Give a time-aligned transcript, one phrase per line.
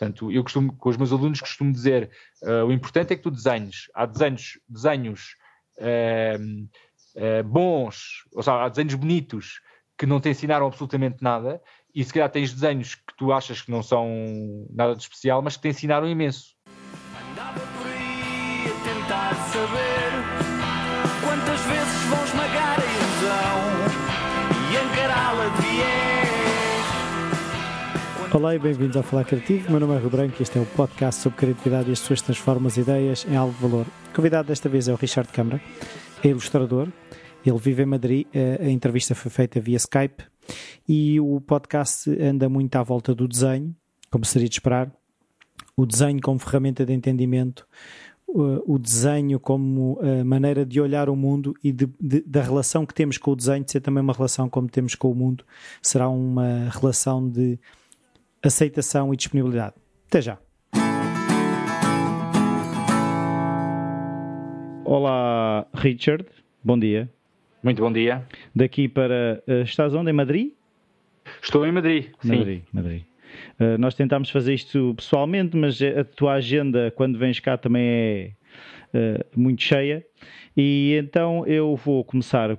[0.00, 2.10] Portanto, eu costumo, com os meus alunos costumo dizer,
[2.42, 3.90] uh, o importante é que tu desenhes.
[3.94, 5.36] Há desenhos, desenhos
[5.76, 6.64] uh,
[7.20, 9.60] uh, bons, ou seja, há desenhos bonitos
[9.98, 11.60] que não te ensinaram absolutamente nada,
[11.94, 14.08] e se calhar tens desenhos que tu achas que não são
[14.70, 16.56] nada de especial, mas que te ensinaram imenso.
[28.32, 29.72] Olá e bem-vindos ao Falar Criativo.
[29.72, 32.22] Meu nome é Rui Branco e este é o podcast sobre criatividade e as pessoas
[32.22, 33.84] transformam as ideias em algo de valor.
[34.10, 35.60] O convidado desta vez é o Richard Câmara,
[36.22, 36.86] é ilustrador,
[37.44, 38.28] ele vive em Madrid,
[38.60, 40.22] a entrevista foi feita via Skype
[40.88, 43.74] e o podcast anda muito à volta do desenho,
[44.12, 44.92] como seria de esperar.
[45.76, 47.66] O desenho como ferramenta de entendimento,
[48.28, 53.18] o desenho como maneira de olhar o mundo e de, de, da relação que temos
[53.18, 55.44] com o desenho de ser também uma relação como temos com o mundo,
[55.82, 57.58] será uma relação de
[58.42, 59.74] aceitação e disponibilidade.
[60.08, 60.38] Até já.
[64.84, 66.24] Olá, Richard.
[66.64, 67.08] Bom dia.
[67.62, 68.26] Muito bom dia.
[68.54, 69.42] Daqui para.
[69.46, 70.10] Uh, estás onde?
[70.10, 70.52] Em Madrid?
[71.42, 72.08] Estou em Madrid.
[72.24, 72.68] Madrid, sim.
[72.72, 73.02] Madrid.
[73.60, 78.30] Uh, nós tentámos fazer isto pessoalmente, mas a tua agenda, quando vens cá, também é
[79.36, 80.04] muito cheia.
[80.56, 82.56] E então eu vou começar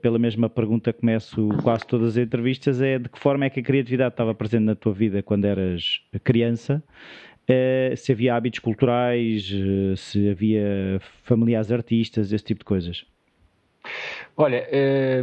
[0.00, 3.60] pela mesma pergunta que começo quase todas as entrevistas: é de que forma é que
[3.60, 6.82] a criatividade estava presente na tua vida quando eras criança?
[7.44, 9.52] Uh, se havia hábitos culturais,
[9.96, 13.04] se havia familiares artistas, esse tipo de coisas.
[14.34, 15.22] Olha, é,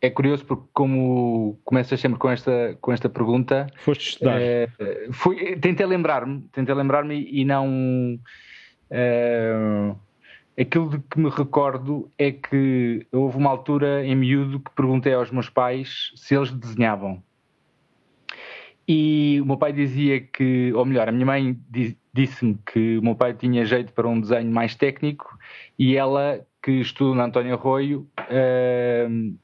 [0.00, 3.66] é curioso porque como começas sempre com esta, com esta pergunta...
[3.76, 4.38] Foste estudar.
[4.40, 4.68] É,
[5.10, 8.18] fui, tentei lembrar-me, tentei lembrar-me e não...
[8.90, 9.92] É,
[10.58, 15.30] aquilo de que me recordo é que houve uma altura em miúdo que perguntei aos
[15.30, 17.22] meus pais se eles desenhavam.
[18.86, 21.58] E o meu pai dizia que, ou melhor, a minha mãe
[22.12, 25.38] disse-me que o meu pai tinha jeito para um desenho mais técnico
[25.78, 29.38] e ela que estudo na António Arroio, uh,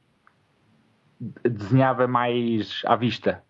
[1.44, 3.44] desenhava mais à vista.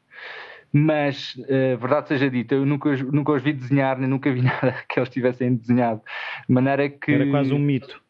[0.73, 4.75] Mas, uh, verdade seja dita, eu nunca, nunca os vi desenhar, nem nunca vi nada
[4.89, 6.01] que eles tivessem desenhado.
[6.49, 7.13] De maneira que.
[7.13, 8.01] Era quase um mito.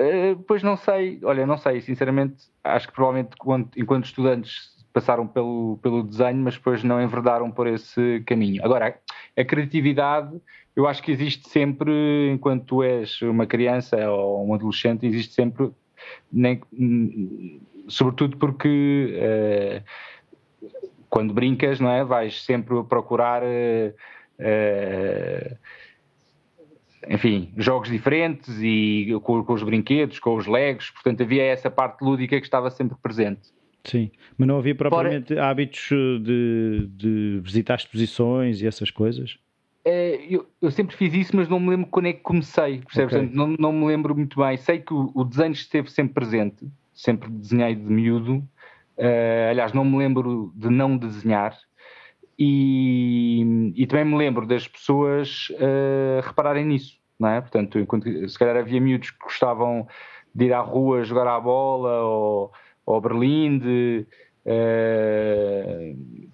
[0.00, 5.26] Uh, pois não sei, olha, não sei, sinceramente, acho que provavelmente quando, enquanto estudantes passaram
[5.26, 8.64] pelo, pelo desenho, mas depois não enverdaram por esse caminho.
[8.64, 8.96] Agora,
[9.36, 10.40] a criatividade
[10.78, 15.72] eu acho que existe sempre, enquanto tu és uma criança ou um adolescente, existe sempre,
[16.32, 16.60] nem,
[17.88, 19.84] sobretudo porque uh,
[21.08, 22.04] quando brincas, não é?
[22.04, 23.42] Vais sempre procurar.
[23.42, 23.94] Uh,
[27.08, 32.02] enfim, jogos diferentes e com, com, os brinquedos, com os legos, portanto havia essa parte
[32.02, 33.50] lúdica que estava sempre presente.
[33.84, 35.38] Sim, mas não havia propriamente Por...
[35.38, 39.38] hábitos de, de visitar exposições e essas coisas?
[39.84, 43.14] É, eu, eu, sempre fiz isso, mas não me lembro quando é que comecei, percebes?
[43.14, 43.30] Okay.
[43.32, 44.56] Não, não me lembro muito bem.
[44.58, 48.46] Sei que o, o, desenho esteve sempre presente, sempre desenhei de miúdo.
[48.98, 51.56] Uh, aliás, não me lembro de não desenhar.
[52.38, 57.40] E, e também me lembro das pessoas uh, repararem nisso, não é?
[57.40, 59.88] Portanto, enquanto, se calhar havia miúdos que gostavam
[60.32, 62.52] de ir à rua jogar à bola ou,
[62.86, 64.06] ou Berlim, uh,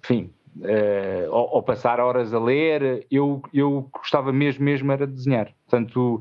[0.03, 5.13] enfim, uh, ou, ou, passar horas a ler, eu, eu gostava mesmo, mesmo era de
[5.13, 5.51] desenhar.
[5.67, 6.19] Portanto.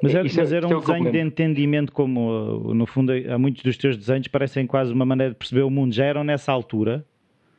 [0.00, 3.62] Uh, mas era, mas era um é desenho de entendimento, como no fundo há muitos
[3.62, 5.94] dos teus desenhos parecem quase uma maneira de perceber o mundo.
[5.94, 7.04] Já eram nessa altura?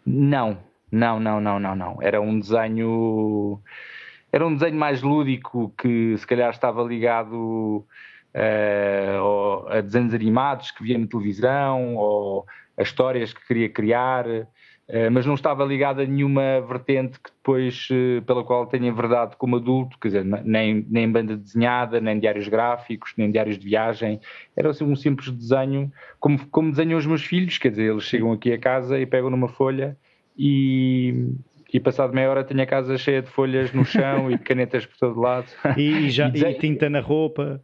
[0.05, 0.57] Não,
[0.91, 1.97] não, não, não, não, não.
[2.01, 3.59] Era um desenho.
[4.31, 7.85] Era um desenho mais lúdico que se calhar estava ligado
[8.35, 12.45] uh, a desenhos animados que via na televisão ou
[12.77, 14.25] as histórias que queria criar,
[15.09, 19.55] mas não estava ligado a nenhuma vertente que depois, eh, pela qual tenha enverdado como
[19.55, 24.19] adulto, quer dizer, nem, nem banda desenhada, nem diários gráficos, nem diários de viagem,
[24.55, 28.33] era assim um simples desenho, como, como desenham os meus filhos, quer dizer, eles chegam
[28.33, 29.97] aqui a casa e pegam numa folha
[30.37, 31.35] e,
[31.73, 34.97] e passado meia hora tenho a casa cheia de folhas no chão e canetas por
[34.97, 35.47] todo lado.
[35.77, 37.63] E, já, e, e tinta na roupa?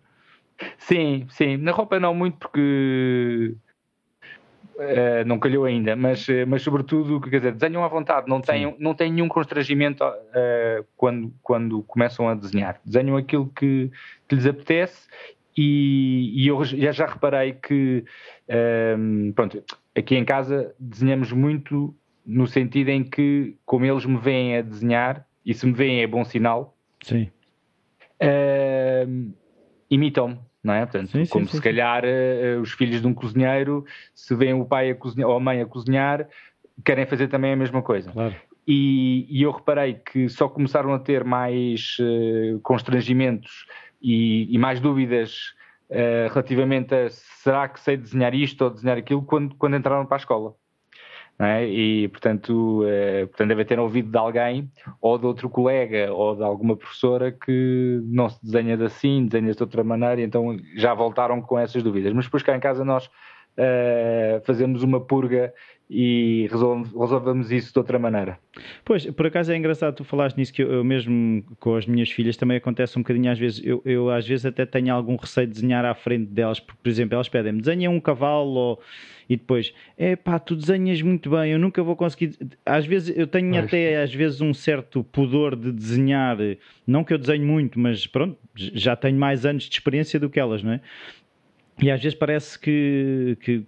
[0.78, 3.56] Sim, sim, na roupa não muito porque
[4.78, 8.76] Uh, não calhou ainda, mas, eh, mas sobretudo, quer dizer, desenham à vontade, não têm,
[8.78, 12.80] não têm nenhum constrangimento uh, quando, quando começam a desenhar.
[12.86, 13.92] Desenham aquilo que,
[14.28, 15.08] que lhes apetece
[15.58, 18.06] e, e, eu já, já reparei que,
[19.00, 19.64] um, pronto,
[19.96, 25.26] aqui em casa desenhamos muito no sentido em que, como eles me veem a desenhar,
[25.44, 27.32] e se me veem é bom sinal, Sim.
[28.22, 29.32] Uh,
[29.90, 30.86] imitam-me não é?
[30.86, 34.54] Portanto, sim, como sim, se sim, calhar uh, os filhos de um cozinheiro, se veem
[34.54, 36.28] o pai a cozinhar, ou a mãe a cozinhar,
[36.84, 38.12] querem fazer também a mesma coisa.
[38.12, 38.36] Claro.
[38.68, 43.66] e, e, eu reparei que só começaram a ter mais uh, constrangimentos
[44.02, 45.54] e, e, mais dúvidas
[45.90, 50.18] uh, relativamente a será que sei desenhar isto ou desenhar aquilo quando, quando entraram para
[50.18, 50.54] a escola.
[51.40, 51.68] É?
[51.68, 56.44] E, portanto, uh, portanto, deve ter ouvido de alguém, ou de outro colega, ou de
[56.44, 61.40] alguma professora que não se desenha de assim, desenha de outra maneira, então já voltaram
[61.40, 62.12] com essas dúvidas.
[62.12, 65.54] Mas depois cá em casa nós uh, fazemos uma purga
[65.90, 68.38] e resolvemos isso de outra maneira.
[68.84, 72.12] Pois, por acaso é engraçado tu falaste nisso, que eu, eu, mesmo com as minhas
[72.12, 75.48] filhas também acontece um bocadinho às vezes, eu, eu, às vezes até tenho algum receio
[75.48, 78.82] de desenhar à frente delas, porque por exemplo elas pedem-me, desenha um cavalo ou...
[79.30, 83.26] e depois, é pá, tu desenhas muito bem, eu nunca vou conseguir, às vezes eu
[83.26, 83.66] tenho pois.
[83.66, 86.38] até às vezes um certo pudor de desenhar,
[86.86, 90.38] não que eu desenho muito, mas pronto, já tenho mais anos de experiência do que
[90.38, 90.82] elas, não é?
[91.82, 93.64] E às vezes parece que, que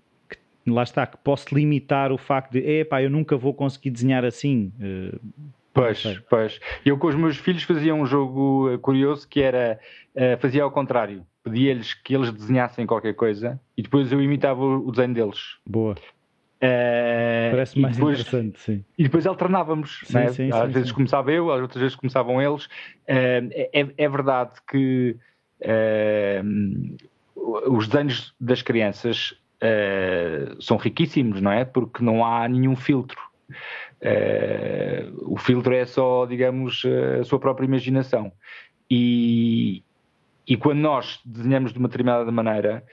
[0.74, 4.71] lá está, que posso limitar o facto de, epá, eu nunca vou conseguir desenhar assim.
[4.80, 5.19] Uh,
[5.74, 6.60] pois, pois.
[6.86, 9.80] Eu com os meus filhos fazia um jogo eh, curioso que era,
[10.16, 11.25] uh, fazia ao contrário.
[11.44, 15.57] Pedia-lhes que eles desenhassem qualquer coisa e depois eu imitava o desenho deles.
[15.66, 15.95] Boa.
[16.62, 18.83] Uh, Parece mais depois, interessante, sim.
[18.98, 20.01] E depois alternávamos.
[20.04, 20.27] Sim, né?
[20.27, 22.68] sim, às sim, vezes começava eu, às outras vezes começavam eles.
[23.07, 25.15] É, é, verdade que
[27.45, 29.33] os desenhos das crianças
[30.59, 31.65] são riquíssimos, não é?
[31.65, 33.19] Porque não há nenhum filtro.
[34.01, 36.83] Uh, o filtro é só, digamos,
[37.19, 38.31] a sua própria imaginação.
[38.89, 39.83] E,
[40.47, 42.83] e quando nós desenhamos de uma determinada maneira,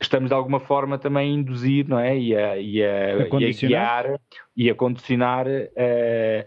[0.00, 2.16] estamos de alguma forma também a induzir, não é?
[2.16, 4.20] E a, e a, a, e a guiar
[4.56, 6.46] e a condicionar uh,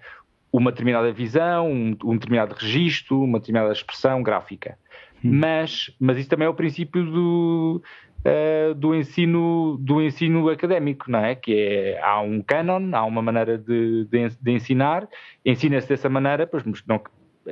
[0.52, 4.78] uma determinada visão, um, um, determinado registro, uma determinada expressão gráfica.
[5.24, 5.32] Hum.
[5.40, 7.82] Mas, mas isso também é o princípio do,
[8.28, 11.36] uh, do, ensino, do ensino académico, não é?
[11.36, 15.08] Que é, há um canon, há uma maneira de, de, de ensinar,
[15.46, 17.02] ensina-se dessa maneira, pois não,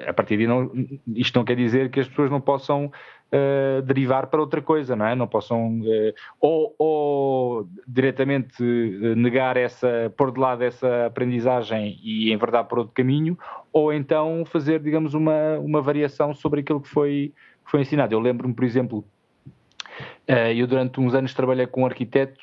[0.06, 0.70] a partir de não,
[1.16, 5.06] isto não quer dizer que as pessoas não possam uh, derivar para outra coisa, não
[5.06, 5.16] é?
[5.16, 8.62] Não possam uh, ou, ou, diretamente
[9.16, 13.38] negar essa, pôr de lado essa aprendizagem e enverdar por outro caminho,
[13.72, 17.34] ou então fazer, digamos, uma, uma variação sobre aquilo que foi,
[17.64, 18.14] que foi ensinado.
[18.14, 19.06] Eu lembro-me, por exemplo,
[20.56, 22.42] eu durante uns anos trabalhei com um arquiteto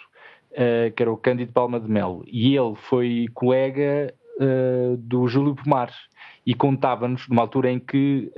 [0.52, 5.54] uh, que era o Cândido Palma de Melo e ele foi colega uh, do Júlio
[5.54, 5.92] Pomar
[6.44, 8.32] e contava-nos numa altura em que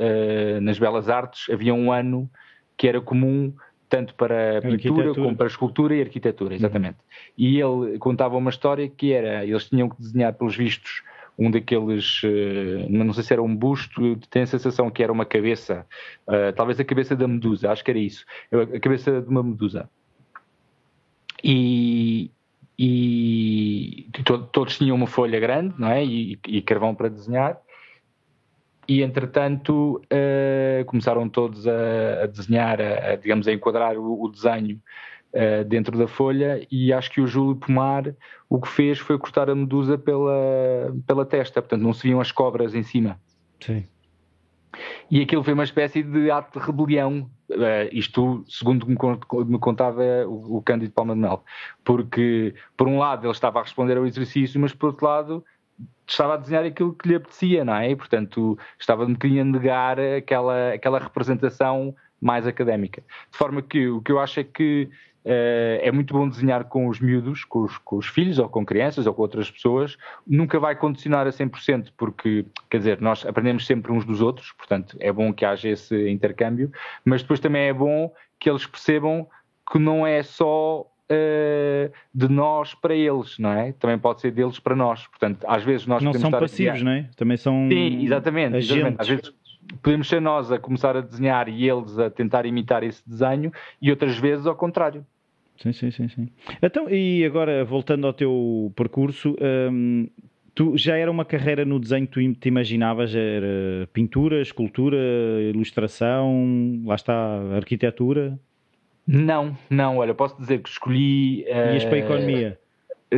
[0.61, 2.29] nas Belas Artes havia um ano
[2.77, 3.55] que era comum
[3.89, 6.97] tanto para pintura como para escultura e arquitetura, exatamente.
[6.97, 7.33] Uhum.
[7.39, 11.03] E ele contava uma história que era, eles tinham que desenhar pelos vistos
[11.39, 15.25] um daqueles, uh, não sei se era um busto, tenho a sensação que era uma
[15.25, 15.87] cabeça,
[16.29, 19.89] uh, talvez a cabeça da medusa, acho que era isso, a cabeça de uma medusa.
[21.43, 22.31] E,
[22.79, 26.05] e to, todos tinham uma folha grande, não é?
[26.05, 27.59] E, e carvão para desenhar.
[28.87, 34.29] E entretanto uh, começaram todos a, a desenhar, a, a, digamos, a enquadrar o, o
[34.31, 34.81] desenho
[35.35, 38.15] uh, dentro da folha e acho que o Júlio Pomar
[38.49, 42.31] o que fez foi cortar a medusa pela, pela testa, portanto não se viam as
[42.31, 43.21] cobras em cima.
[43.61, 43.85] Sim.
[45.11, 48.97] E aquilo foi uma espécie de ato de rebelião, uh, isto segundo me,
[49.47, 51.45] me contava o, o Cândido Palma de Mel,
[51.85, 55.45] porque por um lado ele estava a responder ao exercício, mas por outro lado
[56.07, 57.91] estava a desenhar aquilo que lhe apetecia, não é?
[57.91, 63.03] E, portanto, estava um bocadinho a negar aquela, aquela representação mais académica.
[63.31, 64.89] De forma que o que eu acho é que
[65.25, 69.07] é muito bom desenhar com os miúdos, com os, com os, filhos ou com crianças
[69.07, 69.97] ou com outras pessoas.
[70.27, 74.97] Nunca vai condicionar a 100%, porque, quer dizer, nós aprendemos sempre uns dos outros, portanto
[75.01, 76.71] é bom que haja esse intercâmbio,
[77.05, 79.27] mas depois também é bom que eles percebam
[79.71, 83.73] que não é só uh, de nós para eles, não é?
[83.73, 85.07] Também pode ser deles para nós.
[85.07, 87.09] Portanto, às vezes nós não são passivos, não é?
[87.17, 89.01] Também são Sim, exatamente, exatamente.
[89.01, 89.33] Às vezes
[89.83, 93.91] podemos ser nós a começar a desenhar e eles a tentar imitar esse desenho e
[93.91, 95.05] outras vezes ao contrário.
[95.57, 96.29] Sim, sim, sim, sim.
[96.63, 99.37] Então, e agora, voltando ao teu percurso,
[99.71, 100.09] hum,
[100.55, 103.15] tu já era uma carreira no desenho que tu te imaginavas?
[103.15, 104.97] Era pintura, escultura,
[105.53, 107.15] ilustração, lá está,
[107.55, 108.39] arquitetura?
[109.07, 111.45] Não, não, olha, posso dizer que escolhi...
[111.45, 111.89] Ias uh...
[111.89, 112.59] para a economia?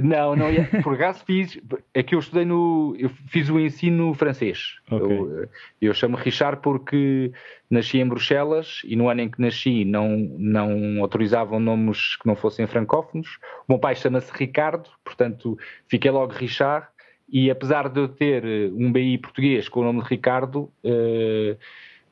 [0.02, 0.68] Não, não ia.
[0.82, 1.58] Por acaso fiz.
[1.94, 2.94] É que eu estudei no.
[2.98, 4.76] Eu fiz o ensino francês.
[4.90, 5.18] Okay.
[5.18, 5.48] Eu,
[5.80, 7.32] eu chamo Richard porque
[7.70, 12.36] nasci em Bruxelas e no ano em que nasci não, não autorizavam nomes que não
[12.36, 13.38] fossem francófonos.
[13.68, 16.86] O meu pai chama-se Ricardo, portanto fiquei logo Richard.
[17.28, 21.58] E apesar de eu ter um BI português com o nome de Ricardo, uh,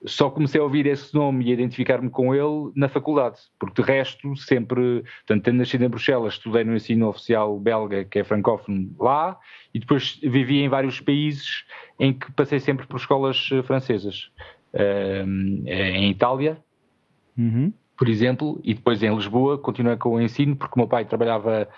[0.06, 3.88] só comecei a ouvir esse nome e a identificar-me com ele na faculdade, porque de
[3.88, 8.94] resto sempre, portanto, tendo nascido em Bruxelas, estudei no ensino oficial belga, que é francófono
[8.99, 9.38] lá,
[9.73, 11.64] e depois vivi em vários países
[11.99, 14.30] em que passei sempre por escolas eh, francesas.
[14.73, 16.58] Uh, em Itália,
[17.38, 17.73] uhum.
[17.96, 21.68] por exemplo, e depois em Lisboa, continuei com o ensino, porque o meu pai trabalhava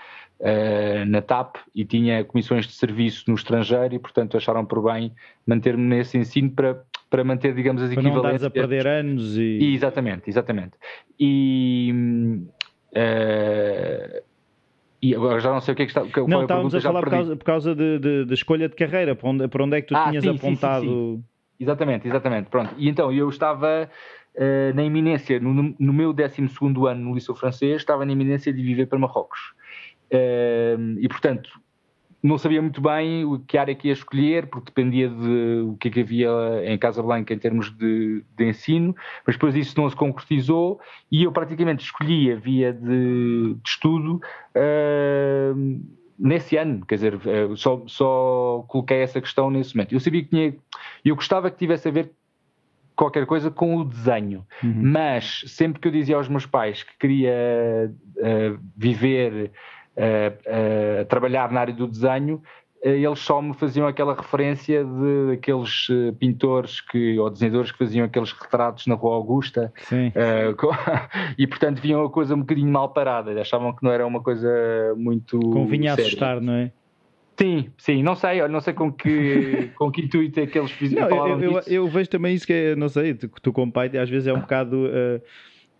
[0.41, 5.13] uh, na TAP e tinha comissões de serviço no estrangeiro e, portanto, acharam por bem
[5.47, 6.75] manter-me nesse ensino para
[7.09, 8.51] para manter, digamos, as para equivalências.
[8.53, 9.59] Para não a perder anos e...
[9.59, 9.75] e...
[9.75, 10.73] Exatamente, exatamente.
[11.19, 11.93] E...
[12.93, 14.27] Uh,
[15.03, 16.03] e agora já não sei o que é que está.
[16.27, 19.15] Não, estávamos a, a falar por causa, por causa de, de, de, escolha de carreira,
[19.15, 20.85] para onde, para onde é que tu ah, tinhas sim, apontado.
[20.85, 21.25] Sim, sim,
[21.61, 22.49] exatamente, exatamente.
[22.49, 22.75] Pronto.
[22.79, 23.89] E então eu estava
[24.35, 26.43] uh, na iminência, no, no meu 12
[26.89, 29.55] ano no Liceu Francês, estava na iminência de viver para Marrocos.
[30.11, 31.51] Uh, e portanto,
[32.27, 35.89] não sabia muito bem o que área que ia escolher, porque dependia de o que,
[35.89, 36.29] é que havia
[36.65, 38.95] em Casa Blanca em termos de, de, ensino,
[39.27, 40.81] mas depois isso não se concretizou
[41.11, 44.21] e eu praticamente escolhi a via de, de estudo
[44.57, 45.81] uh,
[46.19, 49.95] nesse ano, quer dizer, uh, só, só coloquei essa questão nesse momento.
[49.95, 50.55] Eu sabia que tinha,
[51.05, 52.11] eu gostava que tivesse a ver
[52.97, 54.73] qualquer coisa com o desenho, uhum.
[54.75, 59.53] mas sempre que eu dizia aos meus pais que queria uh, viver
[59.97, 62.43] a, a trabalhar na área do desenho,
[62.83, 67.79] eh, eles só me faziam aquela referência de aqueles eh, pintores que, ou desenhadores que
[67.79, 70.57] faziam aqueles retratos na Rua Augusta uh,
[71.37, 74.49] e portanto viam a coisa um bocadinho mal parada, achavam que não era uma coisa
[74.97, 76.07] muito convinha séria.
[76.07, 76.71] assustar, não é?
[77.39, 81.41] Sim, sim, não sei, não sei com que, com que intuito é que eles fizeram.
[81.41, 83.91] eu, eu, eu, vejo também isso que é, não sei, tu, tu com o pai
[83.99, 85.21] às vezes é um bocado uh,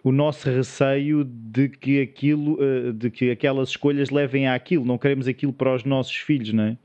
[0.07, 4.85] o nosso receio de que aquilo, eh, de que aquelas escolhas levem àquilo.
[4.85, 6.77] Não queremos aquilo para os nossos filhos, não é?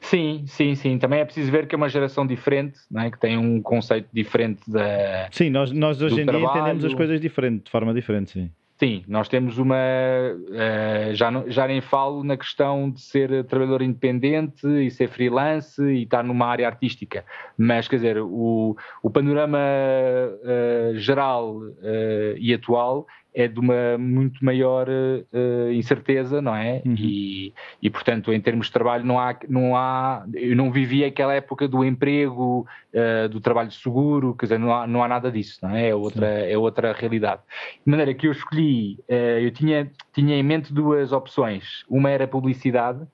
[0.00, 0.98] Sim, sim, sim.
[0.98, 3.10] Também é preciso ver que é uma geração diferente, não é?
[3.12, 5.28] que tem um conceito diferente da.
[5.30, 6.52] Sim, nós, nós hoje em trabalho.
[6.52, 8.50] dia entendemos as coisas diferente, de forma diferente, sim.
[8.76, 9.76] Sim, nós temos uma.
[9.76, 16.02] Uh, já, já nem falo na questão de ser trabalhador independente e ser freelance e
[16.02, 17.24] estar numa área artística,
[17.56, 24.44] mas quer dizer, o, o panorama uh, geral uh, e atual é de uma muito
[24.44, 26.80] maior uh, incerteza, não é?
[26.86, 26.94] Uhum.
[26.96, 30.24] E, e, portanto, em termos de trabalho, não há, não há.
[30.32, 32.64] Eu não vivi aquela época do emprego,
[32.94, 35.88] uh, do trabalho seguro, quer dizer, não há, não há nada disso, não é?
[35.88, 37.42] É outra, é outra realidade.
[37.84, 41.84] De maneira que eu escolhi, uh, eu tinha, tinha em mente duas opções.
[41.88, 43.04] Uma era publicidade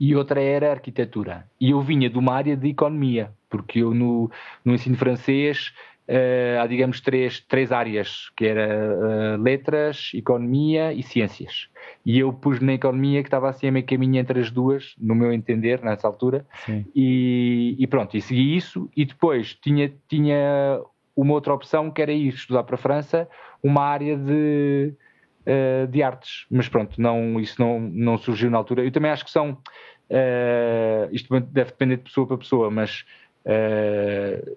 [0.00, 1.46] e outra era arquitetura.
[1.60, 4.30] E eu vinha de uma área de economia, porque eu no,
[4.64, 5.72] no ensino francês
[6.08, 11.68] uh, há, digamos, três, três áreas, que era uh, letras, economia e ciências.
[12.04, 15.14] E eu pus na economia que estava assim a meio caminho entre as duas, no
[15.14, 16.46] meu entender, nessa altura,
[16.94, 20.80] e, e, pronto, e segui isso, e depois tinha, tinha
[21.16, 23.28] uma outra opção que era ir estudar para a França,
[23.62, 24.94] uma área de,
[25.46, 28.84] uh, de artes, mas pronto, não, isso não, não surgiu na altura.
[28.84, 29.58] Eu também acho que são,
[31.10, 33.04] isto deve depender de pessoa para pessoa, mas
[33.44, 34.56] Uh,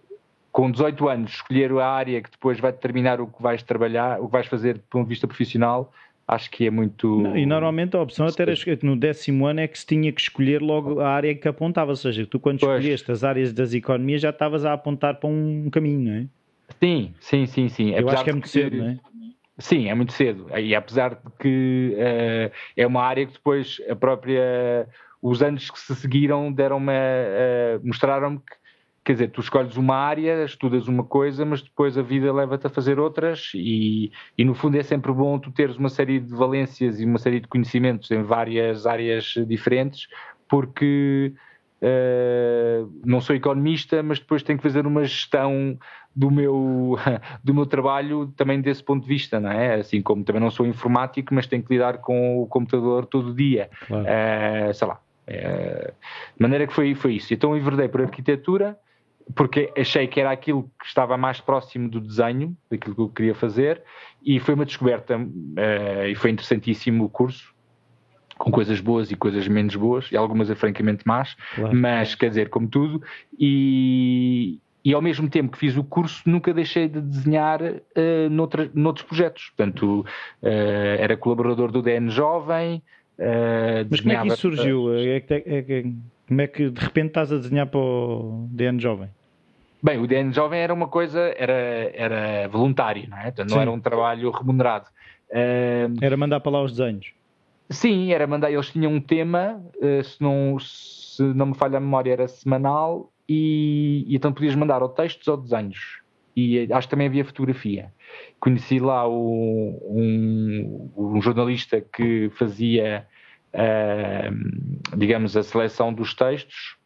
[0.58, 4.26] com 18 anos, escolher a área que depois vai determinar o que vais trabalhar, o
[4.26, 5.94] que vais fazer do ponto de vista profissional,
[6.28, 7.22] acho que é muito.
[7.22, 10.20] Não, e normalmente a opção até era no décimo ano é que se tinha que
[10.20, 12.80] escolher logo a área que apontava, ou seja, tu quando pois.
[12.80, 16.26] escolheste as áreas das economias já estavas a apontar para um caminho, não é?
[16.84, 17.92] Sim, sim, sim, sim.
[17.92, 18.50] Eu acho que é muito que...
[18.50, 19.00] cedo, não é?
[19.60, 20.48] Sim, é muito cedo.
[20.58, 24.88] E apesar de que uh, é uma área que depois a própria.
[25.22, 26.94] Os anos que se seguiram deram-me.
[26.94, 28.67] Uh, mostraram-me que
[29.08, 32.70] quer dizer, tu escolhes uma área, estudas uma coisa, mas depois a vida leva-te a
[32.70, 37.00] fazer outras e, e no fundo é sempre bom tu teres uma série de valências
[37.00, 40.10] e uma série de conhecimentos em várias áreas diferentes,
[40.50, 41.34] porque
[41.82, 45.80] uh, não sou economista, mas depois tenho que fazer uma gestão
[46.14, 46.98] do meu,
[47.42, 49.76] do meu trabalho também desse ponto de vista, não é?
[49.76, 53.70] Assim como também não sou informático, mas tenho que lidar com o computador todo dia,
[53.88, 54.04] claro.
[54.04, 55.00] uh, sei lá.
[55.30, 57.34] Uh, de maneira que foi, foi isso.
[57.34, 58.78] Então enverdei por arquitetura,
[59.36, 63.36] porque achei que era aquilo que estava mais próximo do desenho, daquilo que eu queria
[63.36, 63.82] fazer,
[64.24, 67.54] e foi uma descoberta, uh, e foi interessantíssimo o curso,
[68.38, 71.76] com coisas boas e coisas menos boas, e algumas é francamente más, claro.
[71.76, 73.02] mas quer dizer, como tudo,
[73.38, 78.70] e, e ao mesmo tempo que fiz o curso, nunca deixei de desenhar uh, noutra,
[78.74, 79.52] noutros projetos.
[79.56, 80.06] Portanto,
[80.42, 80.48] uh,
[80.98, 82.82] era colaborador do DN Jovem.
[83.20, 84.94] Uh, Mas como é que isso surgiu?
[84.94, 85.84] É, é, é,
[86.28, 89.10] como é que de repente estás a desenhar para o DN Jovem?
[89.82, 93.30] Bem, o DN Jovem era uma coisa, era, era voluntário, não é?
[93.30, 94.88] Então, não era um trabalho remunerado.
[95.30, 97.14] Uh, era mandar para lá os desenhos?
[97.70, 98.52] Sim, era mandar.
[98.52, 103.12] Eles tinham um tema, uh, se, não, se não me falha a memória, era semanal,
[103.28, 106.02] e, e então podias mandar ou textos ou desenhos.
[106.36, 107.92] E acho que também havia fotografia.
[108.40, 113.08] Conheci lá o, um, um jornalista que fazia,
[113.54, 116.78] uh, digamos, a seleção dos textos,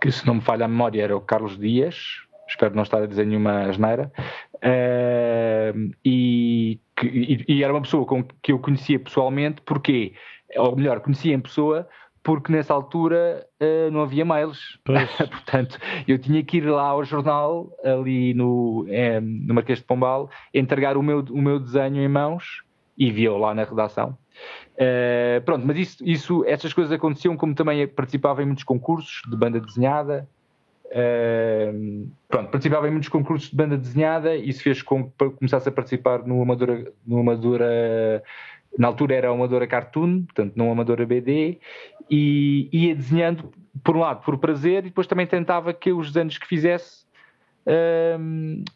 [0.00, 3.06] que se não me falha a memória era o Carlos Dias, espero não estar a
[3.06, 4.10] dizer nenhuma asneira,
[4.56, 10.14] uh, e, que, e, e, era uma pessoa com, que eu conhecia pessoalmente, porque,
[10.56, 11.88] ou melhor, conhecia em pessoa,
[12.22, 14.78] porque nessa altura uh, não havia mails.
[14.84, 20.30] Portanto, eu tinha que ir lá ao jornal, ali no, é, no Marquês de Pombal,
[20.52, 22.67] entregar o meu, o meu desenho em mãos
[22.98, 24.18] e via lá na redação.
[24.74, 29.36] Uh, pronto, mas isso, isso, essas coisas aconteciam como também participava em muitos concursos de
[29.36, 30.28] banda desenhada.
[30.86, 35.68] Uh, pronto, participava em muitos concursos de banda desenhada e isso fez com que começasse
[35.68, 38.22] a participar no Amadora, no Amadora
[38.76, 41.58] na altura era Amadora Cartoon, portanto não Amadora BD,
[42.10, 43.52] e ia desenhando
[43.82, 47.06] por um lado por prazer e depois também tentava que os desenhos que fizesse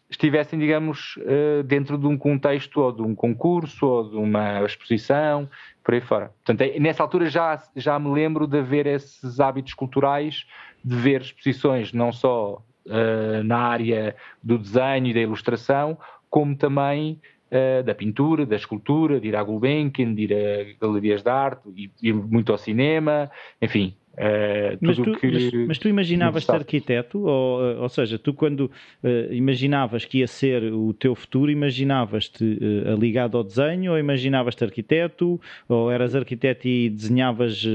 [0.09, 5.49] estivessem, digamos, uh, dentro de um contexto ou de um concurso ou de uma exposição,
[5.83, 6.31] por aí fora.
[6.45, 10.45] Portanto, é, nessa altura já, já me lembro de haver esses hábitos culturais,
[10.83, 15.97] de ver exposições não só uh, na área do desenho e da ilustração,
[16.29, 17.19] como também
[17.51, 21.91] uh, da pintura, da escultura, de ir à Gulbenkian, de ir a galerias de arte,
[22.01, 23.31] ir muito ao cinema,
[23.61, 23.95] enfim.
[24.13, 25.27] Uh, mas, tu, que...
[25.27, 27.19] mas, mas, tu, imaginavas ser arquiteto?
[27.21, 28.69] Ou, eh, ou seja, tu quando
[29.03, 34.63] uh, imaginavas que ia ser o teu futuro, imaginavas-te uh, ligado ao desenho ou imaginavas-te
[34.63, 35.41] arquiteto?
[35.67, 37.65] Ou eras arquiteto e desenhavas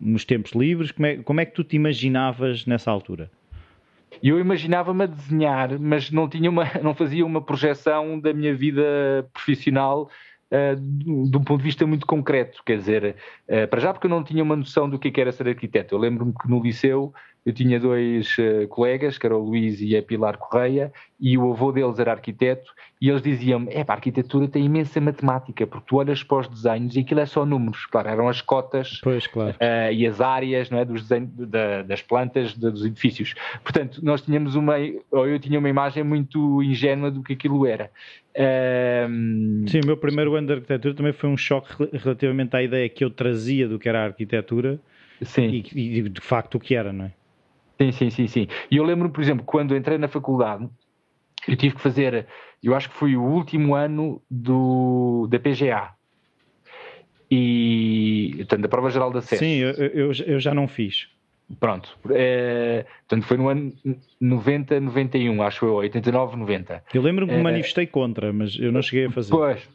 [0.00, 0.92] nos tempos livres?
[0.92, 3.30] Como é, como é que tu te imaginavas nessa altura?
[4.22, 9.28] Eu imaginava-me a desenhar, mas não, tinha uma, não fazia uma projeção da minha vida
[9.32, 10.10] profissional
[10.52, 12.62] uh, de um ponto de vista muito concreto.
[12.64, 13.16] Quer dizer,
[13.48, 15.94] uh, para já porque eu não tinha uma noção do que é era ser arquiteto.
[15.94, 17.12] Eu lembro-me que no liceu
[17.46, 21.52] eu tinha dois uh, colegas, que era o Luís e a Pilar Correia, e o
[21.52, 25.96] avô deles era arquiteto, e eles diziam-me: é, a arquitetura tem imensa matemática, porque tu
[25.96, 27.86] olhas para os desenhos e aquilo é só números.
[27.86, 29.52] Claro, eram as cotas pois, claro.
[29.52, 33.34] uh, e as áreas não é, dos desenhos, da, das plantas, dos edifícios.
[33.62, 34.74] Portanto, nós tínhamos uma,
[35.12, 37.92] ou eu tinha uma imagem muito ingênua do que aquilo era.
[38.34, 39.68] Uh...
[39.68, 43.04] Sim, o meu primeiro ano de arquitetura também foi um choque relativamente à ideia que
[43.04, 44.78] eu trazia do que era a arquitetura
[45.22, 45.64] Sim.
[45.74, 47.12] E, e de facto o que era, não é?
[47.78, 48.48] Sim, sim, sim, sim.
[48.70, 50.68] E eu lembro, por exemplo, quando entrei na faculdade,
[51.46, 52.26] eu tive que fazer,
[52.62, 55.90] eu acho que foi o último ano do, da PGA.
[57.30, 59.38] E, portanto, da Prova Geral da SES.
[59.38, 61.08] Sim, eu, eu, eu já não fiz.
[61.60, 61.96] Pronto.
[62.10, 63.72] É, portanto, foi no ano
[64.20, 66.84] 90, 91, acho eu, 89, 90.
[66.92, 69.30] Eu lembro-me que me é, manifestei contra, mas eu não cheguei a fazer.
[69.30, 69.68] Pois.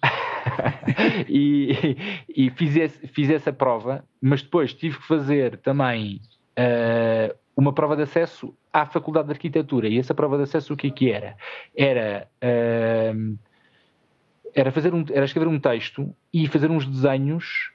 [1.30, 1.96] e,
[2.28, 6.20] e fiz, esse, fiz essa prova, mas depois tive que fazer também
[6.60, 9.88] uh, uma prova de acesso à Faculdade de Arquitetura.
[9.88, 11.38] E essa prova de acesso o que, é que era?
[11.78, 13.38] Era, uh,
[14.56, 17.72] era, fazer um, era escrever um texto e fazer uns desenhos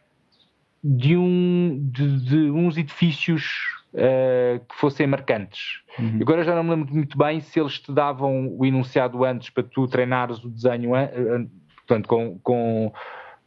[0.82, 3.44] de, um, de, de uns edifícios
[3.94, 5.82] uh, que fossem marcantes.
[5.98, 6.18] Uhum.
[6.20, 9.62] Agora já não me lembro muito bem se eles te davam o enunciado antes para
[9.62, 12.92] tu treinares o desenho, uh, portanto, com, com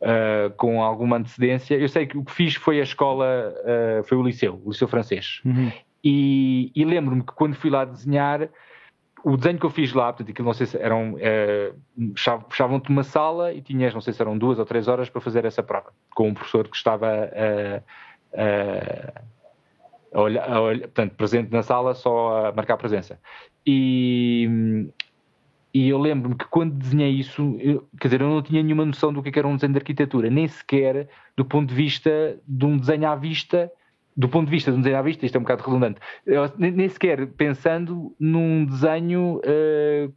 [0.01, 1.75] Uh, com alguma antecedência.
[1.75, 4.87] Eu sei que o que fiz foi a escola, uh, foi o liceu, o liceu
[4.87, 5.41] francês.
[5.43, 5.69] Uhum.
[6.03, 8.49] E, e lembro-me que quando fui lá desenhar,
[9.23, 11.15] o desenho que eu fiz lá, portanto, aquilo não sei se eram.
[11.19, 11.73] É,
[12.49, 15.45] Fechavam-te uma sala e tinhas, não sei se eram duas ou três horas para fazer
[15.45, 17.77] essa prova, com um professor que estava a,
[18.33, 23.19] a, a, olhar, a olhar, portanto, presente na sala, só a marcar presença.
[23.65, 24.89] E,
[25.73, 29.11] e eu lembro-me que quando desenhei isso, eu, quer dizer, eu não tinha nenhuma noção
[29.11, 32.77] do que era um desenho de arquitetura, nem sequer do ponto de vista de um
[32.77, 33.71] desenho à vista
[34.15, 35.99] do ponto de vista de um desenho à vista, isto é um bocado redundante,
[36.57, 40.13] nem sequer pensando num desenho uh,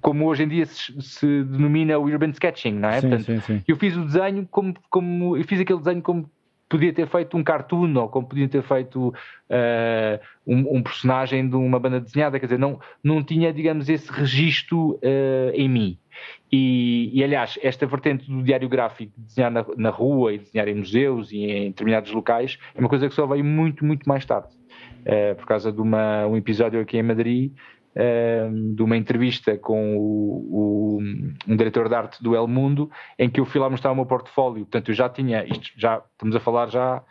[0.00, 3.00] como hoje em dia se, se, denomina o urban sketching, não é?
[3.00, 3.62] Sim, Portanto, sim, sim.
[3.68, 6.30] Eu fiz o desenho como, como eu fiz aquele desenho como
[6.74, 11.54] podia ter feito um cartoon ou como podia ter feito uh, um, um, personagem de
[11.54, 15.98] uma banda desenhada, quer dizer, não, não tinha, digamos, esse registro uh, em mim.
[16.50, 20.66] E, e, aliás, esta vertente do diário gráfico, de desenhar na, na, rua e desenhar
[20.66, 24.24] em museus e em determinados locais, é uma coisa que só veio muito, muito mais
[24.24, 24.48] tarde.
[25.02, 27.52] Uh, por causa de uma, um episódio aqui em Madrid,
[28.74, 30.98] de uma entrevista com o, o,
[31.46, 34.06] um diretor de arte do El Mundo, em que eu fui lá mostrar o meu
[34.06, 34.64] portfólio.
[34.64, 37.02] Portanto, eu já tinha, isto já estamos a falar já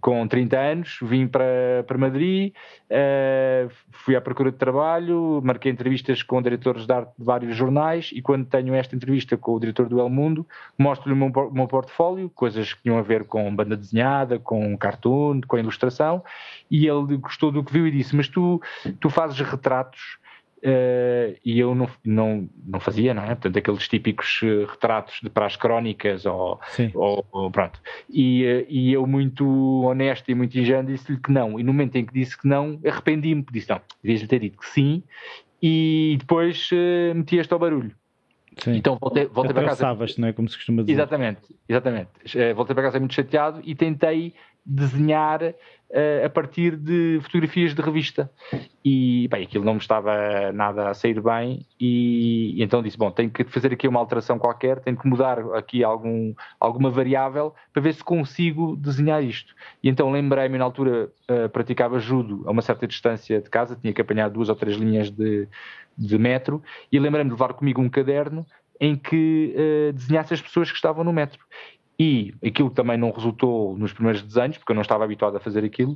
[0.00, 2.52] com 30 anos, vim para, para Madrid,
[2.90, 8.10] uh, fui à procura de trabalho, marquei entrevistas com diretores de arte de vários jornais
[8.12, 11.66] e quando tenho esta entrevista com o diretor do El Mundo, mostro-lhe o meu, meu
[11.66, 16.22] portfólio, coisas que tinham a ver com banda desenhada, com cartoon, com ilustração,
[16.70, 18.60] e ele gostou do que viu e disse, mas tu,
[19.00, 20.18] tu fazes retratos
[20.64, 23.34] Uh, e eu não, não, não fazia, não é?
[23.34, 26.60] Portanto, aqueles típicos uh, retratos de, para as crónicas ou,
[26.94, 27.80] ou, ou pronto.
[28.08, 29.44] E, uh, e eu, muito
[29.82, 31.58] honesto e muito ingênuo, disse-lhe que não.
[31.58, 34.68] E no momento em que disse que não, arrependi-me, disse não, devias-lhe ter dito que
[34.68, 35.02] sim.
[35.60, 36.70] E depois
[37.14, 37.92] meti este ao barulho.
[38.58, 38.76] Sim.
[38.76, 39.96] Então voltei, voltei para casa.
[40.18, 40.32] não é?
[40.32, 40.92] Como se costuma dizer.
[40.92, 42.10] Exatamente, exatamente.
[42.54, 48.30] Voltei para casa muito chateado e tentei desenhar uh, a partir de fotografias de revista.
[48.84, 53.10] E, bem, aquilo não me estava nada a sair bem e, e, então disse, bom,
[53.10, 57.82] tenho que fazer aqui uma alteração qualquer, tenho que mudar aqui algum, alguma variável para
[57.82, 59.54] ver se consigo desenhar isto.
[59.82, 63.92] E então lembrei-me, na altura uh, praticava judo a uma certa distância de casa, tinha
[63.92, 65.48] que apanhar duas ou três linhas de,
[65.96, 68.46] de metro e lembrei-me de levar comigo um caderno
[68.80, 71.38] em que uh, desenhasse as pessoas que estavam no metro.
[72.02, 75.64] E aquilo também não resultou nos primeiros desenhos, porque eu não estava habituado a fazer
[75.64, 75.92] aquilo.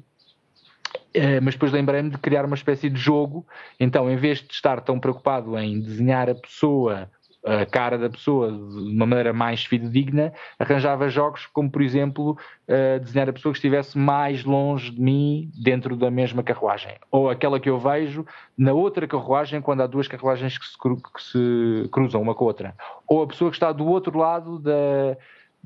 [1.16, 3.44] Uh, mas depois lembrei-me de criar uma espécie de jogo.
[3.80, 7.10] Então, em vez de estar tão preocupado em desenhar a pessoa,
[7.44, 12.38] a cara da pessoa de uma maneira mais fidedigna, arranjava jogos como, por exemplo,
[12.68, 16.94] uh, desenhar a pessoa que estivesse mais longe de mim dentro da mesma carruagem.
[17.10, 18.24] Ou aquela que eu vejo
[18.56, 22.46] na outra carruagem, quando há duas carruagens que se, que se cruzam uma com a
[22.46, 22.74] outra.
[23.08, 25.16] Ou a pessoa que está do outro lado da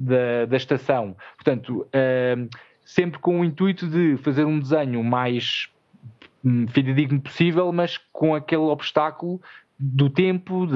[0.01, 1.15] da, da estação.
[1.37, 1.87] Portanto,
[2.85, 5.69] sempre com o intuito de fazer um desenho mais
[6.43, 9.41] hum, fidedigno possível, mas com aquele obstáculo
[9.79, 10.67] do tempo,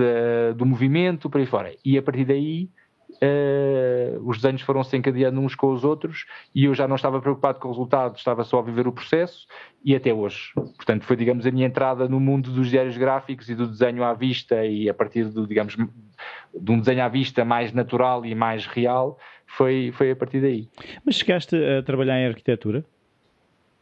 [0.57, 1.75] do movimento, por aí fora.
[1.85, 2.69] E a partir daí
[3.15, 7.21] uh, os desenhos foram se encadeando uns com os outros e eu já não estava
[7.21, 9.47] preocupado com o resultado, estava só a viver o processo
[9.85, 10.53] e até hoje.
[10.55, 14.13] Portanto, foi, digamos, a minha entrada no mundo dos diários gráficos e do desenho à
[14.15, 18.67] vista e a partir do, digamos, de um desenho à vista mais natural e mais
[18.67, 20.69] real, foi, foi a partir daí.
[21.05, 22.85] Mas chegaste a trabalhar em arquitetura?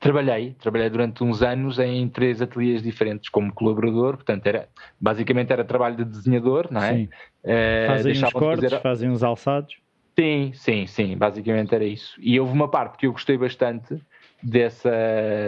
[0.03, 4.69] Trabalhei, trabalhei durante uns anos em três ateliês diferentes como colaborador, portanto era
[5.01, 6.93] basicamente era trabalho de desenhador, não é?
[6.93, 7.09] Sim.
[7.45, 8.83] Uh, fazem uns cortes, fazer...
[8.83, 9.77] fazem uns alçados.
[10.19, 12.17] Sim, sim, sim, basicamente era isso.
[12.21, 13.97] E houve uma parte que eu gostei bastante
[14.43, 14.91] dessa,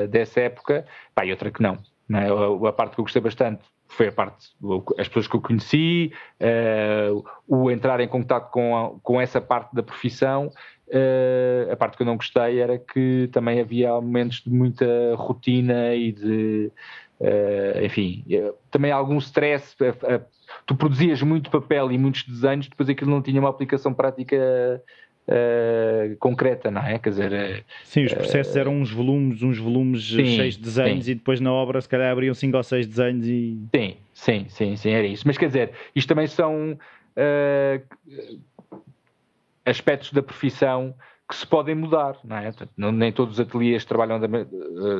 [0.08, 1.76] dessa época, pá, e outra que não.
[2.08, 2.28] não é?
[2.28, 4.50] a, a parte que eu gostei bastante foi a parte,
[4.98, 9.74] as pessoas que eu conheci, uh, o entrar em contato com, a, com essa parte
[9.74, 10.50] da profissão.
[10.88, 15.94] Uh, a parte que eu não gostei era que também havia momentos de muita rotina
[15.94, 16.70] e de,
[17.20, 18.22] uh, enfim,
[18.70, 19.74] também algum stress.
[20.66, 24.36] tu produzias muito papel e muitos desenhos, depois aquilo não tinha uma aplicação prática
[26.20, 26.98] concreta, não é?
[26.98, 31.12] Quer dizer, sim, os processos eram uns volumes, uns volumes sim, cheios de desenhos sim.
[31.12, 33.58] e depois na obra se calhar abriam cinco ou seis desenhos e.
[33.74, 35.26] Sim, sim, sim, sim, era isso.
[35.26, 36.78] Mas quer dizer, isto também são
[39.64, 40.94] aspectos da profissão
[41.28, 42.52] que se podem mudar, não é?
[42.76, 44.26] Não, nem todos os ateliês trabalham da,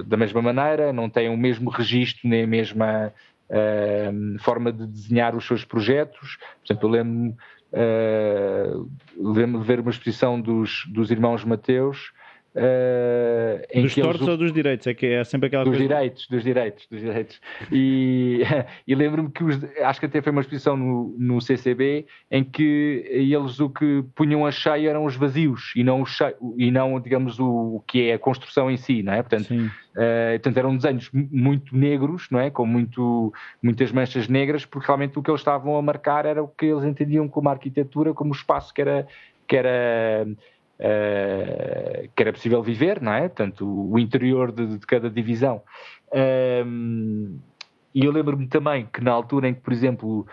[0.07, 3.13] da, mesma maneira, não têm o mesmo registro, nem a mesma
[3.51, 6.39] uh, forma de desenhar os seus projetos.
[6.61, 7.37] Portanto, eu lembro-me
[7.75, 12.13] Uh, lembro de ver uma exposição dos, dos irmãos Mateus.
[12.55, 14.29] Uh, em dos tortos eles...
[14.29, 14.87] ou dos direitos?
[14.87, 15.89] É que é sempre aquela dos coisa...
[15.89, 17.41] direitos, dos direitos, dos direitos.
[17.73, 18.43] E,
[18.87, 23.05] e lembro-me que os, acho que até foi uma exposição no, no CCB em que
[23.11, 27.01] eles o que punham a cheio eram os vazios e não, o cheio, e não
[27.01, 29.23] digamos, o, o que é a construção em si, não é?
[29.23, 29.53] Portanto,
[29.95, 32.51] Uh, portanto, eram desenhos muito negros, não é?
[32.51, 36.49] Com muito, muitas manchas negras, porque realmente o que eles estavam a marcar era o
[36.49, 39.07] que eles entendiam como arquitetura, como o espaço que era,
[39.47, 40.27] que era,
[40.81, 43.23] uh, que era possível viver, não é?
[43.23, 45.63] Portanto, o, interior de, de, cada divisão.
[46.09, 47.39] Uh,
[47.95, 50.27] e eu lembro-me também que na altura em que, por exemplo,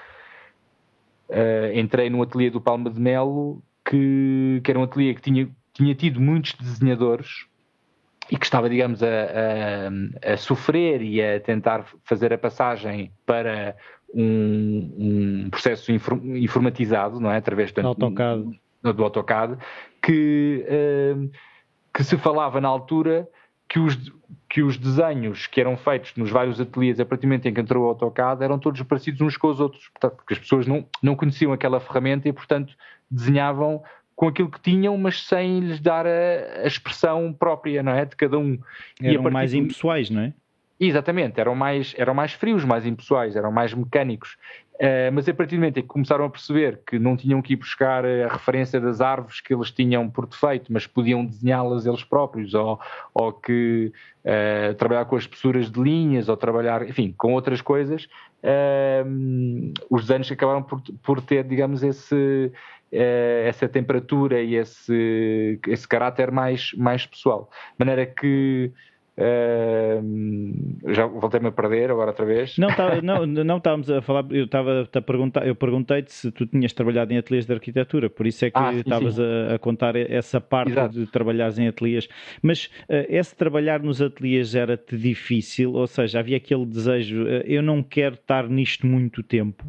[1.75, 5.93] entrei no ateliê do Palma de Melo, que, que era um ateliê que tinha, tinha
[5.93, 7.45] tido muitos desenhadores,
[8.31, 13.75] e que estava, digamos, a, a, a, sofrer e a tentar fazer a passagem para
[14.13, 17.37] um, um processo informatizado, não é?
[17.37, 19.57] Através do AutoCAD, do AutoCAD
[20.01, 21.31] que, uh,
[21.93, 23.27] que se falava na altura
[23.67, 23.97] que os,
[24.49, 27.61] que os desenhos que eram feitos nos vários ateliês a partir do momento em que
[27.61, 30.85] entrou o AutoCAD eram todos parecidos uns com os outros, portanto, porque as pessoas não,
[31.01, 32.75] não conheciam aquela ferramenta e, portanto,
[33.09, 33.81] desenhavam
[34.13, 38.05] com aquilo que tinham, mas sem lhes dar a, a expressão própria, não é?
[38.05, 38.59] De cada um.
[39.01, 40.33] Eram mais impessoais, não é?
[40.83, 44.35] Exatamente, eram mais, eram mais frios, mais impessoais, eram mais mecânicos.
[44.73, 47.53] Uh, mas a partir do momento em que começaram a perceber que não tinham que
[47.53, 52.03] ir buscar a referência das árvores que eles tinham por defeito, mas podiam desenhá-las eles
[52.03, 52.79] próprios, ou,
[53.13, 53.93] ou que
[54.25, 58.05] uh, trabalhar com as espessuras de linhas, ou trabalhar, enfim, com outras coisas,
[58.43, 62.51] uh, os desenhos acabaram por, por ter, digamos, esse,
[62.91, 67.51] essa temperatura e esse, esse caráter mais, mais pessoal.
[67.77, 68.73] De maneira que
[69.21, 72.57] Uh, já voltei-me a perder agora outra vez.
[72.57, 76.47] Não, tá, não, não estávamos a falar, eu estava a perguntar, eu perguntei-te se tu
[76.47, 79.95] tinhas trabalhado em ateliês de arquitetura, por isso é que ah, estavas a, a, contar
[79.95, 80.95] essa parte Exato.
[80.95, 82.09] de trabalhares em ateliês.
[82.41, 87.61] Mas uh, esse trabalhar nos ateliês era-te difícil, ou seja, havia aquele desejo, uh, eu
[87.61, 89.63] não quero estar nisto muito tempo.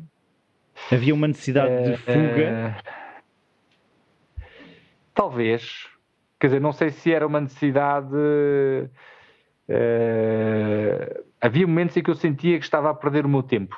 [0.90, 2.76] Havia uma necessidade de fuga.
[5.14, 5.86] Talvez.
[6.40, 8.16] Quer dizer, não sei se era uma necessidade
[9.68, 13.76] Uh, havia momentos em que eu sentia que estava a perder o meu tempo.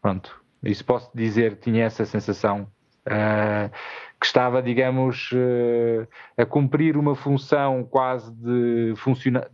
[0.00, 2.68] Pronto, isso posso dizer, tinha essa sensação.
[3.06, 3.70] Uh,
[4.18, 9.48] que estava, digamos, uh, a cumprir uma função quase de funcionar.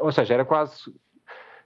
[0.00, 0.92] Ou seja, era quase.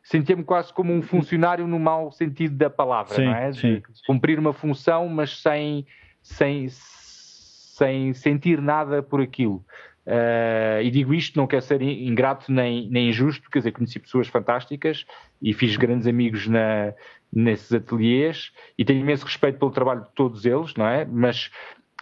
[0.02, 3.50] Sentia-me quase como um funcionário no mau sentido da palavra, sim, não é?
[3.50, 5.86] De cumprir uma função, mas sem,
[6.22, 9.64] sem, sem sentir nada por aquilo.
[10.08, 14.26] Uh, e digo isto, não quero ser ingrato nem, nem injusto, quer dizer, conheci pessoas
[14.26, 15.04] fantásticas
[15.42, 16.94] e fiz grandes amigos na,
[17.30, 21.04] nesses ateliês e tenho imenso respeito pelo trabalho de todos eles, não é?
[21.04, 21.50] Mas,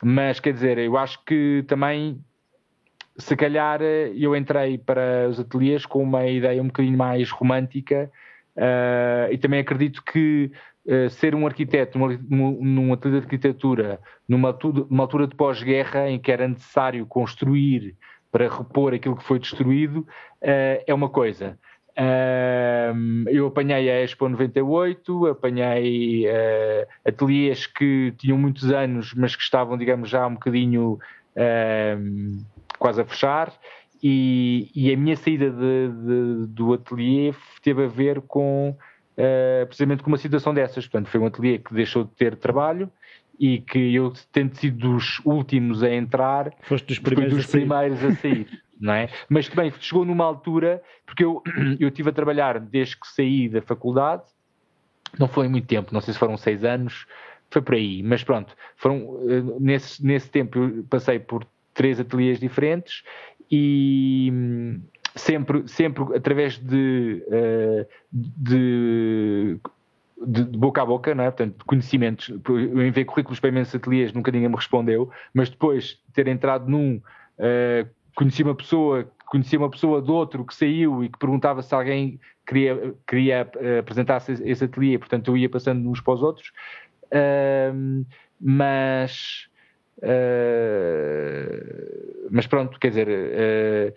[0.00, 2.20] mas quer dizer, eu acho que também,
[3.16, 8.08] se calhar, eu entrei para os ateliês com uma ideia um bocadinho mais romântica
[8.56, 10.52] uh, e também acredito que
[10.86, 14.56] Uh, ser um arquiteto numa, num ateliê de arquitetura numa,
[14.88, 17.96] numa altura de pós-guerra em que era necessário construir
[18.30, 20.06] para repor aquilo que foi destruído
[20.42, 21.58] uh, é uma coisa.
[21.98, 26.26] Uh, eu apanhei a Expo 98, apanhei
[27.04, 30.98] ateliês que tinham muitos anos, mas que estavam, digamos, já um bocadinho
[32.78, 33.52] quase a fechar.
[34.02, 38.76] E, e, a minha saída de, de, do ateliê teve a ver com
[39.18, 40.86] uh, precisamente com uma situação dessas.
[40.86, 42.90] Portanto, foi um ateliê que deixou de ter trabalho
[43.38, 47.98] e que eu, tendo sido dos últimos a entrar, Foste dos primeiros, dos a, primeiros
[47.98, 48.10] sair.
[48.10, 48.62] a sair.
[48.80, 49.08] não é?
[49.28, 51.42] Mas também chegou numa altura, porque eu,
[51.80, 54.22] eu estive a trabalhar desde que saí da faculdade,
[55.18, 57.06] não foi muito tempo, não sei se foram seis anos,
[57.50, 62.40] foi por aí, mas pronto, foram, eh, nesse, nesse tempo eu passei por três ateliês
[62.40, 63.02] diferentes
[63.50, 64.32] e,
[65.16, 69.58] sempre, sempre através de, uh, de,
[70.26, 71.30] de, de, boca a boca, não é?
[71.30, 72.28] portanto, de conhecimentos.
[72.48, 76.68] Eu enviei currículos para imensos ateliês, nunca ninguém me respondeu, mas depois de ter entrado
[76.68, 76.96] num,
[77.38, 81.74] uh, conheci uma pessoa, conheci uma pessoa de outro que saiu e que perguntava se
[81.74, 86.52] alguém queria, queria uh, apresentar-se esse ateliê, portanto eu ia passando uns para os outros.
[88.38, 89.48] Mas.
[92.30, 93.94] mas pronto, quer dizer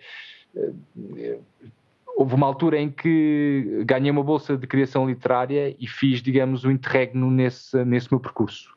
[2.20, 6.70] houve uma altura em que ganhei uma bolsa de criação literária e fiz, digamos, um
[6.70, 8.74] interregno nesse, nesse meu percurso.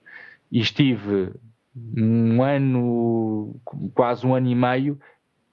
[0.49, 1.33] E estive
[1.75, 3.55] um ano,
[3.93, 4.99] quase um ano e meio,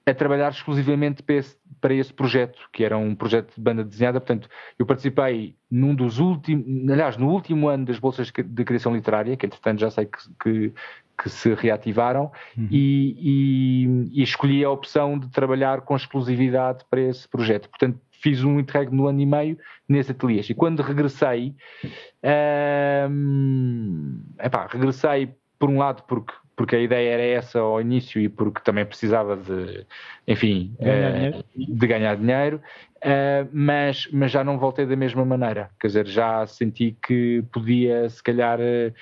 [0.05, 4.19] a trabalhar exclusivamente para esse, para esse projeto, que era um projeto de banda desenhada.
[4.19, 4.47] Portanto,
[4.79, 9.45] eu participei num dos últimos, aliás, no último ano das bolsas de criação literária, que
[9.45, 10.73] entretanto já sei que, que,
[11.21, 12.67] que se reativaram uhum.
[12.71, 17.69] e, e, e, escolhi a opção de trabalhar com exclusividade para esse projeto.
[17.69, 19.57] Portanto, fiz um interregno no ano e meio
[19.87, 20.41] nesse ateliê.
[20.49, 21.53] E quando regressei,
[23.09, 28.29] hum, epá, regressei por um lado porque porque a ideia era essa ao início e
[28.29, 29.83] porque também precisava de,
[30.27, 32.61] enfim, ganhar uh, de ganhar dinheiro,
[32.97, 35.71] uh, mas, mas já não voltei da mesma maneira.
[35.79, 38.93] Quer dizer, já senti que podia, se calhar, uh,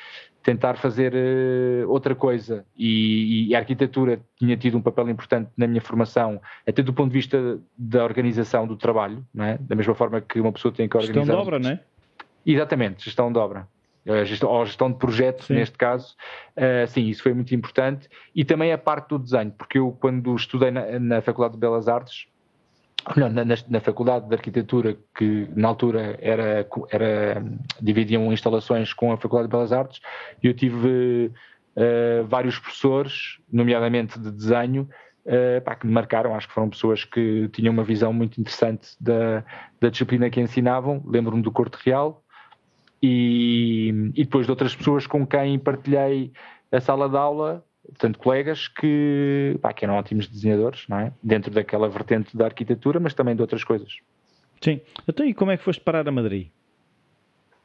[0.50, 2.66] tentar fazer uh, outra coisa.
[2.76, 7.12] E, e, a arquitetura tinha tido um papel importante na minha formação, até do ponto
[7.12, 9.60] de vista da organização do trabalho, é?
[9.60, 11.22] da mesma forma que uma pessoa tem que organizar.
[11.22, 11.80] Gestão de obra, não é?
[12.44, 13.68] Exatamente, gestão de obra.
[14.26, 15.54] Gestão, ou gestão de projeto, sim.
[15.54, 16.16] neste caso,
[16.58, 18.10] uh, sim, isso foi muito importante.
[18.34, 21.88] E também a parte do desenho, porque eu, quando estudei na, na Faculdade de Belas
[21.88, 22.26] Artes,
[23.18, 27.44] na, na, Faculdade de Arquitetura, que na altura era, era,
[27.82, 30.00] dividiam instalações com a Faculdade de Belas Artes,
[30.42, 31.32] eu tive
[31.76, 34.88] uh, vários professores, nomeadamente de desenho,
[35.26, 36.36] uh, pá, que me marcaram.
[36.36, 39.44] Acho que foram pessoas que tinham uma visão muito interessante da,
[39.82, 41.02] da disciplina que ensinavam.
[41.06, 42.24] Lembro-me do Corte Real
[43.02, 46.32] e, e depois de outras pessoas com quem partilhei
[46.72, 51.14] a sala de aula portanto, colegas que, pá, que eram ótimos desenhadores, não é?
[51.22, 53.98] Dentro daquela vertente da arquitetura, mas também de outras coisas.
[54.62, 54.82] Sim.
[55.08, 56.50] Então, e como é que foste parar a Madrid?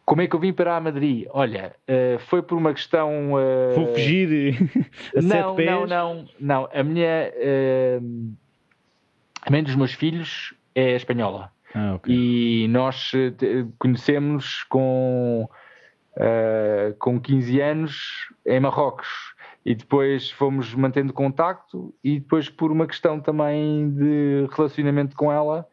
[0.05, 1.27] Como é que eu vim para a Madrid?
[1.31, 3.33] Olha, uh, foi por uma questão.
[3.33, 3.75] Uh...
[3.75, 4.55] Vou fugir
[5.17, 5.71] a não, sete pés?
[5.71, 6.69] Não, não, não.
[6.73, 7.33] A minha.
[7.37, 8.35] Uh...
[9.43, 11.51] A mãe dos meus filhos é espanhola.
[11.75, 12.15] Ah, okay.
[12.15, 13.13] E nós
[13.79, 15.47] conhecemos com,
[16.99, 19.34] com 15 anos em Marrocos.
[19.65, 25.67] E depois fomos mantendo contacto, e depois, por uma questão também de relacionamento com ela,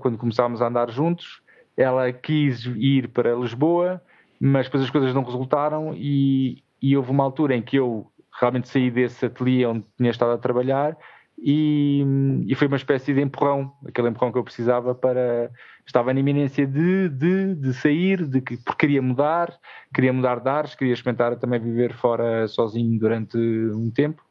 [0.00, 1.42] quando começámos a andar juntos
[1.78, 4.02] ela quis ir para Lisboa,
[4.40, 8.68] mas depois as coisas não resultaram e, e houve uma altura em que eu realmente
[8.68, 10.96] saí desse ateliê onde tinha estado a trabalhar
[11.40, 12.04] e,
[12.46, 15.50] e, foi uma espécie de empurrão, aquele empurrão que eu precisava para.
[15.86, 19.56] Estava na iminência de, de, de sair, de que porque queria mudar,
[19.94, 24.22] queria mudar de ares, queria experimentar também viver fora sozinho durante um tempo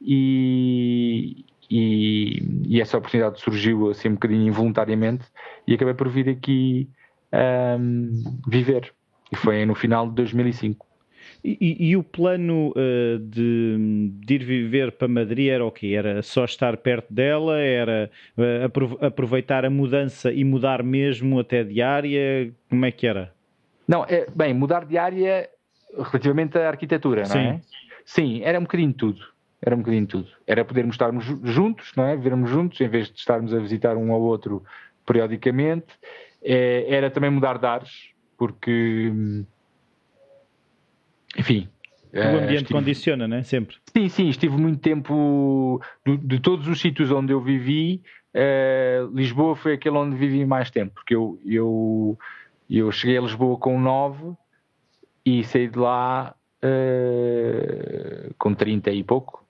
[0.00, 5.24] e, e, e, essa oportunidade surgiu assim um bocadinho involuntariamente
[5.66, 6.90] e acabei por vir aqui
[7.80, 8.10] um,
[8.46, 8.92] viver.
[9.32, 10.86] E foi no final de 2005.
[11.44, 15.88] E, e, o plano uh, de, de, ir viver para Madrid era o quê?
[15.88, 17.60] Era só estar perto dela?
[17.60, 22.50] Era uh, aproveitar a mudança e mudar mesmo até de área?
[22.70, 23.30] Como é que era?
[23.86, 25.46] Não, é, bem, mudar de área
[25.94, 27.34] relativamente à arquitetura, Sim.
[27.34, 27.60] não é?
[28.06, 29.20] Sim, era um bocadinho de tudo.
[29.60, 30.28] Era um bocadinho tudo.
[30.46, 32.16] Era podermos estarmos juntos, não é?
[32.16, 34.62] Vivermos juntos, em vez de estarmos a visitar um ao outro
[35.06, 35.86] periodicamente.
[36.42, 39.12] É, era também mudar de ares, porque,
[41.36, 41.68] enfim.
[42.12, 42.74] O ambiente estive...
[42.74, 43.42] condiciona, não é?
[43.42, 43.76] Sempre.
[43.92, 45.80] Sim, sim, estive muito tempo.
[46.06, 48.02] De, de todos os sítios onde eu vivi,
[48.34, 52.16] uh, Lisboa foi aquele onde vivi mais tempo, porque eu, eu,
[52.70, 54.34] eu cheguei a Lisboa com 9
[55.26, 59.44] e saí de lá uh, com 30 e pouco.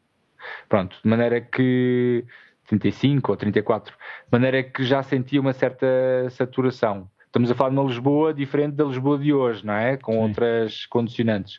[0.67, 2.25] Pronto, de maneira que
[2.67, 3.99] 35 ou 34, de
[4.33, 5.87] maneira que já sentia uma certa
[6.31, 7.11] saturação.
[7.35, 9.97] Estamos a falar de uma Lisboa diferente da Lisboa de hoje, não é?
[9.97, 10.19] Com Sim.
[10.21, 11.59] outras condicionantes.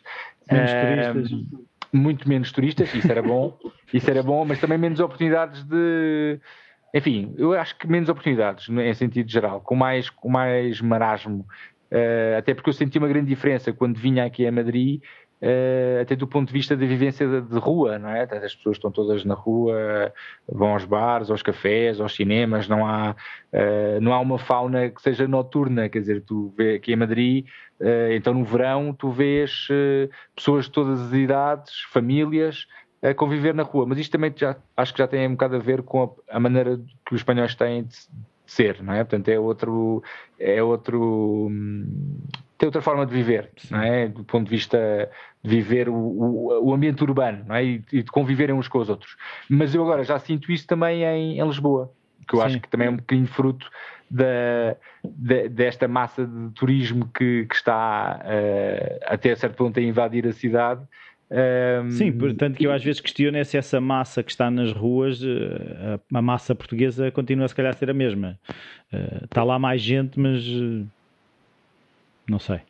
[0.50, 1.38] Menos turistas.
[1.92, 3.58] Muito menos turistas, isso era bom,
[3.92, 6.40] isso era bom, mas também menos oportunidades de.
[6.94, 11.46] Enfim, eu acho que menos oportunidades, em sentido geral, com mais, com mais marasmo.
[11.92, 15.25] Uh, até porque eu senti uma grande diferença quando vinha aqui a Madrid Uh,
[16.00, 18.22] até do ponto de vista da vivência de, de, rua, não é?
[18.22, 20.12] As pessoas estão todas na rua,
[20.48, 23.14] vão aos bares, aos cafés, aos cinemas, não há,
[23.52, 27.46] uh, não há uma fauna que seja noturna, quer dizer, tu vê aqui em Madrid,
[27.80, 29.68] uh, então no verão tu vês
[30.34, 32.66] pessoas de todas as idades, famílias,
[33.02, 35.58] a conviver na rua, mas isto também já, acho que já tem um bocado a
[35.58, 38.06] ver com a, a maneira que os espanhóis têm de, de
[38.46, 39.04] ser, não é?
[39.04, 40.02] Portanto, é outro,
[40.38, 42.18] é outro, hum,
[42.58, 44.08] tem outra forma de viver, não é?
[44.08, 45.10] Do ponto de vista
[45.42, 47.64] de viver o, o, o ambiente urbano, não é?
[47.64, 49.16] E, e, de conviverem uns com os outros.
[49.48, 51.92] Mas eu agora já sinto isso também em, em Lisboa,
[52.26, 52.46] que eu Sim.
[52.46, 53.70] acho que também é um bocadinho fruto
[54.10, 59.82] da, da, desta massa de turismo que, que está uh, até a certo ponto a
[59.82, 60.80] invadir a cidade.
[61.28, 61.90] Um...
[61.90, 65.20] Sim, portanto que eu às vezes questiono é se essa massa que está nas ruas,
[65.24, 68.38] eh, a, massa portuguesa continua se calhar a ser a mesma.
[68.92, 70.40] Uh, está lá mais gente, mas
[72.28, 72.60] não sei.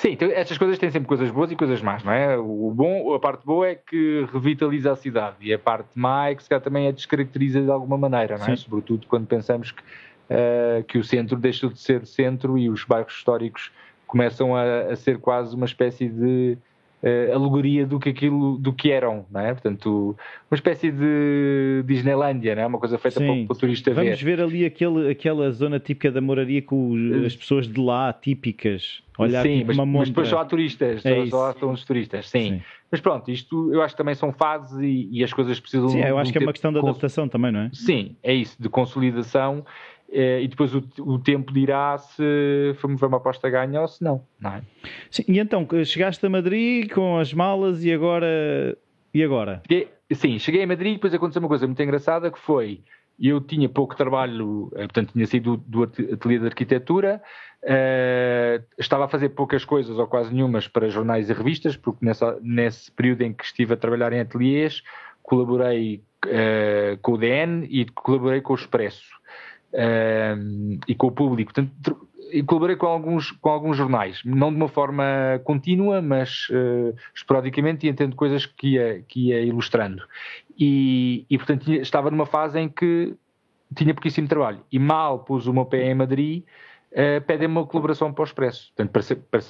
[0.00, 2.34] Sim, então, estas coisas têm sempre coisas boas e coisas más, não é?
[2.38, 6.34] O bom, a parte boa é que revitaliza a cidade e a parte má é
[6.34, 8.56] que se calhar também a descaracteriza de alguma maneira, não é?
[8.56, 8.56] Sim.
[8.56, 13.12] Sobretudo quando pensamos que, uh, que o centro deixa de ser centro e os bairros
[13.12, 13.70] históricos
[14.06, 16.56] começam a, a ser quase uma espécie de
[17.02, 19.52] uh, alegoria do que aquilo do que eram, não é?
[19.52, 20.16] Portanto,
[20.50, 22.66] uma espécie de Disneylândia, não é?
[22.66, 24.36] Uma coisa feita para, para, o turista Vamos ver.
[24.36, 26.94] ver ali aquele, aquela zona típica da moraria com
[27.26, 29.02] as pessoas de lá, típicas.
[29.18, 32.30] Olhar sim, tipo mas, mas depois só há turistas, é só, só estão os turistas,
[32.30, 32.54] sim.
[32.54, 32.62] sim.
[32.90, 35.90] Mas pronto, isto eu acho que também são fases e, e as coisas precisam.
[35.90, 37.70] Sim, eu acho que é uma questão de adaptação também, não é?
[37.72, 43.16] Sim, é isso, de consolidação eh, e depois o, o, tempo dirá se foi uma
[43.18, 44.62] aposta ganha ou se não, não é?
[45.10, 48.76] Sim, e então, chegaste a Madrid com as malas e agora...
[49.12, 49.62] E agora?
[49.68, 52.80] Cheguei, sim, cheguei a Madrid e depois aconteceu uma coisa muito engraçada que foi,
[53.20, 57.22] eu tinha pouco trabalho, eh, portanto tinha saído do, do ateliê de arquitetura,
[57.62, 62.38] uh, estava a fazer poucas coisas ou quase nenhumas para jornais e revistas, porque nessa,
[62.40, 64.82] nesse período em que estive a trabalhar em ateliês,
[65.22, 69.20] colaborei uh, com o DN e colaborei com o Expresso
[70.86, 71.52] e com o público.
[71.52, 76.94] Portanto, e colaborei com alguns, com alguns jornais, não de uma forma contínua, mas uh,
[77.14, 80.02] esporadicamente e entendo coisas que ia, que ia ilustrando.
[80.58, 83.14] E, e portanto, estava numa fase em que
[83.74, 84.60] tinha pouquíssimo trabalho.
[84.70, 86.44] E mal pus o meu pé em Madrid,
[86.92, 88.68] uh, pedem-me uma colaboração para o Expresso.
[88.68, 89.40] Portanto, para, ser, para,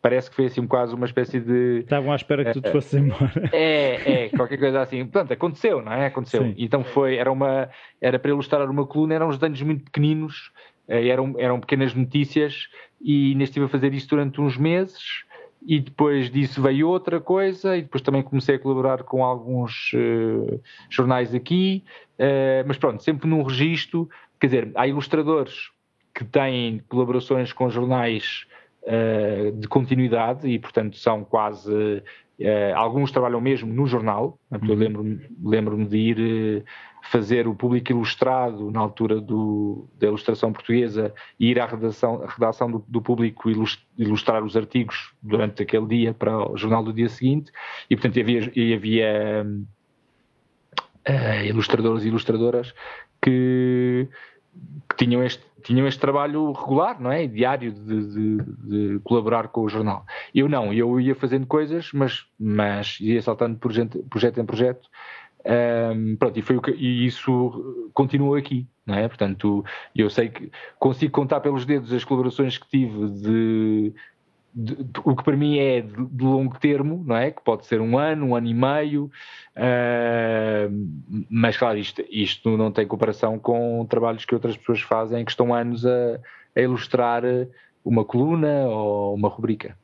[0.00, 1.80] parece que foi assim quase uma espécie de.
[1.80, 3.32] Estavam à espera que tu te fosses embora.
[3.52, 5.04] É, é, qualquer coisa assim.
[5.04, 6.06] Portanto, aconteceu, não é?
[6.06, 6.42] Aconteceu.
[6.42, 6.54] Sim.
[6.58, 7.68] Então foi, era uma,
[8.00, 10.52] era para ilustrar uma coluna, eram uns desenhos muito pequeninos,
[10.86, 12.68] eram, eram pequenas notícias,
[13.00, 15.24] e ainda estive a fazer isso durante uns meses
[15.66, 20.60] e depois disso veio outra coisa, e depois também comecei a colaborar com alguns uh,
[20.88, 21.82] jornais aqui,
[22.18, 24.08] uh, mas pronto, sempre num registro,
[24.40, 25.70] quer dizer, há ilustradores
[26.14, 28.46] que têm colaborações com jornais
[29.54, 32.02] de continuidade e, portanto, são quase.
[32.74, 34.74] alguns trabalham mesmo no jornal, eu uhum.
[34.74, 36.64] lembro-me lembro de ir
[37.10, 42.26] fazer o público ilustrado na altura do, da ilustração portuguesa e ir à redação, à
[42.26, 43.50] redação do, do, público
[43.96, 47.50] ilustrar os artigos durante aquele dia para o jornal do dia seguinte
[47.88, 48.40] e portanto havia,
[48.74, 49.46] havia
[51.08, 52.74] uh, ilustradores e ilustradoras
[53.22, 54.08] que,
[54.96, 57.26] tinham, este, tinham este trabalho regular, não é?
[57.26, 60.04] Diário de, de, de, colaborar com o jornal.
[60.34, 64.88] Eu não, eu ia fazendo coisas, mas, mas ia saltando de projeto, projeto em projeto
[65.48, 69.08] um, pronto, e, foi o que, e isso continua aqui, não é?
[69.08, 73.94] Portanto, eu sei que consigo contar pelos dedos as colaborações que tive de,
[74.58, 77.30] de, de, o que para mim é de, de, longo termo, não é?
[77.30, 79.04] Que pode ser um ano, um ano e meio,
[79.56, 85.30] uh, mas claro, isto, isto não tem comparação com trabalhos que outras pessoas fazem que
[85.30, 86.18] estão anos a,
[86.56, 87.22] a ilustrar
[87.84, 89.76] uma coluna ou uma rubrica.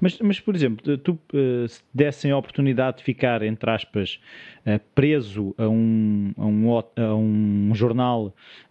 [0.00, 4.20] Mas, mas, por exemplo, tu uh, se dessem a oportunidade de ficar, entre aspas,
[4.66, 8.26] uh, preso a um, a um, a um jornal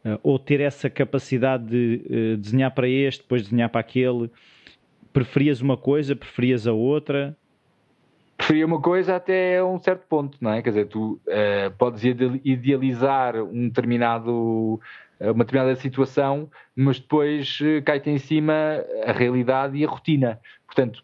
[0.06, 4.30] uh, ou ter essa capacidade de desenhar para este, depois desenhar para aquele,
[5.14, 7.36] preferias uma coisa, preferias a outra?
[8.38, 10.62] Preferia uma coisa até um certo ponto, não é?
[10.62, 11.20] Quer dizer, tu
[11.78, 14.80] podes idealizar um determinado
[15.20, 20.40] uma determinada situação, mas depois cai-te em cima a realidade e a rotina.
[20.66, 21.04] Portanto,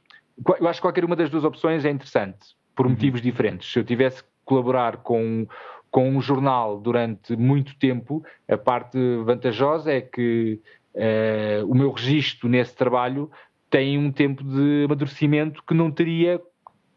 [0.60, 2.94] eu acho que qualquer uma das duas opções é interessante, por uhum.
[2.94, 3.72] motivos diferentes.
[3.72, 5.48] Se eu tivesse que colaborar com,
[5.92, 10.60] com um jornal durante muito tempo, a parte vantajosa é que
[10.96, 13.30] uh, o meu registro nesse trabalho
[13.70, 16.42] tem um tempo de amadurecimento que não teria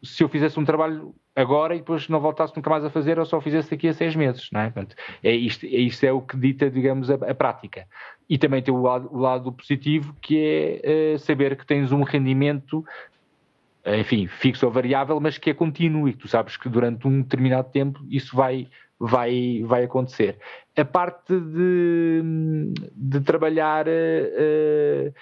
[0.03, 3.25] se eu fizesse um trabalho agora e depois não voltasse nunca mais a fazer ou
[3.25, 4.71] só fizesse daqui a seis meses, não é?
[4.71, 7.87] Portanto, é isto, é isto é o que dita, digamos, a, a prática.
[8.29, 10.39] E também tem o lado, o lado positivo que
[10.85, 12.85] é uh, saber que tens um rendimento,
[13.87, 17.23] enfim, fixo ou variável, mas que é contínuo e que tu sabes que durante um
[17.23, 18.69] determinado tempo isso vai,
[18.99, 20.39] vai, vai acontecer.
[20.77, 22.23] A parte de,
[22.95, 25.15] de trabalhar uh,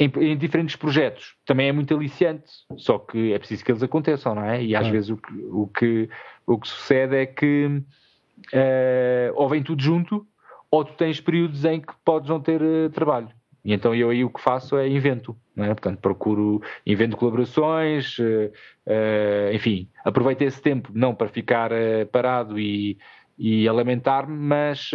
[0.00, 4.34] em, em, diferentes projetos também é muito aliciante, só que é preciso que eles aconteçam,
[4.34, 4.62] não é?
[4.64, 6.08] E às vezes o que, o, que,
[6.46, 10.26] o que sucede é que uh, ou vem tudo junto
[10.70, 13.28] ou tu tens períodos em que podes não ter uh, trabalho.
[13.62, 15.68] E então eu aí o que faço é invento, não é?
[15.68, 18.50] Portanto, procuro, invento colaborações, uh,
[18.86, 21.70] uh, enfim, aproveito esse tempo não para ficar
[22.10, 22.96] parado e,
[23.38, 24.90] e a lamentar-me, mas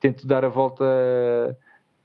[0.00, 0.84] tento dar a volta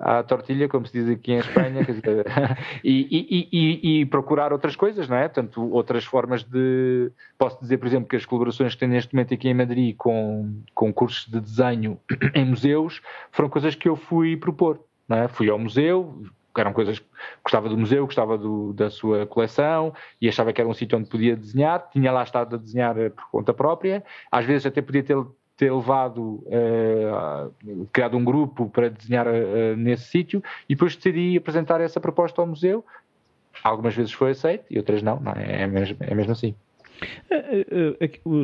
[0.04, 1.82] à tortilha, como se diz aqui em Espanha,
[2.84, 5.30] e, e, e, e, procurar outras coisas, não é?
[5.30, 7.10] Portanto, outras formas de.
[7.38, 10.62] Posso dizer, por exemplo, que as colaborações que tenho neste momento aqui em Madrid com,
[10.76, 11.98] com cursos de desenho
[12.36, 13.02] em museus
[13.32, 15.28] foram coisas que eu fui propor, não é?
[15.30, 16.22] Fui ao museu,
[16.58, 17.06] eram coisas que
[17.42, 21.10] gostava do museu, gostava do, da sua coleção e achava que era um sítio onde
[21.10, 21.90] podia desenhar.
[21.92, 25.16] Tinha lá estado a desenhar por conta própria, às vezes até podia ter
[25.64, 31.80] ter levado, uh, criado um grupo para desenhar uh, nesse sítio e depois decidi apresentar
[31.80, 32.86] essa proposta ao museu.
[33.64, 36.54] Algumas vezes foi aceito e outras não, não é, é, mesmo, é mesmo assim.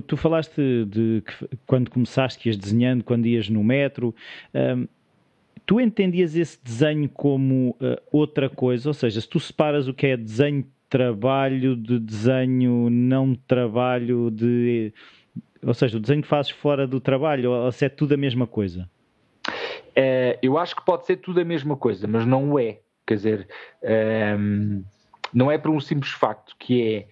[0.07, 4.13] Tu falaste de que quando começaste, que ias desenhando, quando ias no metro,
[5.65, 7.76] tu entendias esse desenho como
[8.11, 8.89] outra coisa?
[8.89, 14.91] Ou seja, se tu separas o que é desenho trabalho de desenho não trabalho de
[15.66, 18.47] ou seja, o desenho que fazes fora do trabalho, ou se é tudo a mesma
[18.47, 18.89] coisa?
[19.95, 22.80] É, eu acho que pode ser tudo a mesma coisa, mas não é.
[23.05, 23.47] Quer dizer,
[23.84, 24.82] ehm,
[25.34, 27.07] não é por um simples facto que é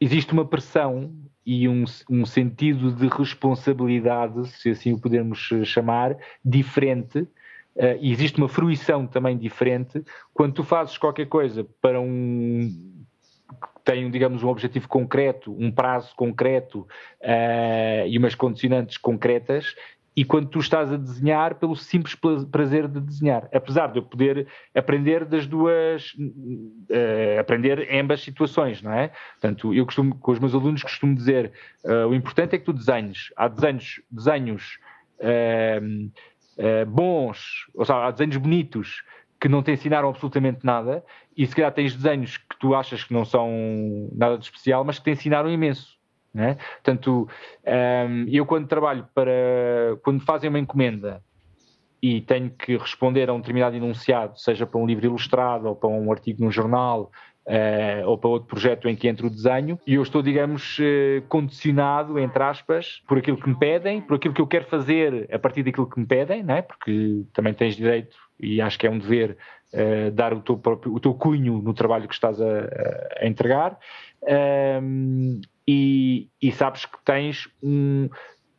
[0.00, 1.14] existe uma pressão
[1.46, 7.20] e um, um, sentido de responsabilidade, se assim o pudermos chamar, diferente.
[7.76, 10.00] Uh, existe uma fruição também diferente
[10.32, 13.03] quando tu fazes qualquer coisa para um,
[13.84, 16.80] têm, digamos, um objetivo concreto, um prazo concreto
[17.20, 19.74] uh, e umas condicionantes concretas,
[20.16, 22.14] e quando tu estás a desenhar pelo simples
[22.50, 28.92] prazer de desenhar, apesar de eu poder aprender das duas, uh, aprender ambas situações, não
[28.92, 29.10] é?
[29.32, 31.52] Portanto, eu costumo, com os meus alunos costumo dizer,
[31.84, 34.78] uh, o importante é que tu desenhes, há desenhos, desenhos
[35.18, 39.02] uh, bons, ou seja, há desenhos bonitos
[39.44, 41.04] que não te ensinaram absolutamente nada,
[41.36, 44.98] e se calhar tens desenhos que tu achas que não são nada de especial, mas
[44.98, 45.98] que te ensinaram imenso.
[46.32, 46.56] Né?
[46.76, 47.28] Portanto,
[48.08, 49.98] um, eu quando trabalho para.
[50.02, 51.22] quando fazem uma encomenda
[52.02, 55.90] e tenho que responder a um determinado enunciado, seja para um livro ilustrado ou para
[55.90, 57.12] um artigo num jornal,
[57.46, 61.20] Uh, ou para outro projeto em que entra o desenho, e eu estou, digamos, uh,
[61.28, 65.38] condicionado, entre aspas, por aquilo que me pedem, por aquilo que eu quero fazer a
[65.38, 66.62] partir daquilo que me pedem, não é?
[66.62, 69.36] porque também tens direito, e acho que é um dever,
[69.74, 72.68] uh, dar o teu, próprio, o teu cunho no trabalho que estás a,
[73.20, 73.78] a entregar,
[74.26, 78.08] ehm, e, e, sabes que tens um,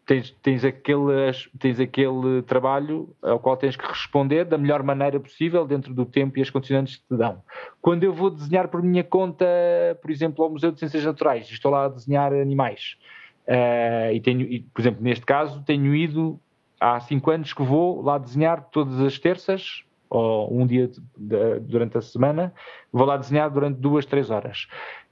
[0.06, 5.66] tens, tens, aquele, tens aquele trabalho ao qual tens que responder da melhor maneira possível
[5.66, 7.41] dentro do tempo e as condicionantes que te dão.
[7.82, 9.45] Quando eu vou desenhar por minha conta,
[10.01, 12.97] por exemplo, ao Museu de Ciências Naturais, estou lá a desenhar animais,
[13.47, 16.39] uh, e tenho, e, por exemplo, neste caso, tenho ido
[16.80, 21.60] há cinco anos que vou lá desenhar todas as terças, ou um dia de, de,
[21.62, 22.53] durante a semana,
[22.91, 24.68] vou lá desenhar durante duas, três horas.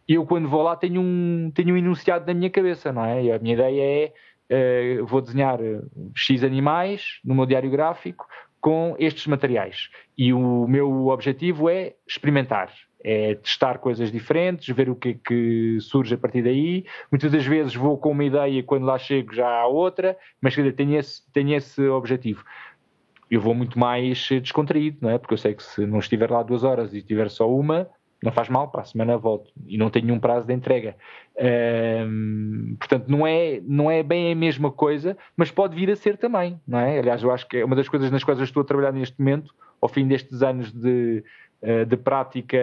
[0.08, 3.24] Eu, quando vou lá, tenho um, tenho um enunciado na minha cabeça, não é?
[3.24, 4.14] E a minha ideia é
[4.54, 5.82] uh, vou desenhar eh,
[6.16, 8.28] X animais no meu diário gráfico
[8.62, 9.90] com estes materiais.
[10.18, 12.72] E o meu objetivo é experimentar,
[13.04, 16.86] é testar coisas diferentes, ver o que é que surge a partir daí.
[17.12, 20.56] Muitas das vezes vou com uma ideia e quando lá chego já há outra, mas
[20.56, 22.46] tenho esse, tenho esse objetivo.
[23.30, 25.18] Eu vou muito mais descontraído, não é?
[25.18, 27.90] Porque eu sei que se não estiver lá duas horas e estiver só uma,
[28.24, 30.96] não faz mal, para a semana volto e não tenho nenhum prazo de entrega.
[32.08, 36.18] Um, portanto, não é, não é bem a mesma coisa, mas pode vir a ser
[36.18, 37.00] também, não é?
[37.00, 39.20] Aliás, eu acho que é uma das coisas nas quais eu estou a trabalhar neste
[39.20, 41.22] momento, ao fim destes anos de,
[41.62, 42.58] eh, de prática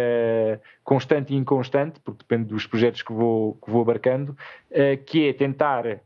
[0.83, 4.35] constante e inconstante, porque depende dos projetos que vou, que vou abarcando,
[4.71, 6.01] eh, que é tentar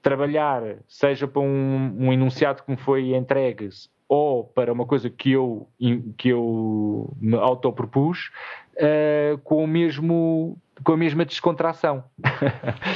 [0.00, 3.68] trabalhar, seja para um, um enunciado que me foi entregue,
[4.08, 5.68] ou para uma coisa que eu,
[6.16, 8.30] que eu me autopropus,
[8.76, 12.04] uh, com o mesmo com a mesma descontração.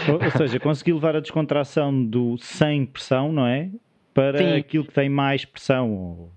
[0.08, 3.70] ou, ou, seja, conseguir levar a descontração do sem pressão, não é?
[4.12, 4.56] Para sim.
[4.56, 6.28] aquilo que tem mais pressão.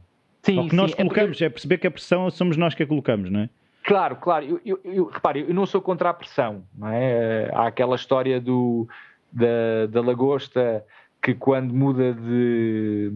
[0.44, 0.98] Sim, ou que nós sim.
[1.00, 1.46] É colocamos, é, porque...
[1.46, 3.50] é, perceber que a pressão somos nós que a colocamos, não é?
[3.84, 4.46] Claro, claro.
[4.46, 7.50] Eu, eu, eu, repare, eu não sou contra a pressão, não é?
[7.52, 8.88] Há aquela história do,
[9.32, 10.86] da, da lagosta
[11.22, 13.12] que quando muda de,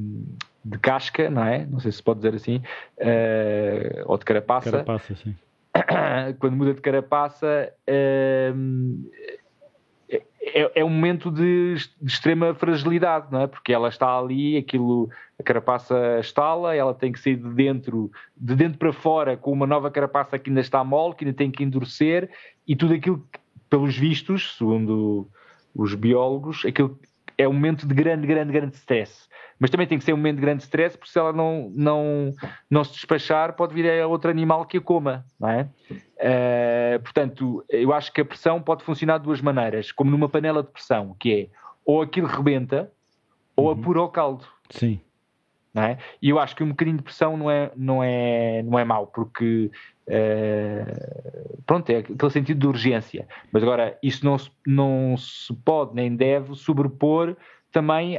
[0.66, 1.64] de casca, não é?
[1.68, 2.58] Não sei se pode dizer assim,
[2.98, 4.72] uh, ou de carapaça.
[4.72, 5.36] Carapaça, sim.
[6.40, 8.52] quando muda de carapaça, é,
[10.42, 13.48] é, é, um momento de, de, extrema fragilidade, não é?
[13.48, 15.10] Porque ela está ali, aquilo,
[15.40, 19.68] a carapaça estala, ela tem que sair de dentro, de dentro para fora, com uma
[19.68, 22.30] nova carapaça que ainda está mole, que ainda tem que endurecer,
[22.68, 23.24] e tudo aquilo,
[23.70, 25.28] pelos vistos, segundo
[25.76, 26.98] os biólogos, aquilo
[27.38, 29.28] é um momento de grande, grande, grande stress
[29.60, 32.34] mas também tem que ser um momento de grande stress, porque se ela não, não,
[32.70, 35.70] não se despachar, pode vir a outro animal que a coma, não é?
[35.92, 40.62] Uh, portanto, eu acho que a pressão pode funcionar de duas maneiras, como numa panela
[40.62, 41.48] de pressão, que é
[41.86, 42.92] ou aquilo rebenta
[43.56, 43.80] ou uhum.
[43.80, 44.46] apura o caldo.
[44.70, 45.00] Sim.
[45.76, 45.98] É?
[46.22, 49.08] E eu acho que um bocadinho de pressão não é, não é, não é mau,
[49.08, 49.70] porque
[50.08, 53.28] uh, pronto, é aquele sentido de urgência.
[53.52, 57.36] Mas agora, isso não não se pode nem deve sobrepor
[57.74, 58.18] também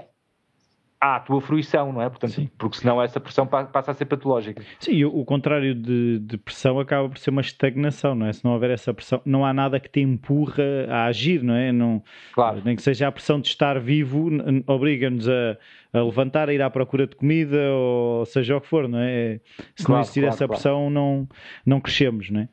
[1.00, 2.08] à tua fruição, não é?
[2.08, 2.50] Portanto, Sim.
[2.56, 4.62] porque senão essa pressão passa a ser patológica.
[4.80, 8.32] Sim, o, o contrário de, de, pressão acaba por ser uma estagnação, não é?
[8.32, 11.70] Se não houver essa pressão, não há nada que te empurra a agir, não é?
[11.70, 12.62] Não, claro.
[12.64, 14.28] Nem que seja a pressão de estar vivo,
[14.66, 15.58] obriga-nos a,
[15.92, 19.40] a, levantar, a ir à procura de comida, ou seja o que for, não é?
[19.74, 21.28] Se claro, não existir claro, essa pressão, não,
[21.64, 22.48] não crescemos, não é?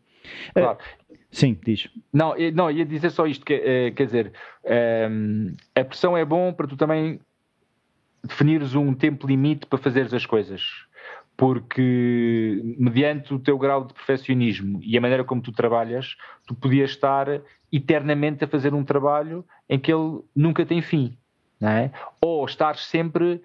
[0.53, 0.77] Claro.
[0.77, 1.89] Uh, Sim, diz.
[2.13, 4.33] Não, não, ia dizer só isto, que, eh, quer dizer,
[5.09, 7.19] um, a pressão é bom para tu também
[8.23, 10.61] definires um tempo limite para fazeres as coisas.
[11.35, 16.15] Porque, mediante o teu grau de perfeccionismo e a maneira como tu trabalhas,
[16.45, 21.17] tu podias estar eternamente a fazer um trabalho em que ele nunca tem fim.
[21.59, 21.91] Não é?
[22.21, 23.41] Ou estar sempre.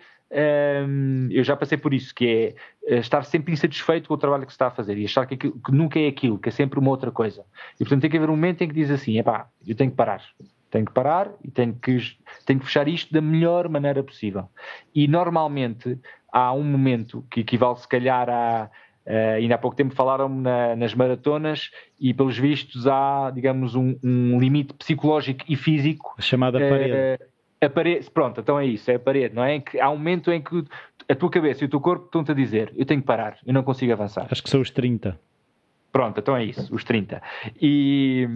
[0.87, 4.45] Hum, eu já passei por isso, que é eh, estar sempre insatisfeito com o trabalho
[4.45, 6.53] que se está a fazer e achar que, aquilo, que nunca é aquilo, que é
[6.53, 7.47] sempre uma outra coisa.
[7.76, 9.97] E portanto tem que haver um momento em que diz assim: epá, eu tenho que
[9.97, 10.22] parar
[10.71, 11.99] tenho que parar e tenho que,
[12.45, 14.49] tenho que fechar isto da melhor maneira possível.
[14.95, 15.99] E normalmente
[16.33, 18.71] há um momento que equivale se calhar a.
[19.07, 23.97] Uh, ainda há pouco tempo falaram na, nas maratonas e, pelos vistos, há, digamos, um,
[24.05, 26.14] um limite psicológico e físico.
[26.19, 26.93] A chamada parede.
[26.93, 27.27] Uh,
[27.61, 28.11] a parede.
[28.11, 29.61] Pronto, então é isso, é a parede, não é?
[29.61, 30.62] Que há um momento em que
[31.09, 33.55] a tua cabeça e o teu corpo estão-te a dizer: Eu tenho que parar, eu
[33.55, 34.27] não consigo avançar.
[34.31, 35.19] Acho que são os 30.
[35.91, 37.23] Pronto, então é isso, os 30.
[37.61, 38.29] E,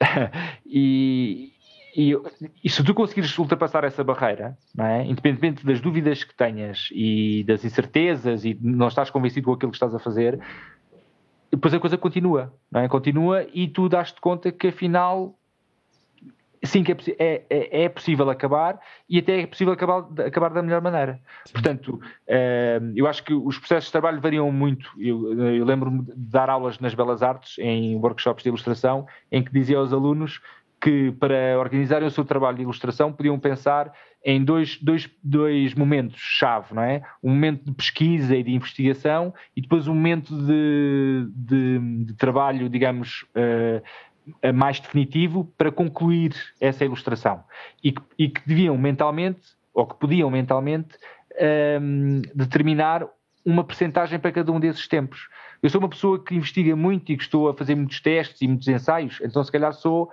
[0.64, 1.52] e,
[1.96, 2.14] e,
[2.62, 5.02] e, se tu conseguires ultrapassar essa barreira, é?
[5.04, 9.76] independentemente das dúvidas que tenhas e das incertezas e não estás convencido com aquilo que
[9.76, 10.38] estás a fazer,
[11.50, 12.86] depois a coisa continua, é?
[12.86, 15.34] Continua e tu dás-te conta que afinal
[16.62, 18.78] sim que é, é, é, é, possível acabar
[19.08, 21.20] e até é possível acabar, acabar da melhor maneira.
[21.44, 21.52] Sim.
[21.52, 24.90] Portanto, eh, eu acho que os processos de trabalho variam muito.
[24.98, 29.52] Eu, eu lembro-me de dar aulas nas Belas Artes, em workshops de ilustração, em que
[29.52, 30.40] dizia aos alunos
[30.86, 33.92] que para organizarem o seu trabalho de ilustração podiam pensar
[34.24, 37.02] em dois, dois, dois momentos-chave, não é?
[37.20, 42.68] Um momento de pesquisa e de investigação e depois um momento de, de, de trabalho,
[42.68, 47.42] digamos, uh, mais definitivo para concluir essa ilustração
[47.82, 49.40] e que, e que deviam mentalmente,
[49.74, 50.96] ou que podiam mentalmente,
[51.82, 53.04] um, determinar
[53.44, 55.28] uma percentagem para cada um desses tempos.
[55.60, 58.46] Eu sou uma pessoa que investiga muito e que estou a fazer muitos testes e
[58.46, 60.10] muitos ensaios, então se calhar sou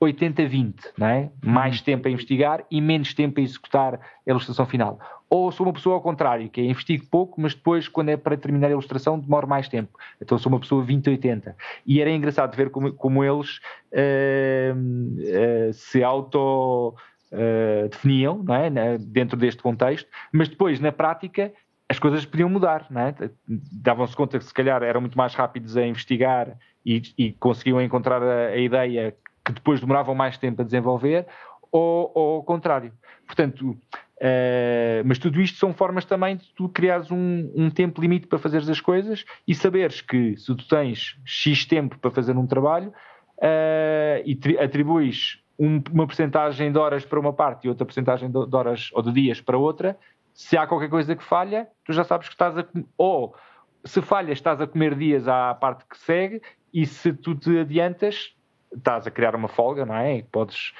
[0.00, 1.30] 80-20, não é?
[1.42, 4.98] Mais tempo a investigar e menos tempo a executar a ilustração final.
[5.28, 8.36] Ou sou uma pessoa ao contrário, que é investigo pouco, mas depois, quando é para
[8.36, 9.98] terminar a ilustração, demoro mais tempo.
[10.20, 11.54] Então sou uma pessoa 20-80.
[11.84, 13.58] E era engraçado ver como, como eles
[13.92, 16.94] uh, uh, se auto
[17.32, 18.98] uh, definiam, não é?
[18.98, 21.52] Dentro deste contexto, mas depois, na prática,
[21.88, 23.14] as coisas podiam mudar, não é?
[23.48, 28.22] Davam-se conta que se calhar eram muito mais rápidos a investigar e, e conseguiam encontrar
[28.22, 29.16] a, a ideia
[29.46, 31.24] que depois demoravam mais tempo a desenvolver,
[31.70, 32.92] ou, ou ao contrário.
[33.24, 38.26] Portanto, uh, mas tudo isto são formas também de tu criares um, um, tempo limite
[38.26, 42.46] para fazeres as coisas e saberes que se tu tens X tempo para fazer um
[42.46, 42.88] trabalho
[43.38, 48.46] uh, e atribuis um, uma porcentagem de horas para uma parte e outra porcentagem de,
[48.46, 49.96] de horas ou de dias para outra,
[50.34, 52.66] se há qualquer coisa que falha, tu já sabes que estás a.
[52.98, 53.34] Ou
[53.84, 56.42] se falhas, estás a comer dias à parte que segue,
[56.74, 58.35] e se tu te adiantas,
[58.74, 60.18] estás a criar uma folga, não é?
[60.18, 60.72] E podes,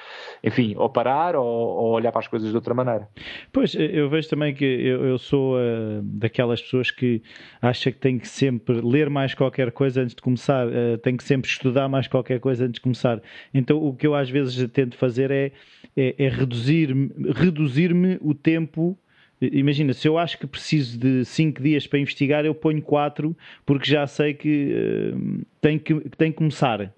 [0.43, 3.09] enfim, ou parar ou, ou, olhar para as coisas de outra maneira.
[3.53, 7.23] Pois, eu vejo também que eu, eu sou uh, daquelas pessoas que
[7.61, 11.25] acha que tem que sempre ler mais qualquer coisa antes de começar, uh, tem que
[11.25, 13.21] sempre estudar mais qualquer coisa antes de começar.
[13.53, 15.53] Então, o que eu às vezes tento fazer é,
[15.97, 18.99] é, é reduzir-me reduzir o tempo
[19.41, 23.91] Imagina, se eu acho que preciso de 5 dias para investigar, eu ponho 4 porque
[23.91, 24.73] já sei que,
[25.15, 26.91] uh, tem que tem que começar.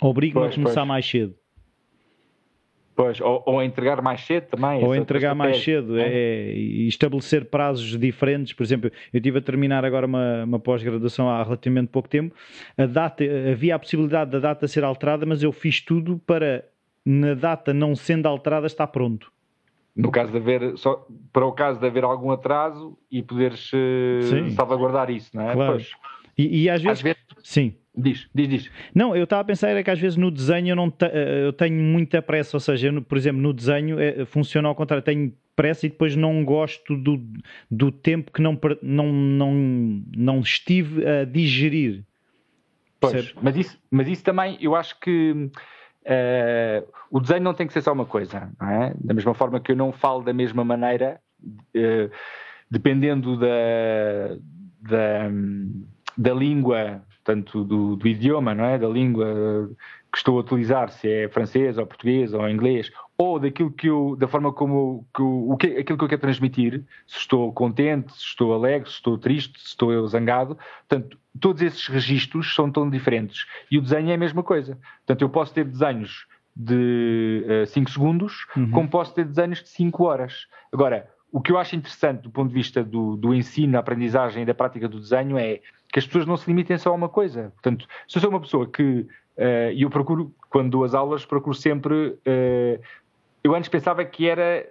[0.00, 0.88] Obriga-me a começar pois.
[0.88, 1.34] mais cedo.
[2.98, 4.82] Pois, ou, ou, a entregar mais cedo também.
[4.82, 6.52] Ou entregar mais cedo, é, é,
[6.88, 8.52] estabelecer prazos diferentes.
[8.52, 12.34] Por exemplo, eu estive a terminar agora uma, uma pós-graduação há relativamente pouco tempo.
[12.76, 13.22] A data,
[13.52, 16.64] havia a possibilidade da data ser alterada, mas eu fiz tudo para,
[17.06, 19.30] na data não sendo alterada, estar pronto.
[19.94, 24.50] No caso de haver, só, para o caso de haver algum atraso e poderes uh,
[24.56, 25.52] salvaguardar isso, não é?
[25.52, 25.72] Claro.
[25.74, 25.92] Pois.
[26.36, 27.74] E, e às vezes, às vezes, sim.
[28.00, 28.70] Diz, diz, diz.
[28.94, 31.46] Não, eu estava a pensar é que às vezes no desenho eu, não te, eh,
[31.46, 35.04] eu tenho muita pressa, ou seja, eu, por exemplo, no desenho é, funciona ao contrário,
[35.04, 37.20] tenho pressa e depois não gosto do,
[37.68, 39.52] do tempo que não, não, não,
[40.16, 42.04] não estive a digerir.
[43.00, 47.72] Pois, mas isso, mas isso também, eu acho que uh, o desenho não tem que
[47.72, 48.94] ser só uma coisa, é?
[48.96, 52.10] Da mesma forma que eu não falo da mesma maneira, uh,
[52.70, 54.36] dependendo da,
[54.80, 55.30] da,
[56.16, 58.78] da língua portanto, do, do, idioma, não é?
[58.78, 59.70] Da língua
[60.10, 64.16] que estou a utilizar, se é francês ou português ou inglês, ou daquilo que eu,
[64.18, 68.14] da forma como que eu, o que, aquilo que eu quero transmitir, se estou contente,
[68.14, 70.56] se estou alegre, se estou triste, se estou zangado,
[70.88, 73.44] portanto, todos esses registros são tão diferentes.
[73.70, 74.78] E o desenho é a mesma coisa.
[75.06, 76.26] Portanto, eu posso ter desenhos
[76.56, 78.70] de 5 uh, segundos, uhum.
[78.70, 80.46] como posso ter desenhos de 5 horas.
[80.72, 84.42] Agora, o que eu acho interessante do ponto de vista do, do ensino, da aprendizagem
[84.42, 85.60] e da prática do desenho é
[85.92, 87.50] que as pessoas não se limitem só a uma coisa.
[87.54, 91.24] Portanto, se eu sou uma pessoa que, uh, e eu procuro, quando dou as aulas,
[91.24, 92.80] procuro sempre, uh,
[93.42, 94.68] eu antes pensava que era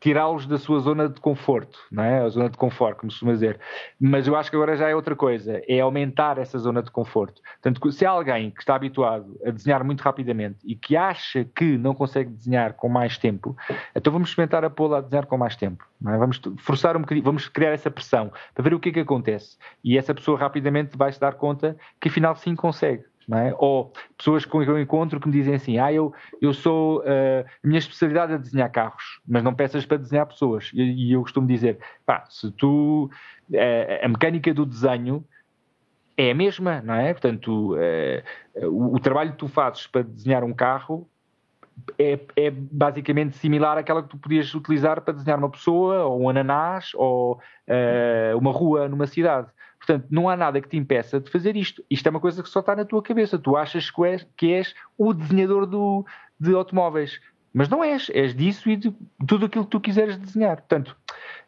[0.00, 2.20] tirá-los da sua zona de conforto, não é?
[2.20, 3.58] A zona de conforto, como se costuma dizer.
[4.00, 7.40] Mas eu acho que agora já é outra coisa, é aumentar essa zona de conforto.
[7.62, 11.78] Portanto, se há alguém que está habituado a desenhar muito rapidamente e que acha que
[11.78, 13.56] não consegue desenhar com mais tempo,
[13.94, 15.84] então vamos experimentar a pô-la a desenhar com mais tempo.
[16.06, 16.16] É?
[16.18, 19.56] Vamos forçar um bocadinho, vamos criar essa pressão para ver o que é que acontece.
[19.82, 23.04] E essa pessoa rapidamente vai se dar conta que afinal sim consegue.
[23.32, 23.52] É?
[23.58, 27.00] Ou pessoas com que eu encontro que me dizem assim: ah, eu, eu sou.
[27.00, 30.70] Uh, a minha especialidade é desenhar carros, mas não peças para desenhar pessoas.
[30.72, 33.10] E, e eu costumo dizer: pá, se tu.
[33.50, 35.24] Uh, a mecânica do desenho
[36.16, 37.12] é a mesma, não é?
[37.12, 41.08] Portanto, uh, o, o, trabalho que tu fazes para desenhar um carro
[41.98, 46.28] é, é, basicamente similar àquela que tu podias utilizar para desenhar uma pessoa, ou um
[46.28, 47.40] ananás, ou
[48.38, 49.48] uma rua numa cidade.
[49.78, 51.84] Portanto, não há nada que te impeça de fazer isto.
[51.90, 53.38] Isto é uma coisa que só está na tua cabeça.
[53.38, 56.04] Tu achas que és, que és o desenhador do,
[56.40, 57.20] de automóveis.
[57.52, 58.10] Mas não és.
[58.12, 58.92] És disso e de
[59.26, 60.56] tudo aquilo que tu quiseres desenhar.
[60.56, 60.96] Portanto,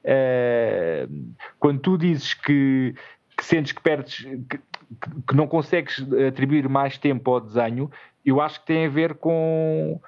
[0.04, 2.94] uh, quando tu dizes que
[3.38, 4.58] que sentes que perdes, que,
[5.28, 7.88] que, não consegues atribuir mais tempo ao desenho,
[8.26, 10.00] eu acho que tem a ver com.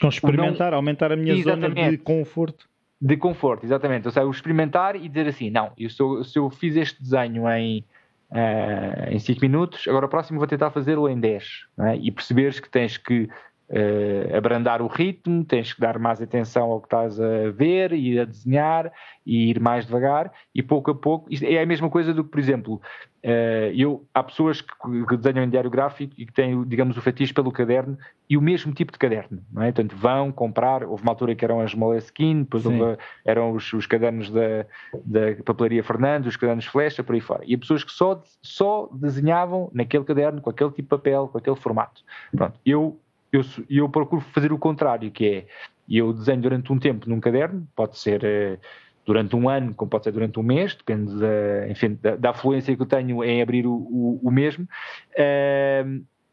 [0.00, 0.78] Com experimentar, não...
[0.78, 1.80] aumentar a minha Exatamente.
[1.80, 2.68] zona de conforto.
[3.04, 4.06] De conforto, exatamente.
[4.06, 7.50] Ou seja, o experimentar e dizer assim: não, eu sou, se eu fiz este desenho
[7.50, 7.84] em,
[8.30, 11.44] uh, em 5 minutos, agora o próximo vou tentar fazê-lo em 10.
[11.80, 11.96] É?
[11.96, 13.28] E perceberes que tens que
[13.70, 18.18] uh, abrandar o ritmo, tens que dar mais atenção ao que estás a ver e
[18.18, 18.92] a desenhar
[19.24, 21.28] e ir mais devagar e pouco a pouco.
[21.42, 22.80] é a mesma coisa do que, por exemplo,
[23.24, 24.74] uh, eu, há pessoas que,
[25.08, 27.96] que, desenham em diário gráfico e que têm, digamos, o fetiche pelo caderno
[28.28, 29.72] e o mesmo tipo de caderno, não é?
[29.72, 33.86] Portanto, vão comprar, houve uma altura que eram as Moleskine, depois houve, eram os, os,
[33.86, 34.66] cadernos da,
[35.04, 37.42] da papelaria Fernando, os cadernos Flecha, por aí fora.
[37.46, 41.38] E há pessoas que só, só desenhavam naquele caderno, com aquele tipo de papel, com
[41.38, 42.02] aquele formato.
[42.34, 42.98] Pronto, eu
[43.32, 45.46] eu, eu procuro fazer o contrário, que é
[45.88, 48.60] eu desenho durante um tempo num caderno, pode ser uh,
[49.04, 52.76] durante um ano, como pode ser durante um mês, depende da, enfim, da, da que
[52.78, 54.68] eu tenho em abrir o, o, o mesmo.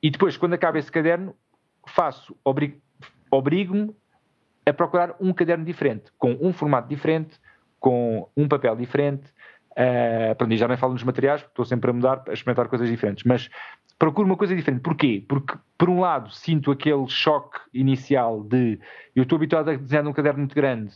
[0.02, 1.36] E depois, quando acaba esse caderno,
[1.86, 2.36] faço,
[3.32, 3.93] obrigo-me
[4.66, 7.39] a procurar um caderno diferente, com um formato diferente,
[7.80, 9.24] com um papel diferente.
[9.72, 12.89] Uh, pronto, já nem falo nos materiais, porque estou sempre a mudar, a experimentar coisas
[12.89, 13.50] diferentes, mas
[14.00, 14.82] procuro uma coisa diferente.
[14.82, 15.24] Porquê?
[15.28, 18.80] Porque, por um lado, sinto aquele choque inicial de
[19.14, 20.93] eu estou habituado a desenhar num caderno muito grande,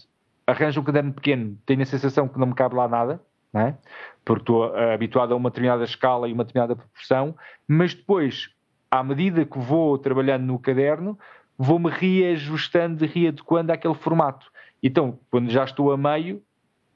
[0.47, 3.21] arranjo um caderno pequeno, tenho a sensação que não me cabe lá nada,
[3.53, 3.77] não é?
[4.25, 7.35] porque estou eh, habituado a uma determinada escala e uma determinada proporção,
[7.67, 8.49] mas depois,
[8.89, 11.19] à medida que vou trabalhando no caderno,
[11.57, 14.51] vou-me reajustando, readequando àquele formato.
[14.81, 16.41] Então, quando já estou a meio,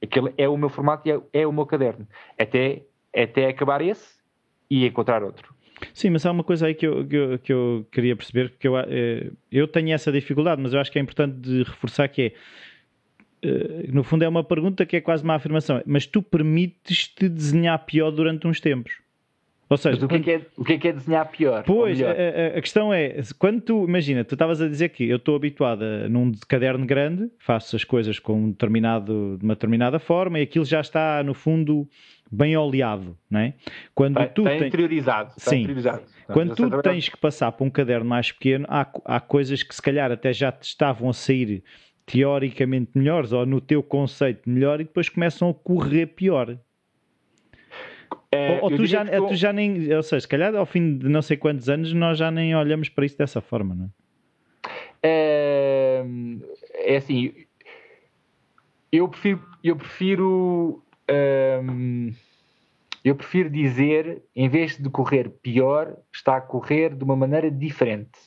[0.02, 2.08] aquele é o meu formato e é, é o meu caderno.
[2.40, 2.84] Até,
[3.16, 4.18] até acabar esse
[4.70, 5.57] e encontrar outro.
[5.94, 8.68] Sim, mas há uma coisa aí que eu, que eu, que eu queria perceber, porque
[8.68, 12.22] eu, eh, eu tenho essa dificuldade, mas eu acho que é importante de reforçar que
[12.22, 12.34] é,
[13.42, 17.78] eh, no fundo é uma pergunta que é quase uma afirmação, mas tu permites-te desenhar
[17.86, 18.94] pior durante uns tempos.
[19.70, 21.64] Ou seja, Mas o que, é que é, o que, é que é desenhar pior?
[21.66, 22.12] Pois, a,
[22.58, 26.32] a, questão é, quando tu, imagina, tu estavas a dizer que eu estou habituada num
[26.48, 30.80] caderno grande, faço as coisas com um determinado, de uma determinada forma e aquilo já
[30.80, 31.86] está, no fundo,
[32.32, 33.54] bem oleado, não é?
[33.94, 34.62] Quando está, tu tens...
[34.62, 35.34] interiorizado.
[35.38, 35.62] Sim.
[35.62, 36.04] Interiorizado.
[36.28, 39.82] Quando tu tens que passar para um caderno mais pequeno, há, há coisas que se
[39.82, 41.64] calhar até já te estavam a sair
[42.06, 46.58] teoricamente melhores ou no teu conceito melhor e depois começam a correr pior.
[48.32, 51.08] É, ou, ou tu, já, tu já nem, ou seja, se calhar ao fim de
[51.08, 53.90] não sei quantos anos nós já nem olhamos para isso dessa forma, não é?
[55.04, 56.06] É,
[56.74, 57.34] é assim,
[58.92, 60.84] eu prefiro, eu prefiro,
[61.64, 62.12] hum,
[63.04, 68.20] eu prefiro dizer, em vez de correr pior, está a correr de uma maneira diferente.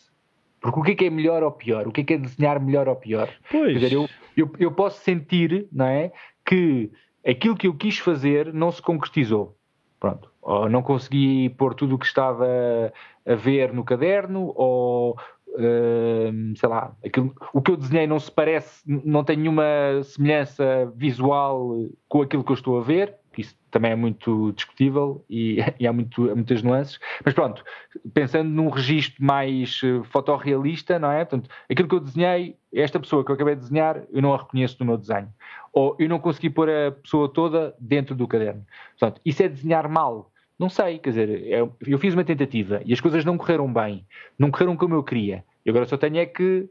[0.60, 1.86] Porque o que é, que é melhor ou pior?
[1.86, 3.28] O que é, que é desenhar melhor ou pior?
[3.50, 3.74] Pois.
[3.74, 6.12] Dizer, eu, eu, eu posso sentir, não é,
[6.44, 6.90] que
[7.26, 9.56] aquilo que eu quis fazer não se concretizou.
[9.98, 10.30] Pronto.
[10.42, 12.46] Ou não consegui pôr tudo o que estava
[13.26, 15.18] a ver no caderno, ou
[16.56, 19.64] sei lá, aquilo, o que eu desenhei não se parece, não tem nenhuma
[20.04, 25.24] semelhança visual com aquilo que eu estou a ver, que isso também é muito discutível
[25.30, 26.98] e, e há, muito, muitas nuances.
[27.24, 27.64] Mas pronto,
[28.12, 31.24] pensando num registro mais uh, fotorrealista, não é?
[31.24, 34.38] Portanto, aquilo que eu desenhei, esta pessoa que eu acabei de desenhar, eu não a
[34.38, 35.28] reconheço no meu desenho
[35.72, 38.64] ou eu não consegui pôr a pessoa toda dentro do caderno.
[38.98, 40.30] Portanto, isso é desenhar mal.
[40.60, 44.06] Não sei, quer dizer, eu, eu fiz uma tentativa e as coisas não correram bem,
[44.38, 45.42] não correram como eu queria.
[45.64, 46.68] E agora só tenho é que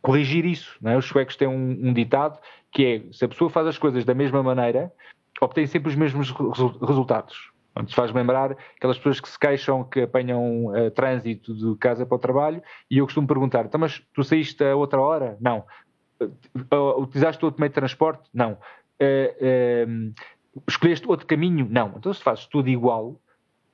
[0.00, 0.76] corrigir isso.
[0.84, 0.96] É?
[0.96, 2.40] Os suecos têm um, um ditado
[2.72, 4.92] que é: se a pessoa faz as coisas da mesma maneira,
[5.40, 6.34] obtém sempre os mesmos
[6.84, 7.52] resultados.
[7.86, 12.16] Isso faz lembrar aquelas pessoas que se queixam que apanham uh, trânsito de casa para
[12.16, 12.60] o trabalho
[12.90, 15.36] e eu costumo perguntar: então, mas tu saíste a outra hora?
[15.40, 15.64] Não.
[16.20, 18.28] Uh, utilizaste outro meio de transporte?
[18.34, 18.58] Não.
[20.68, 21.66] Escolheste outro caminho?
[21.70, 21.94] Não.
[21.96, 23.20] Então, se fazes tudo igual,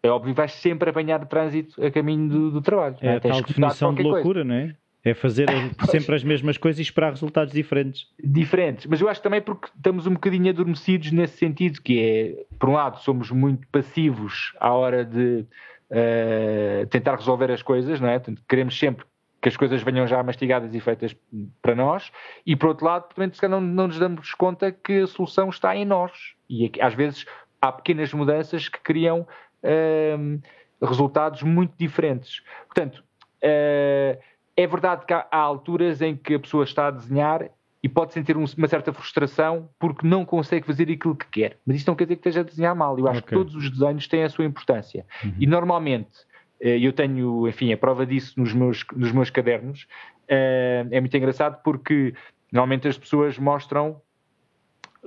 [0.03, 2.97] é óbvio que vais sempre apanhar trânsito a caminho do, do trabalho.
[3.01, 3.17] É, é?
[3.17, 4.45] a tal definição de loucura, coisa.
[4.45, 4.77] não é?
[5.05, 5.49] É fazer
[5.91, 8.07] sempre as mesmas coisas e esperar resultados diferentes.
[8.23, 12.69] Diferentes, mas eu acho também porque estamos um bocadinho adormecidos nesse sentido, que é, por
[12.69, 15.47] um lado, somos muito passivos à hora de
[15.91, 18.21] uh, tentar resolver as coisas, não é?
[18.49, 19.05] Queremos sempre
[19.41, 21.17] que as coisas venham já mastigadas e feitas
[21.63, 22.11] para nós,
[22.45, 25.85] e por outro lado, também não, não nos damos conta que a solução está em
[25.85, 26.13] nós.
[26.51, 27.25] E às vezes
[27.61, 29.27] há pequenas mudanças que criam
[29.63, 32.43] uh, resultados muito diferentes.
[32.67, 33.05] Portanto,
[33.43, 34.21] uh,
[34.57, 37.49] é verdade que há, há, alturas em que a pessoa está a desenhar
[37.81, 41.59] e pode sentir um, uma certa frustração porque não consegue fazer aquilo que quer.
[41.65, 42.99] Mas isso não quer dizer que esteja a desenhar mal.
[42.99, 43.29] Eu acho okay.
[43.29, 45.07] que todos os desenhos têm a sua importância.
[45.25, 45.35] Uhum.
[45.39, 46.27] E normalmente
[46.61, 49.87] eu tenho, enfim, a prova disso nos meus, nos meus cadernos.
[50.29, 52.15] Eh, é muito engraçado porque
[52.53, 54.01] normalmente as pessoas mostram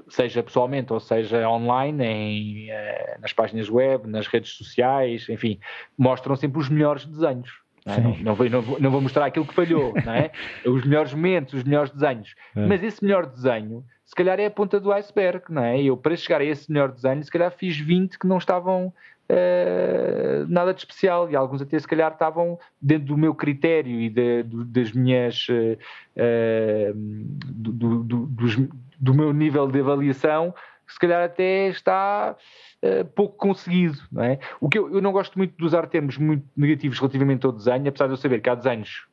[0.08, 5.60] seja pessoalmente ou seja online, em, uh, nas páginas web, nas redes sociais, enfim,
[5.98, 7.50] mostram sempre os melhores desenhos.
[7.86, 8.00] Não, é?
[8.00, 10.32] não, não, vou, não, vou, mostrar aquilo que falhou, não é?
[10.66, 12.36] os melhores momentos, os melhores desenhos.
[12.56, 12.66] É.
[12.66, 15.82] Mas esse melhor desenho, se calhar é a ponta do iceberg, não é?
[15.82, 18.94] Eu, para chegar a esse melhor desenho, se calhar fiz 20 que não estavam
[19.32, 24.10] Uh, nada de especial e alguns até se calhar estavam dentro do meu critério e
[24.10, 25.78] de, do, das minhas uh,
[26.18, 28.58] uh, do, do, dos,
[29.00, 30.54] do meu nível de avaliação
[30.92, 32.36] se calhar até está
[32.84, 33.98] uh, pouco conseguido.
[34.12, 34.40] Não é?
[34.60, 37.88] O que eu, eu, não gosto muito de usar termos muito negativos relativamente ao desenho,
[37.88, 39.08] apesar de eu saber que há desenhos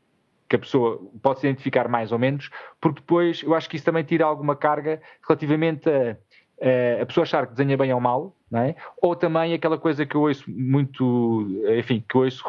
[0.48, 2.50] que a pessoa pode se identificar mais ou menos,
[2.80, 7.46] porque depois eu acho que isso também tira alguma carga relativamente a, a, pessoa achar
[7.46, 8.74] que desenha bem ou mal, é?
[9.02, 11.46] ou também aquela coisa que eu ouço muito,
[11.78, 12.42] enfim, que eu ouço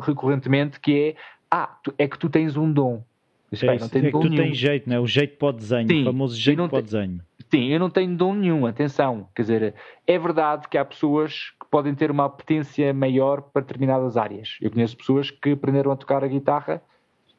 [0.00, 1.16] recorrentemente, que é
[1.50, 3.04] ah, é que tu tens um dom.
[3.52, 5.00] É, isso, é que tu tens jeito, não é?
[5.00, 7.20] O jeito para o desenho, Sim, o famoso jeito para o desenho.
[7.48, 9.28] Sim, eu não tenho dom nenhum, atenção.
[9.34, 9.74] Quer dizer,
[10.06, 14.56] é verdade que há pessoas que podem ter uma apetência maior para determinadas áreas.
[14.60, 16.82] Eu conheço pessoas que aprenderam a tocar a guitarra,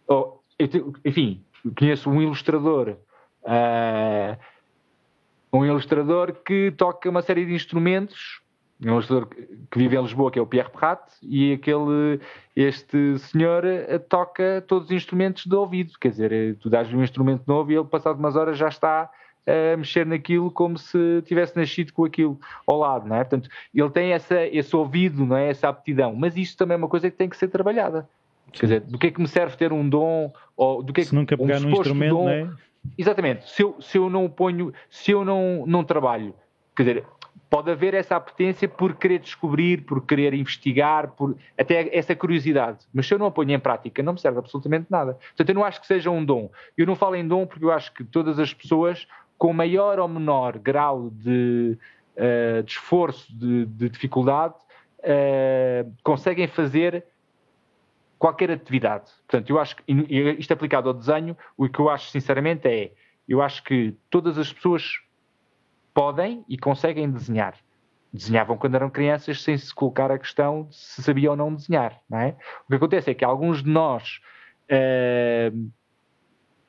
[0.08, 0.42] ou,
[1.04, 1.42] enfim,
[1.78, 2.96] conheço um ilustrador.
[3.44, 4.38] Uh,
[5.52, 8.42] um ilustrador que toca uma série de instrumentos
[8.82, 12.20] um ilustrador que vive em Lisboa, que é o Pierre Perrat, e aquele,
[12.56, 17.04] este senhor eh, toca todos os instrumentos de ouvido, quer dizer, eh, tu dás-lhe um
[17.04, 19.10] instrumento novo e ele, passado umas horas, já está
[19.48, 23.20] a mexer naquilo como se tivesse nascido com aquilo ao lado, não é?
[23.20, 25.50] Portanto, ele tem essa, esse ouvido, não é?
[25.50, 28.10] Essa aptidão, mas isto também é uma coisa que tem que ser trabalhada.
[28.52, 31.04] Quer dizer, do que é que me serve ter um dom, ou do que é
[31.04, 32.50] se nunca pegar um num instrumento, dom, não é?
[32.98, 36.34] Exatamente, se eu, se eu não ponho, se eu não, não trabalho,
[36.76, 37.06] quer dizer,
[37.50, 42.80] pode haver essa apetência por querer descobrir, por querer investigar, por até essa curiosidade.
[42.94, 45.14] Mas se eu não a ponho em prática, não me serve absolutamente nada.
[45.14, 46.50] Portanto, eu não acho que seja um dom.
[46.78, 49.08] Eu não falo em dom porque eu acho que todas as pessoas,
[49.38, 51.78] com maior ou menor grau de,
[52.18, 54.56] uh, de esforço, de, de dificuldade,
[55.00, 57.06] uh, conseguem fazer
[58.26, 59.12] qualquer atividade.
[59.28, 59.84] Portanto, eu acho que,
[60.40, 62.92] isto aplicado ao desenho, o que eu acho sinceramente é,
[63.30, 65.00] eu acho que todas as pessoas
[65.94, 67.56] podem e conseguem desenhar.
[68.12, 72.02] Desenhavam quando eram crianças sem se colocar a questão de se sabiam ou não desenhar.
[72.10, 72.36] Não é?
[72.66, 74.20] O que acontece é que alguns de nós
[74.72, 75.70] uh,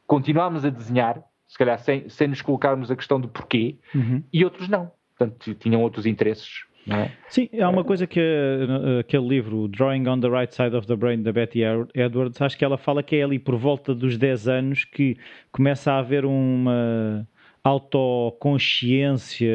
[0.06, 4.22] continuamos a desenhar, se calhar sem, sem nos colocarmos a questão do porquê, uhum.
[4.30, 4.92] e outros não.
[5.16, 6.66] Portanto, tinham outros interesses.
[6.88, 7.10] É?
[7.28, 10.94] Sim, há uma coisa que uh, aquele livro, Drawing on the Right Side of the
[10.94, 11.62] Brain, da Betty
[11.94, 15.16] Edwards, acho que ela fala que é ali por volta dos 10 anos que
[15.50, 17.26] começa a haver uma
[17.64, 19.50] autoconsciência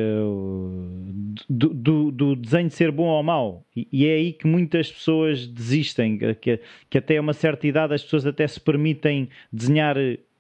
[1.50, 3.66] do, do, do, desenho ser bom ou mau.
[3.74, 6.60] E, e, é aí que muitas pessoas desistem, que,
[6.90, 9.96] que até uma certa idade as pessoas até se permitem desenhar,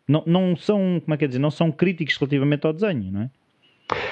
[0.05, 3.21] não, não são, como é que é dizer, não são críticos relativamente ao desenho, não
[3.21, 3.29] é?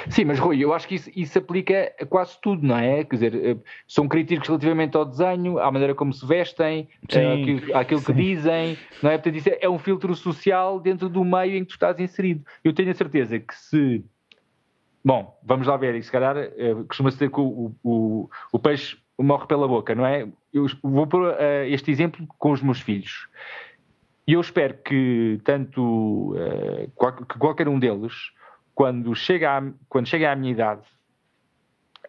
[0.10, 3.04] Sim, mas Rui, eu acho que isso, isso, aplica a quase tudo, não é?
[3.04, 3.58] Quer dizer, eh,
[3.88, 8.78] são críticos relativamente ao desenho, à maneira como se vestem, eh, àquilo, àquilo que dizem,
[9.04, 9.18] não é?
[9.18, 12.44] Portanto, isso é, é um filtro social dentro do meio em que tu estás inserido.
[12.64, 14.04] Eu tenho a certeza que se.
[15.06, 18.98] Bom, vamos lá ver, e se calhar eh, costuma-se dizer que o, o, o, peixe
[19.18, 20.28] morre pela boca, não é?
[20.52, 21.36] Eu vou pôr
[21.68, 23.28] este exemplo com os meus filhos.
[24.28, 26.34] E eu espero que tanto
[27.28, 28.32] que qualquer um deles
[28.80, 30.84] quando chega à, quando chega à minha idade,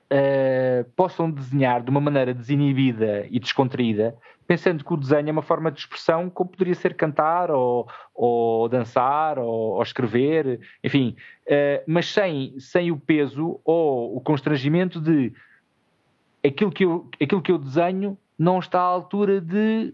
[0.06, 4.16] uh, possam desenhar de uma maneira desinibida e descontraída,
[4.46, 8.68] pensando que o desenho é uma forma de expressão como poderia ser cantar ou, ou
[8.68, 11.16] dançar ou, ou escrever, enfim,
[11.48, 15.32] uh, mas sem, sem o peso ou o constrangimento de
[16.46, 19.92] aquilo que, eu, aquilo que eu desenho não está à altura de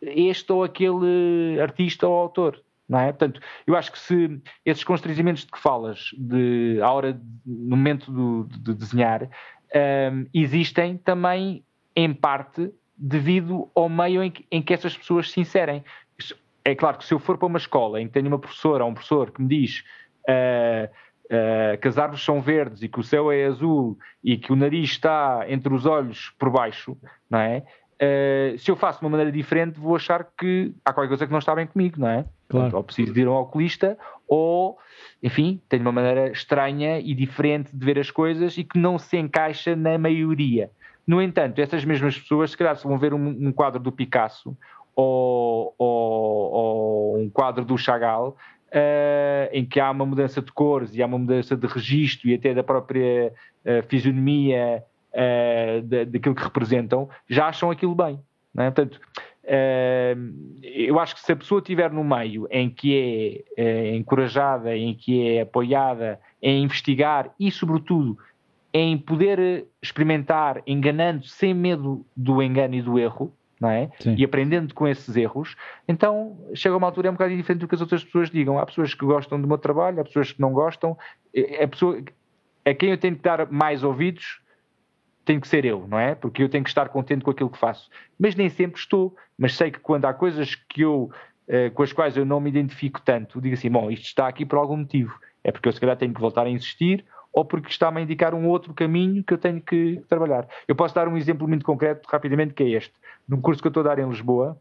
[0.00, 3.06] este ou aquele artista ou autor não é?
[3.06, 8.10] Portanto, eu acho que se esses constrangimentos de que falas, de, à hora, no momento
[8.10, 11.64] do, de desenhar, um, existem também,
[11.94, 15.84] em parte, devido ao meio em que, em que essas pessoas se inserem.
[16.64, 18.90] É claro que se eu for para uma escola em que tenho uma professora ou
[18.90, 19.84] um professor que me diz
[20.28, 20.90] uh,
[21.26, 24.56] uh, que as árvores são verdes e que o céu é azul e que o
[24.56, 26.96] nariz está entre os olhos por baixo,
[27.30, 27.64] não é?
[27.96, 31.32] Uh, se eu faço de uma maneira diferente, vou achar que há qualquer coisa que
[31.32, 32.12] não está bem comigo, não é?
[32.14, 32.26] Claro.
[32.48, 34.76] Portanto, ou preciso de ir a um oculista, ou,
[35.22, 39.16] enfim, tenho uma maneira estranha e diferente de ver as coisas e que não se
[39.16, 40.70] encaixa na maioria.
[41.06, 44.56] No entanto, essas mesmas pessoas, se calhar, se vão ver um, um quadro do Picasso
[44.94, 48.36] ou, ou, ou, um quadro do Chagall,
[48.68, 52.34] uh, em que há uma mudança de cores e há uma mudança de registro e
[52.34, 53.32] até da própria
[53.64, 54.82] uh, fisionomia
[55.16, 58.20] uh, daquilo que representam, já acham aquilo bem.
[58.56, 58.70] É?
[58.70, 59.00] Portanto,
[59.46, 64.76] Uh, eu acho que se a pessoa estiver no meio em que é, é encorajada,
[64.76, 68.18] em que é apoiada, em investigar e, sobretudo,
[68.74, 73.88] em poder experimentar enganando sem medo do engano e do erro, é?
[74.18, 75.56] E aprendendo com esses erros,
[75.88, 78.58] então chega uma altura é um bocado diferente do que as outras pessoas digam.
[78.58, 80.98] Há pessoas que gostam do meu trabalho, há pessoas que não gostam.
[81.62, 82.02] A pessoa
[82.66, 84.40] a quem eu tenho que dar mais ouvidos
[85.26, 86.14] tem que ser eu, não é?
[86.14, 87.90] Porque eu tenho que estar contente com aquilo que faço.
[88.18, 89.14] Mas nem sempre estou.
[89.36, 91.10] Mas sei que quando há coisas que eu,
[91.48, 94.46] eh, com as quais eu não me identifico tanto, digo assim, bom, isto está aqui
[94.46, 95.18] por algum motivo.
[95.42, 98.34] É porque eu se calhar tenho que voltar a insistir ou porque está-me a indicar
[98.34, 100.48] um outro caminho que eu tenho que trabalhar.
[100.66, 102.94] Eu posso dar um exemplo muito concreto, rapidamente, que é este.
[103.28, 104.58] Num curso que eu estou a dar em Lisboa,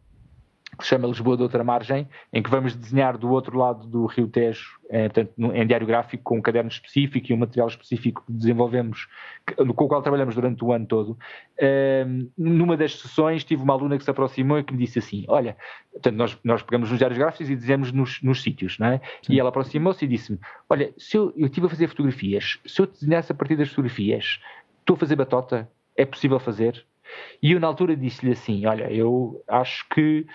[0.77, 4.05] que se chama Lisboa de Outra Margem, em que vamos desenhar do outro lado do
[4.07, 8.23] Rio Tejo, é, portanto, em diário gráfico, com um caderno específico e um material específico
[8.25, 9.07] que desenvolvemos,
[9.55, 11.17] com o qual trabalhamos durante o ano todo.
[11.61, 15.23] Um, numa das sessões, tive uma aluna que se aproximou e que me disse assim:
[15.27, 15.55] Olha,
[15.93, 19.01] portanto, nós, nós pegamos nos diários gráficos e desenhamos nos, nos sítios, não é?
[19.21, 19.33] Sim.
[19.33, 20.39] E ela aproximou-se e disse-me:
[20.69, 24.41] Olha, se eu, eu estive a fazer fotografias, se eu desenhasse a partir das fotografias,
[24.79, 25.69] estou a fazer batota?
[25.95, 26.85] É possível fazer?
[27.41, 30.25] E eu, na altura, disse-lhe assim: Olha, eu acho que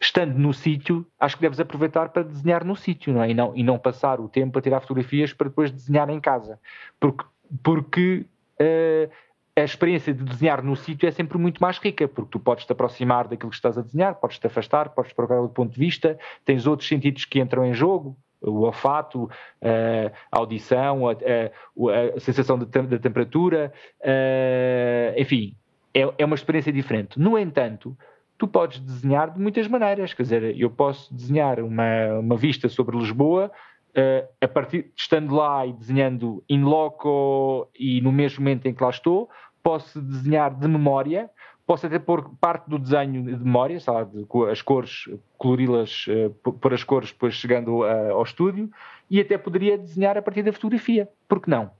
[0.00, 3.30] estando no sítio, acho que deves aproveitar para desenhar no sítio, não é?
[3.30, 6.58] E não, e não passar o tempo a tirar fotografias para depois desenhar em casa.
[7.00, 7.24] Porque,
[7.62, 8.26] porque
[8.60, 9.10] uh,
[9.56, 12.72] a experiência de desenhar no sítio é sempre muito mais rica, porque tu podes te
[12.72, 16.18] aproximar daquilo que estás a desenhar, podes te afastar, podes procurar outro ponto de vista,
[16.44, 19.28] tens outros sentidos que entram em jogo, o olfato,
[19.60, 22.66] a audição, a, a, a sensação da
[22.98, 25.56] temperatura, uh, enfim,
[25.92, 27.18] é, é uma experiência diferente.
[27.18, 27.96] No entanto,
[28.38, 30.14] tu podes desenhar de muitas maneiras.
[30.14, 33.50] Quer dizer, eu posso desenhar uma, uma vista sobre Lisboa
[33.90, 38.82] uh, a partir estando lá e desenhando in loco e no mesmo momento em que
[38.82, 39.28] lá estou,
[39.62, 41.28] posso desenhar de memória,
[41.66, 46.52] posso até pôr parte do desenho de memória, sei lá, de, as cores, colori-las, uh,
[46.52, 48.70] pôr as cores depois chegando uh, ao estúdio,
[49.10, 51.70] e até poderia desenhar a partir da fotografia, porque não?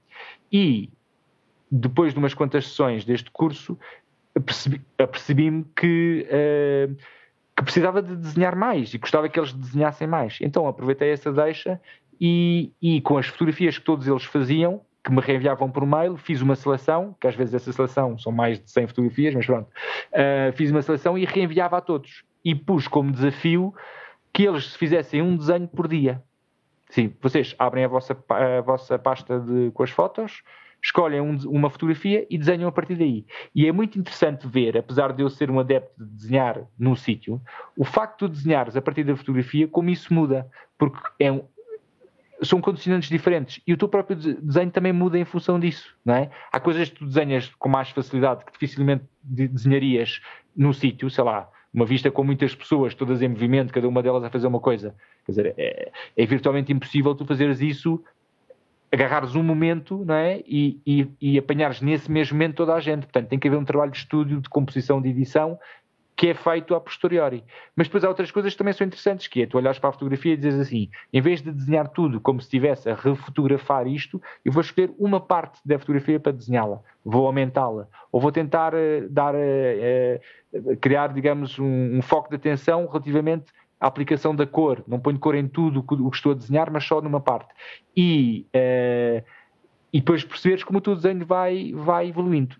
[0.50, 0.90] E
[1.70, 3.78] depois de umas quantas sessões deste curso,
[4.98, 6.94] apercebi-me que, uh,
[7.56, 10.38] que precisava de desenhar mais e gostava que eles desenhassem mais.
[10.40, 11.80] Então aproveitei essa deixa
[12.20, 16.42] e, e com as fotografias que todos eles faziam, que me reenviavam por mail, fiz
[16.42, 20.52] uma seleção, que às vezes essa seleção são mais de 100 fotografias, mas pronto, uh,
[20.54, 22.24] fiz uma seleção e reenviava a todos.
[22.44, 23.74] E pus como desafio
[24.32, 26.22] que eles fizessem um desenho por dia.
[26.90, 30.42] Sim, vocês abrem a vossa, a vossa pasta de, com as fotos,
[30.88, 33.24] escolhem um, uma fotografia e desenham a partir daí.
[33.54, 37.40] E é muito interessante ver, apesar de eu ser um adepto de desenhar num sítio,
[37.76, 41.42] o facto de desenhares a partir da fotografia, como isso muda, porque é um,
[42.42, 46.30] são condicionantes diferentes e o teu próprio desenho também muda em função disso, não é?
[46.52, 50.20] Há coisas que tu desenhas com mais facilidade que dificilmente desenharias
[50.56, 54.24] num sítio, sei lá, uma vista com muitas pessoas, todas em movimento, cada uma delas
[54.24, 54.94] a fazer uma coisa.
[55.26, 58.02] Quer dizer, é, é virtualmente impossível tu fazeres isso
[58.90, 60.42] agarrares um momento não é?
[60.46, 63.02] E, e, e, apanhares nesse mesmo momento toda a gente.
[63.02, 65.58] Portanto, tem que haver um trabalho de estúdio, de composição, de edição
[66.18, 67.44] que é feito a posteriori.
[67.76, 69.92] Mas depois há outras coisas que também são interessantes, que é tu olhares para a
[69.92, 74.20] fotografia e dizes assim, em vez de desenhar tudo como se estivesse a refotografar isto,
[74.44, 79.08] eu vou escolher uma parte da fotografia para desenhá-la, vou aumentá-la, ou vou tentar uh,
[79.08, 79.38] dar, uh,
[80.52, 85.18] uh, criar, digamos, um, um foco de atenção relativamente a aplicação da cor, não ponho
[85.18, 87.48] cor em tudo o que estou a desenhar, mas só numa parte.
[87.96, 89.24] E, uh,
[89.92, 92.56] e depois perceberes como o teu desenho vai, vai evoluindo.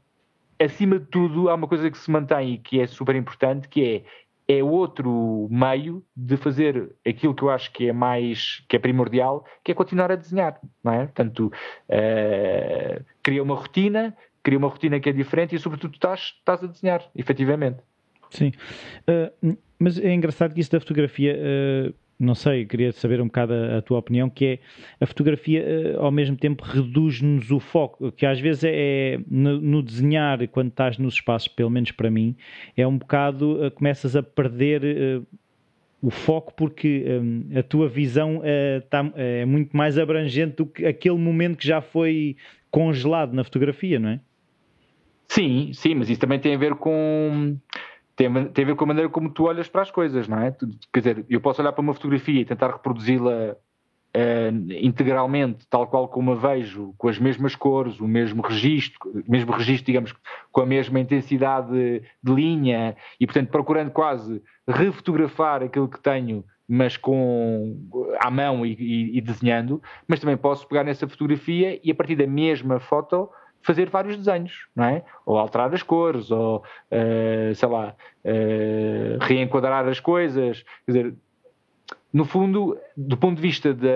[0.60, 3.84] Acima de tudo, há uma coisa que se mantém e que é super importante, que
[3.84, 4.04] é
[4.48, 9.44] é outro meio de fazer aquilo que eu acho que é mais que é primordial,
[9.62, 11.04] que é continuar a desenhar, não é?
[11.04, 11.52] Portanto,
[11.90, 16.66] uh, cria uma rotina, cria uma rotina que é diferente e sobretudo estás, estás a
[16.66, 17.80] desenhar, efetivamente.
[18.30, 18.52] Sim.
[19.08, 21.36] Uh, mas é engraçado que isso da fotografia.
[21.36, 24.58] Uh, não sei, queria saber um bocado a, a, tua opinião, que é
[25.00, 25.64] a fotografia
[25.96, 28.72] uh, ao mesmo tempo reduz-nos o foco, que às vezes é,
[29.14, 32.34] é no, no, desenhar, quando estás nos espaços, pelo menos para mim,
[32.76, 35.26] é um bocado, uh, começas a perder uh,
[36.02, 38.40] o foco porque um, a tua visão
[38.88, 42.36] tá, é muito mais abrangente do que aquele momento que já foi
[42.70, 44.20] congelado na fotografia, não é?
[45.26, 47.56] Sim, sim, mas isso também tem a ver com
[48.18, 50.50] tem, tem a ver com a maneira como tu olhas para as coisas, não é?
[50.92, 56.08] Quer dizer, eu posso olhar para uma fotografia e tentar reproduzi-la uh, integralmente, tal qual
[56.08, 60.12] como a vejo, com as mesmas cores, o mesmo registro, mesmo registro, digamos,
[60.50, 66.44] com a mesma intensidade de, de linha e, portanto, procurando quase refotografar aquilo que tenho
[66.70, 67.88] mas com
[68.20, 72.14] à mão e, e, e, desenhando, mas também posso pegar nessa fotografia e a partir
[72.14, 73.30] da mesma foto
[73.62, 75.04] fazer vários desenhos, não é?
[75.26, 77.94] Ou alterar as cores, ou, uh, sei lá,
[78.24, 80.64] uh, reenquadrar as coisas.
[80.86, 81.14] Quer dizer,
[82.12, 83.88] no fundo, do ponto de vista da,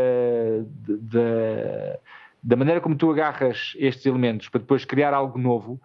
[0.77, 1.99] da,
[2.43, 5.81] da maneira como tu agarras estes elementos para depois criar algo novo,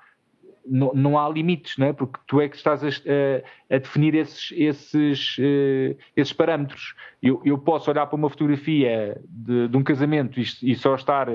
[0.69, 1.93] não, não, há limites, não é?
[1.93, 6.93] Porque tu é que estás a, a, definir esses, esses, uh, esses parâmetros.
[7.23, 11.29] Eu, eu, posso olhar para uma fotografia de, de um casamento e, e só estar,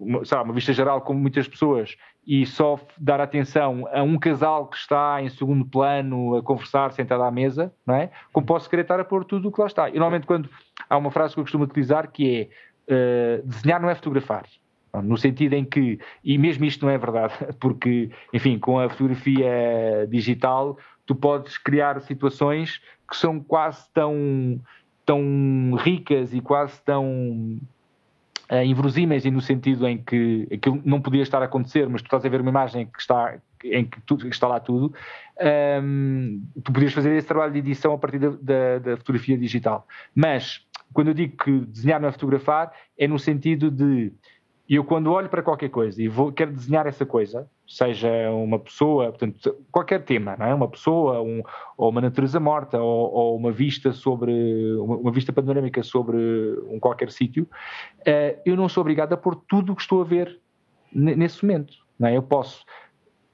[0.00, 4.66] uma, sabe, uma vista geral como muitas pessoas, e só dar atenção a um casal
[4.66, 8.10] que está em segundo plano a conversar sentado à mesa, não é?
[8.32, 9.88] Como posso querer estar a pôr tudo o que lá está.
[9.88, 10.48] E normalmente quando
[10.88, 12.50] há uma frase que eu costumo utilizar que
[12.88, 14.44] é uh, desenhar não é fotografar.
[15.02, 20.06] No sentido em que, e mesmo isto não é verdade, porque, enfim, com a fotografia
[20.08, 24.58] digital, tu podes criar situações que são quase tão,
[25.04, 27.60] tão ricas e quase tão
[28.50, 32.06] uh, inverosímeis e no sentido em que aquilo não podia estar a acontecer, mas tu
[32.06, 34.94] estás a ver uma imagem que está, em que, está lá tudo,
[35.82, 39.86] um, tu podias fazer esse trabalho de edição a partir da, da, da, fotografia digital.
[40.14, 44.12] Mas, quando eu digo que desenhar não é fotografar, é no sentido de
[44.68, 48.58] e eu, quando olho para qualquer coisa e vou, quero desenhar essa coisa, seja uma
[48.58, 50.54] pessoa, portanto, qualquer tema, não é?
[50.54, 51.42] uma pessoa, um,
[51.76, 54.32] ou uma natureza morta, ou, ou, uma vista sobre
[54.76, 56.16] uma, uma vista panorâmica sobre
[56.68, 57.44] um qualquer sítio,
[58.00, 60.40] uh, eu não sou obrigado a pôr tudo o que estou a ver
[60.92, 61.74] nesse momento.
[61.98, 62.16] Não é?
[62.16, 62.64] Eu posso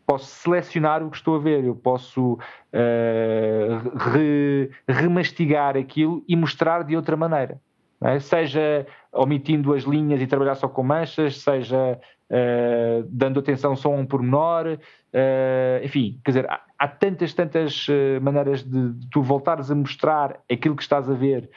[0.04, 6.82] posso selecionar o que estou a ver, eu posso uh, re, remastigar aquilo e mostrar
[6.82, 7.58] de outra maneira
[8.02, 8.18] é?
[8.20, 11.98] seja omitindo as linhas e trabalhar só com manchas, seja
[12.30, 17.86] uh, dando atenção só a um pormenor, uh, enfim, quer dizer, há, há tantas, tantas
[17.88, 21.48] uh, maneiras de, de, tu voltares a mostrar aquilo que estás a ver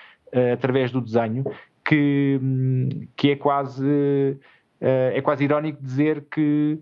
[0.52, 1.46] através do desenho
[1.88, 4.38] que, um, que é quase
[4.82, 6.78] é quase irónico dizer que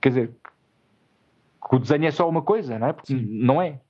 [0.00, 0.30] quer dizer
[1.68, 2.92] que o desenho é só uma coisa, não é?
[2.92, 3.26] Porque Sim.
[3.30, 3.80] não é.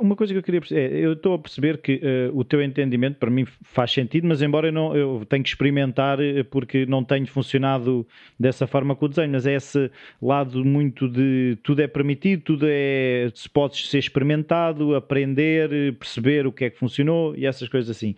[0.00, 2.62] Uma coisa que eu queria perceber, é, eu estou a perceber que uh, o teu
[2.62, 6.86] entendimento para mim faz sentido, mas embora eu, não, eu tenho que experimentar eh, porque
[6.86, 8.06] não tenho funcionado
[8.38, 9.90] dessa forma com o desenho, mas é esse
[10.22, 16.52] lado muito de tudo é permitido, tudo é se pode ser experimentado, aprender, perceber o
[16.52, 18.14] que é que funcionou e essas coisas assim.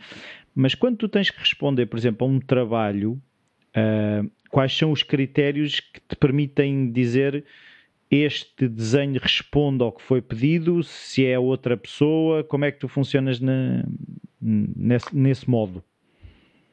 [0.54, 5.02] Mas quando tu tens que responder, por exemplo, a um trabalho, uh, quais são os
[5.02, 7.44] critérios que te permitem dizer
[8.10, 12.88] este desenho responde ao que foi pedido, se é outra pessoa, como é que tu
[12.88, 13.84] funcionas na,
[14.40, 15.82] nesse, nesse modo?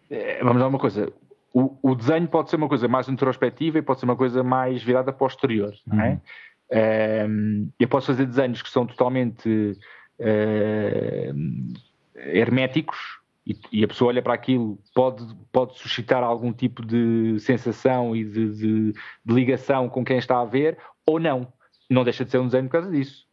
[0.09, 1.11] É, vamos lá uma coisa,
[1.53, 4.81] o, o, desenho pode ser uma coisa mais introspectiva e pode ser uma coisa mais
[4.83, 6.09] virada para o exterior, não é?
[6.11, 6.19] Uhum.
[6.69, 7.27] é
[7.79, 9.77] eu posso fazer desenhos que são totalmente
[10.19, 11.33] é,
[12.15, 18.15] herméticos e, e, a pessoa olha para aquilo, pode, pode suscitar algum tipo de sensação
[18.15, 21.51] e de, de, de ligação com quem está a ver, ou não.
[21.89, 23.25] Não deixa de ser um desenho por causa disso.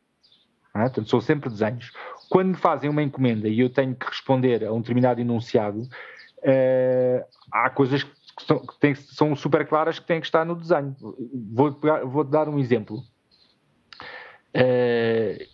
[0.74, 0.80] É?
[0.80, 1.90] Portanto, são sempre desenhos.
[2.28, 7.24] Quando me fazem uma encomenda e eu tenho que responder a um determinado enunciado, uh,
[7.50, 8.12] há coisas que,
[8.46, 10.96] são, que, têm, são, super claras que têm que estar no desenho.
[11.52, 13.02] Vou, vou dar um exemplo.
[14.54, 15.46] Uh,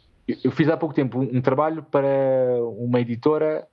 [0.45, 2.07] eu fiz há pouco tempo um, um trabalho para
[2.79, 3.67] uma editora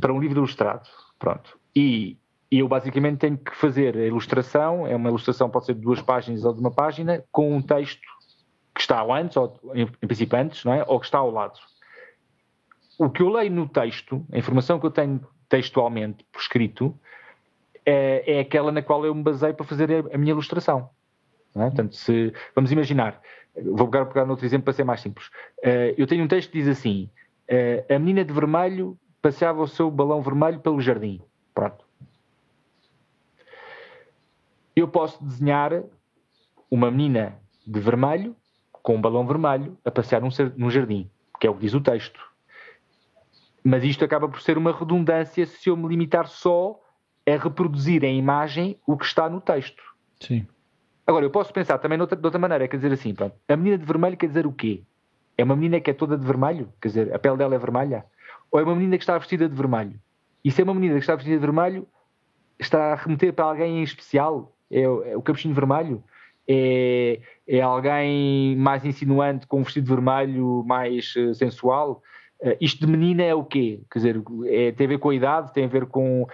[0.00, 0.88] para um livro ilustrado.
[1.18, 1.58] Pronto.
[1.74, 2.18] E
[2.52, 6.02] e eu basicamente tenho que fazer a ilustração, é uma ilustração pode ser de duas
[6.02, 8.06] páginas ou de uma página, com um texto
[8.74, 10.84] que está antes, ou em, princípio antes, não é?
[10.86, 11.58] ou que está ao lado.
[12.98, 16.94] O que eu leio no texto, a informação que eu tenho textualmente por escrito,
[17.86, 20.90] é, é aquela na qual eu me baseio para fazer a, a minha ilustração.
[21.54, 21.66] Não é?
[21.68, 23.18] Portanto, se, vamos imaginar,
[23.64, 25.28] vou pegar, pegar outro exemplo para ser mais simples.
[25.64, 27.08] Uh, eu tenho um texto que diz assim:
[27.50, 31.18] uh, A menina de vermelho passeava o seu balão vermelho pelo jardim.
[31.54, 31.91] Pronto
[34.74, 35.82] eu posso desenhar
[36.70, 38.34] uma menina de vermelho
[38.72, 41.08] com um balão vermelho a passear num, num jardim,
[41.40, 42.20] que é o que diz o texto.
[43.62, 46.80] Mas isto acaba por ser uma redundância se eu me limitar só
[47.26, 49.82] a reproduzir em imagem o que está no texto.
[50.20, 50.46] Sim.
[51.06, 53.56] Agora, eu posso pensar também de outra, de outra maneira, quer dizer assim, pronto, a
[53.56, 54.82] menina de vermelho quer dizer o quê?
[55.36, 56.72] É uma menina que é toda de vermelho?
[56.80, 58.04] Quer dizer, a pele dela é vermelha?
[58.50, 59.98] Ou é uma menina que está vestida de vermelho?
[60.44, 61.86] E se é uma menina que está vestida de vermelho,
[62.58, 64.51] está a remeter para alguém em especial?
[64.72, 66.02] É, é o capuchinho vermelho,
[66.48, 72.02] é, é alguém mais insinuante com um vestido vermelho mais uh, sensual.
[72.40, 73.80] Uh, isto de menina é o quê?
[73.90, 76.26] Quer dizer, é, tem a ver com a idade, tem a ver com uh,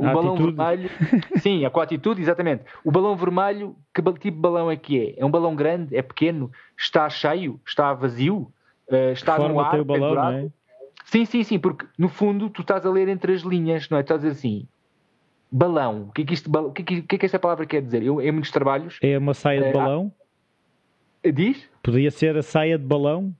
[0.00, 0.56] o a balão atitude.
[0.56, 0.90] vermelho.
[1.36, 2.64] Sim, com a atitude, exatamente.
[2.82, 5.20] O balão vermelho, que tipo de balão é que é?
[5.20, 5.94] É um balão grande?
[5.94, 6.50] É pequeno?
[6.78, 7.60] Está cheio?
[7.66, 8.50] Está vazio?
[8.88, 9.80] Uh, está no ar?
[9.80, 10.48] O balão, é?
[11.04, 14.00] Sim, sim, sim, porque no fundo tu estás a ler entre as linhas, não é?
[14.00, 14.66] Estás a dizer assim:
[15.52, 16.06] balão.
[16.08, 17.66] O que é que, isto, o que, é que, o que, é que esta palavra
[17.66, 18.02] quer dizer?
[18.02, 18.98] Eu, em muitos trabalhos.
[19.02, 20.12] É uma saia de eh, balão?
[21.34, 21.68] Diz?
[21.82, 23.34] Podia ser a saia de balão?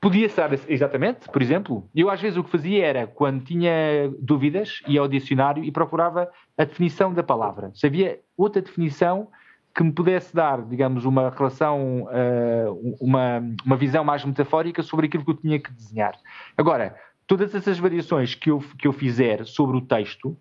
[0.00, 1.88] Podia ser, exatamente, por exemplo.
[1.94, 6.30] Eu às vezes o que fazia era, quando tinha dúvidas, ia ao dicionário e procurava
[6.58, 7.70] a definição da palavra.
[7.74, 9.28] Se havia outra definição
[9.74, 15.24] que me pudesse dar, digamos, uma relação, uh, uma, uma visão mais metafórica sobre aquilo
[15.24, 16.14] que eu tinha que desenhar.
[16.56, 16.94] Agora,
[17.26, 20.36] todas essas variações que eu, que eu fizer sobre o texto,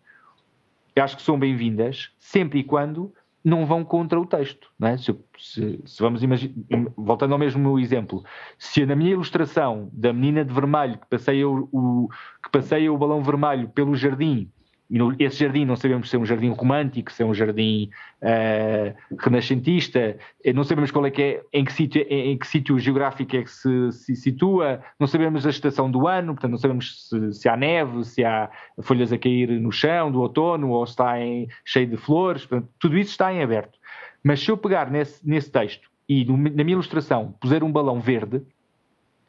[0.95, 3.13] eu acho que são bem-vindas, sempre e quando
[3.43, 4.69] não vão contra o texto.
[4.81, 4.95] É?
[4.97, 6.53] se, se, se, vamos imaginar,
[6.95, 8.23] voltando ao mesmo exemplo,
[8.57, 12.09] se na minha ilustração da menina de vermelho que passeia o, o
[12.41, 14.49] que passeia o balão vermelho pelo jardim
[14.93, 17.89] e no, esse jardim não sabemos se é um jardim romântico, se é um jardim
[18.21, 20.15] uh, renascentista,
[20.45, 23.41] eh, não sabemos qual é que é, em que sítio, em, que sítio geográfico é
[23.41, 27.49] que se, se, situa, não sabemos a estação do ano, portanto não sabemos se, se,
[27.49, 28.51] há neve, se há
[28.83, 32.95] folhas a cair no chão do outono ou está em, cheio de flores, portanto, tudo
[32.95, 33.79] isso está em aberto.
[34.23, 37.99] Mas se eu pegar nesse, nesse texto e no, na minha ilustração puser um balão
[37.99, 38.43] verde,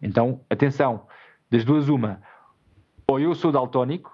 [0.03, 1.07] então, atenção,
[1.51, 2.21] das duas uma,
[3.07, 4.13] ou eu sou daltónico,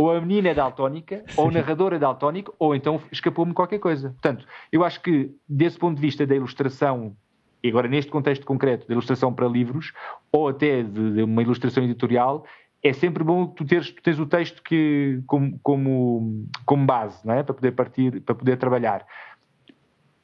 [0.00, 4.10] ou a menina é daltónica, ou o narrador é daltónico, ou então escapou-me qualquer coisa.
[4.10, 7.14] Portanto, eu acho que, desse ponto de vista da ilustração,
[7.62, 9.92] e agora neste contexto concreto, da ilustração para livros,
[10.32, 12.46] ou até de, de uma ilustração editorial,
[12.82, 17.34] é sempre bom tu teres, tu teres o texto que, como, como, como base, não
[17.34, 17.42] é?
[17.42, 19.04] para poder partir, para poder trabalhar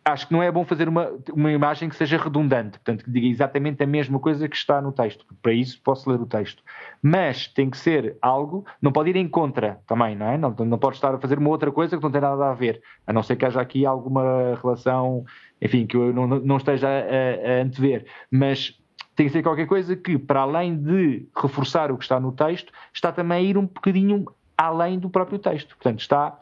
[0.06, 3.26] acho que não é bom fazer uma, uma imagem que seja redundante, portanto, que diga
[3.26, 5.26] exatamente a mesma coisa que está no texto.
[5.42, 6.62] Para isso posso ler o texto.
[7.02, 10.38] Mas tem que ser algo, não pode ir em contra também, não é?
[10.38, 12.80] Não, não pode estar a fazer uma outra coisa que não tem nada a ver,
[13.04, 15.24] a não ser que haja aqui alguma relação,
[15.60, 18.06] enfim, que eu não, não esteja a, a antever.
[18.30, 18.78] Mas
[19.16, 22.72] tem que ser qualquer coisa que, para além de reforçar o que está no texto,
[22.94, 24.24] está também a ir um bocadinho
[24.56, 25.76] além do próprio texto.
[25.76, 26.38] Portanto, está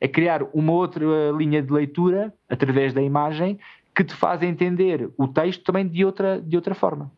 [0.00, 1.04] a criar uma outra
[1.36, 3.58] linha de leitura através da imagem
[3.94, 7.10] que te faz entender o texto também de outra, de outra forma.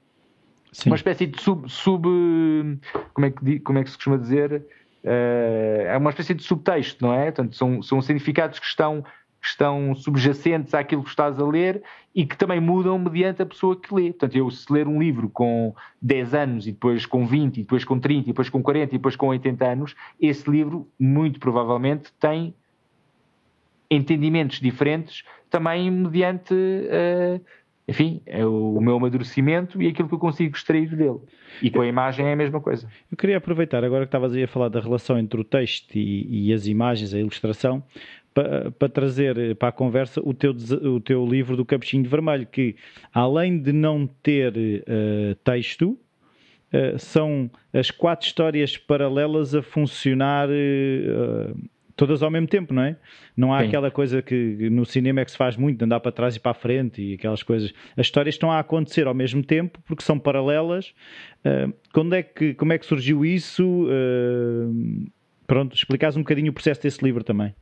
[0.72, 0.88] Sim.
[0.88, 2.08] Uma espécie de sub, sub
[3.12, 4.64] como, é que, como é que se costuma dizer?
[5.04, 7.26] Uh, é uma espécie de subtexto, não é?
[7.26, 9.04] Portanto, são, são significados que estão
[9.42, 11.82] que estão subjacentes àquilo que estás a ler
[12.14, 14.10] e que também mudam mediante a pessoa que lê.
[14.10, 17.84] Portanto, eu se ler um livro com 10 anos e depois com 20, e depois
[17.84, 22.12] com 30, e depois com 40, e depois com 80 anos, esse livro muito provavelmente
[22.20, 22.54] tem
[23.90, 27.40] entendimentos diferentes também mediante, uh,
[27.86, 31.18] enfim, é o meu amadurecimento e aquilo que eu consigo extrair dele.
[31.60, 32.88] E com a imagem é a mesma coisa.
[33.10, 36.48] Eu queria aproveitar, agora que estavas aí a falar da relação entre o texto e,
[36.48, 37.82] e as imagens, a ilustração,
[38.34, 42.46] para, para trazer para a conversa o teu, o teu livro do Capuchinho de Vermelho,
[42.46, 42.76] que
[43.12, 45.98] além de não ter uh, texto,
[46.72, 51.58] uh, são as quatro histórias paralelas a funcionar uh,
[51.94, 52.96] todas ao mesmo tempo, não é?
[53.36, 53.68] Não há Sim.
[53.68, 56.40] aquela coisa que no cinema é que se faz muito, de andar para trás e
[56.40, 57.72] para a frente e aquelas coisas.
[57.96, 60.94] As histórias estão a acontecer ao mesmo tempo porque são paralelas.
[61.92, 63.86] quando é que, como é que surgiu isso?
[65.46, 67.54] pronto, explicares um bocadinho o processo desse livro também.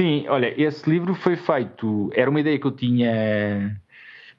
[0.00, 3.78] Sim, olha, esse livro foi feito, era uma ideia que eu tinha.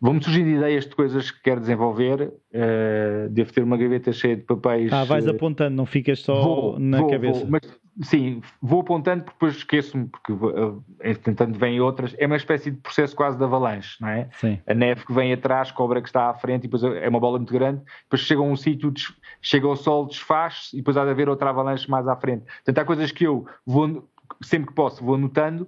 [0.02, 2.34] Vão-me surgindo ideias de coisas que quero desenvolver.
[2.52, 4.92] Uh, devo ter uma gaveta cheia de papéis.
[4.92, 7.42] Ah, vais apontando, não ficas só vou, na vou, cabeça.
[7.42, 7.62] Vou, mas,
[8.02, 12.16] sim, vou apontando porque depois esqueço-me, porque uh, entretanto vêm outras.
[12.18, 14.30] É uma espécie de processo quase de avalanche, não é?
[14.32, 14.60] Sim.
[14.66, 17.38] A neve que vem atrás, cobra que está à frente, e depois é uma bola
[17.38, 17.84] muito grande.
[18.06, 18.92] Depois chega a um sítio,
[19.40, 22.46] chega ao sol, desfaz-se, e depois há de haver outra avalanche mais à frente.
[22.46, 24.10] Portanto, há coisas que eu vou
[24.42, 25.68] sempre que posso vou anotando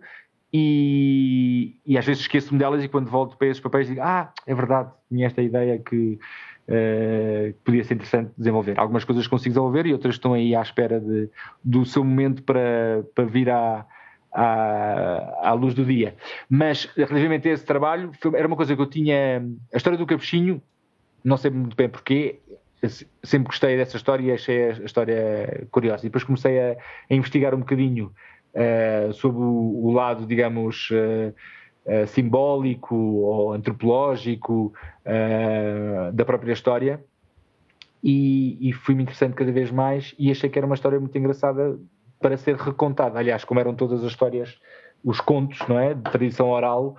[0.53, 4.53] e, e às vezes esqueço-me delas e quando volto para esses papéis digo, ah, é
[4.53, 6.19] verdade, tinha esta ideia que
[6.67, 8.79] uh, podia ser interessante desenvolver.
[8.79, 11.27] Algumas coisas consigo desenvolver e outras estão aí à espera de,
[11.63, 13.83] do seu momento para, para vir à,
[14.31, 16.15] à, à luz do dia.
[16.47, 19.43] Mas relativamente a esse trabalho, foi, era uma coisa que eu tinha.
[19.73, 20.61] A história do Capuchinho,
[21.23, 22.39] não sei muito bem porquê,
[23.23, 26.05] sempre gostei dessa história e achei a história curiosa.
[26.05, 26.77] E depois comecei a,
[27.09, 28.13] a investigar um bocadinho
[28.53, 34.73] uh, sob o, o, lado, digamos, uh, simbólico ou antropológico
[36.13, 37.03] da própria história.
[38.01, 41.77] E, e fui-me interessando cada vez mais e achei que era uma história muito engraçada
[42.21, 43.19] para ser recontada.
[43.19, 44.57] Aliás, como eram todas as histórias,
[45.03, 46.95] os contos, não é, de tradição oral,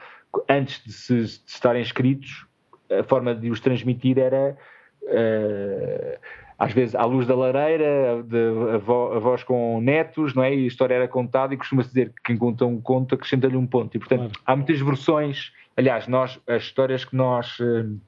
[0.49, 2.47] antes de, se, de estarem escritos,
[2.91, 4.57] a forma de os transmitir era
[5.03, 6.19] uh,
[6.59, 8.77] às vezes à luz da lareira, de
[9.17, 10.55] avós com netos, não é?
[10.55, 13.67] E a história era contada e costuma-se dizer que quem conta um conto acrescenta-lhe um
[13.67, 13.97] ponto.
[13.97, 14.43] E, portanto, claro.
[14.47, 15.53] há muitas versões.
[15.77, 17.99] Aliás, nós, as histórias que nós uh,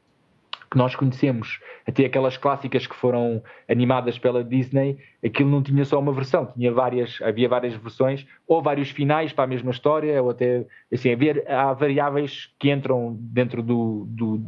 [0.71, 5.99] que nós conhecemos, até aquelas clássicas que foram animadas pela Disney, aquilo não tinha só
[5.99, 10.31] uma versão, tinha várias, havia várias versões, ou vários finais para a mesma história, ou
[10.31, 14.43] até assim, havia, há variáveis que entram dentro do, do,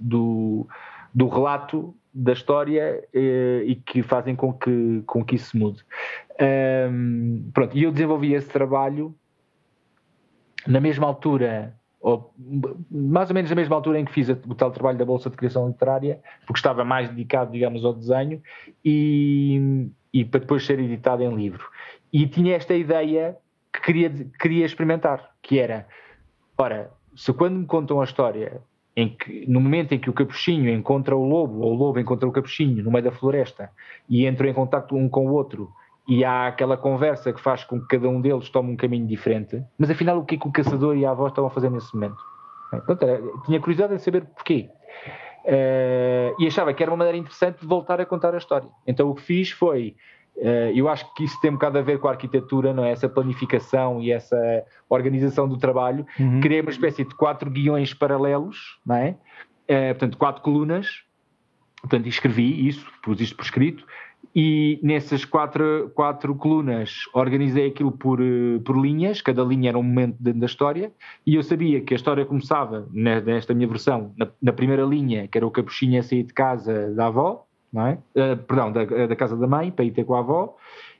[0.00, 0.68] do,
[1.14, 5.84] do relato da história eh, e que fazem com que, com que isso mude.
[6.90, 9.14] Um, pronto, e eu desenvolvi esse trabalho
[10.66, 12.34] na mesma altura ou
[12.90, 15.36] mais ou menos na mesma altura em que fiz o tal trabalho da Bolsa de
[15.36, 18.42] Criação Literária, porque estava mais dedicado, digamos, ao desenho,
[18.82, 21.68] e, e para depois ser editado em livro.
[22.10, 23.36] E tinha esta ideia
[23.70, 24.10] que queria,
[24.40, 25.86] queria experimentar, que era,
[26.56, 28.62] ora, se quando me contam a história
[28.96, 32.28] em que, no momento em que o capuchinho encontra o lobo, ou o lobo encontra
[32.28, 33.70] o capuchinho no meio da floresta,
[34.08, 35.70] e entram em contato um com o outro,
[36.08, 39.62] e há aquela conversa que faz com que cada um deles tome um caminho diferente,
[39.78, 41.94] mas afinal o que é que o caçador e a avó estavam a fazer nesse
[41.94, 42.18] momento?
[42.70, 44.68] Portanto, era, tinha curiosidade de saber porquê.
[45.44, 48.68] Uh, e achava que era uma maneira interessante de voltar a contar a história.
[48.86, 49.96] Então o que fiz foi,
[50.74, 52.92] eu acho que isso tem um bocado a ver com a arquitetura, não é?
[52.92, 56.06] Essa planificação e essa organização do trabalho.
[56.18, 56.40] Uhum.
[56.40, 59.16] Criei uma espécie de quatro guiões paralelos, não é?
[59.68, 61.04] Uh, portanto, quatro colunas.
[61.80, 63.86] Portanto, escrevi isso, pus isto por escrito
[64.34, 69.82] e nessas quatro, quatro colunas organizei aquilo por, eh, por linhas, cada linha era um
[69.82, 70.92] momento dentro da história,
[71.26, 75.36] e eu sabia que a história começava, nesta minha versão, na, na primeira linha, que
[75.36, 77.98] era o capuchinho a sair de casa da avó, não é?
[78.14, 80.56] Uh, perdão, da, da, casa da mãe, para ir ter com a avó.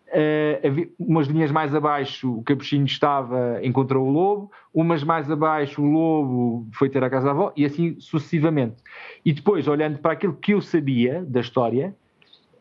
[0.09, 5.83] Uh, havia, umas linhas mais abaixo, o capuchinho estava, encontrou o lobo, umas mais abaixo,
[5.83, 8.77] o lobo foi ter a casa da avó, e assim sucessivamente.
[9.25, 11.95] E depois, olhando para aquilo que eu sabia da história,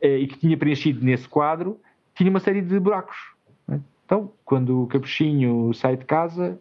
[0.02, 1.80] eh, e que tinha preenchido nesse quadro,
[2.16, 3.18] tinha uma série de buracos.
[3.70, 3.80] É?
[4.06, 6.60] Então, quando o Capuchinho sai de casa,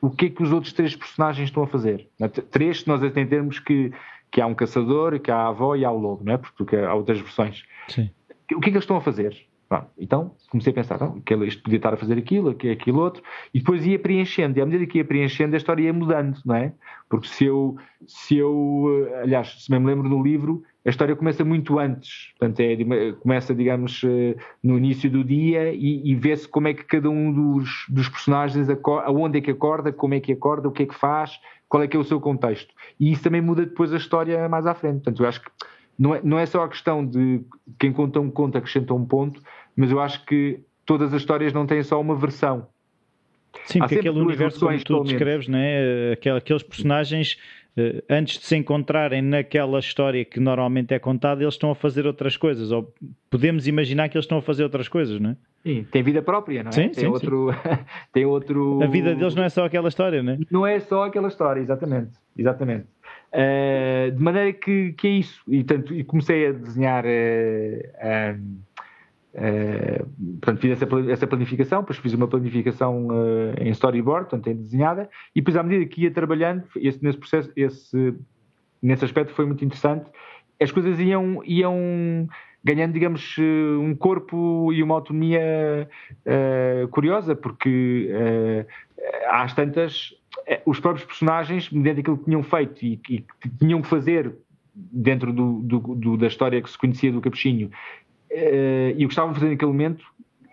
[0.00, 2.08] o que é que os outros três personagens estão a fazer?
[2.50, 3.92] Três, se nós entendermos que,
[4.30, 6.38] que há um caçador, que há a avó e há o lobo, não é?
[6.38, 7.64] Porque há outras versões.
[7.88, 8.10] Sim.
[8.52, 9.36] O que é que eles estão a fazer?
[9.70, 13.00] Bom, então comecei a pensar, não, que isto podia estar a fazer aquilo, aquilo, aquilo
[13.00, 13.22] outro,
[13.54, 16.56] e depois ia preenchendo, e à medida que ia preenchendo, a história ia mudando, não
[16.56, 16.72] é?
[17.08, 21.44] Porque se eu, se eu eh, aliás, se me lembro no livro, a história começa
[21.44, 26.68] muito antes, portanto, é, começa, digamos, eh, no início do dia e, e vê-se como
[26.68, 30.32] é que cada um dos, dos personagens, acorda, aonde é que acorda, como é que
[30.32, 31.38] acorda, o que é que faz,
[31.68, 32.72] qual é que é o seu contexto.
[32.98, 35.02] E isso também muda depois a história mais à frente.
[35.02, 35.50] Portanto, eu acho que
[35.98, 37.42] não é, não é só a questão de
[37.78, 39.42] quem conta um conto acrescenta um ponto,
[39.76, 42.66] mas eu acho que todas as histórias não têm só uma versão.
[43.64, 46.12] Sim, porque aquele universo como tu descreves, né?
[46.36, 47.36] aqueles personagens
[48.08, 52.36] antes de se encontrarem naquela história que normalmente é contada, eles estão a fazer outras
[52.36, 52.92] coisas, ou
[53.28, 55.36] podemos imaginar que eles estão a fazer outras coisas, não é?
[55.62, 56.72] Sim, tem vida própria, não é?
[56.72, 57.78] Sim, tem, sim, outro, sim.
[58.12, 58.82] tem outro.
[58.82, 60.38] A vida deles não é só aquela história, não é?
[60.50, 62.12] Não é só aquela história, exatamente.
[62.36, 62.86] exatamente.
[63.32, 65.40] Uh, de maneira que, que é isso.
[65.46, 67.04] E, tanto, e comecei a desenhar.
[67.04, 68.60] Uh,
[69.32, 70.04] Uh,
[70.40, 75.40] portanto, fiz essa, planificação, depois fiz uma planificação uh, em storyboard, portanto, em desenhada, e
[75.40, 78.14] depois, à medida que ia trabalhando, esse, nesse processo, esse,
[78.82, 80.10] nesse aspecto foi muito interessante,
[80.60, 82.28] as coisas iam, iam
[82.62, 85.88] ganhando, digamos, eh, um corpo e uma autonomia
[86.26, 88.10] uh, curiosa, porque
[89.30, 90.14] às tantas,
[90.66, 93.24] os próprios personagens, mediante aquilo que tinham feito e, que
[93.58, 94.34] tinham que fazer
[94.74, 97.70] dentro do, do, do, da história que se conhecia do Capuchinho
[98.30, 100.04] e o que estavam a fazer naquele momento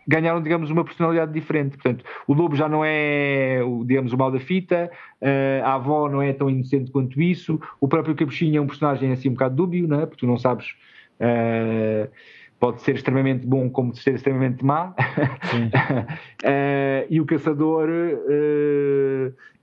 [0.08, 1.78] ganharam, digamos, uma personalidade diferente.
[1.78, 4.90] Portanto, o lobo já não é, digamos, o mal da fita,
[5.22, 9.12] uh, a avó não é tão inocente quanto isso, o próprio Capuchinho é um personagem
[9.12, 10.06] assim um bocado dúbio, não é?
[10.06, 10.68] porque tu não sabes.
[11.20, 12.10] Uh,
[12.60, 14.90] pode ser extremamente bom como ser extremamente má.
[14.90, 14.96] uh,
[17.10, 17.90] e o caçador,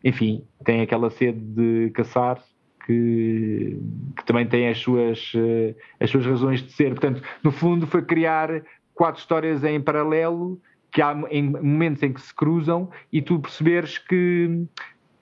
[0.05, 2.41] enfim, tem aquela sede de caçar
[2.87, 3.79] que,
[4.17, 6.91] que também tem as suas, eh, as suas razões de ser.
[6.91, 8.63] Portanto, no fundo, foi criar
[8.95, 10.61] quatro histórias em paralelo
[10.93, 14.65] que há em momentos em que se cruzam e tu perceberes que,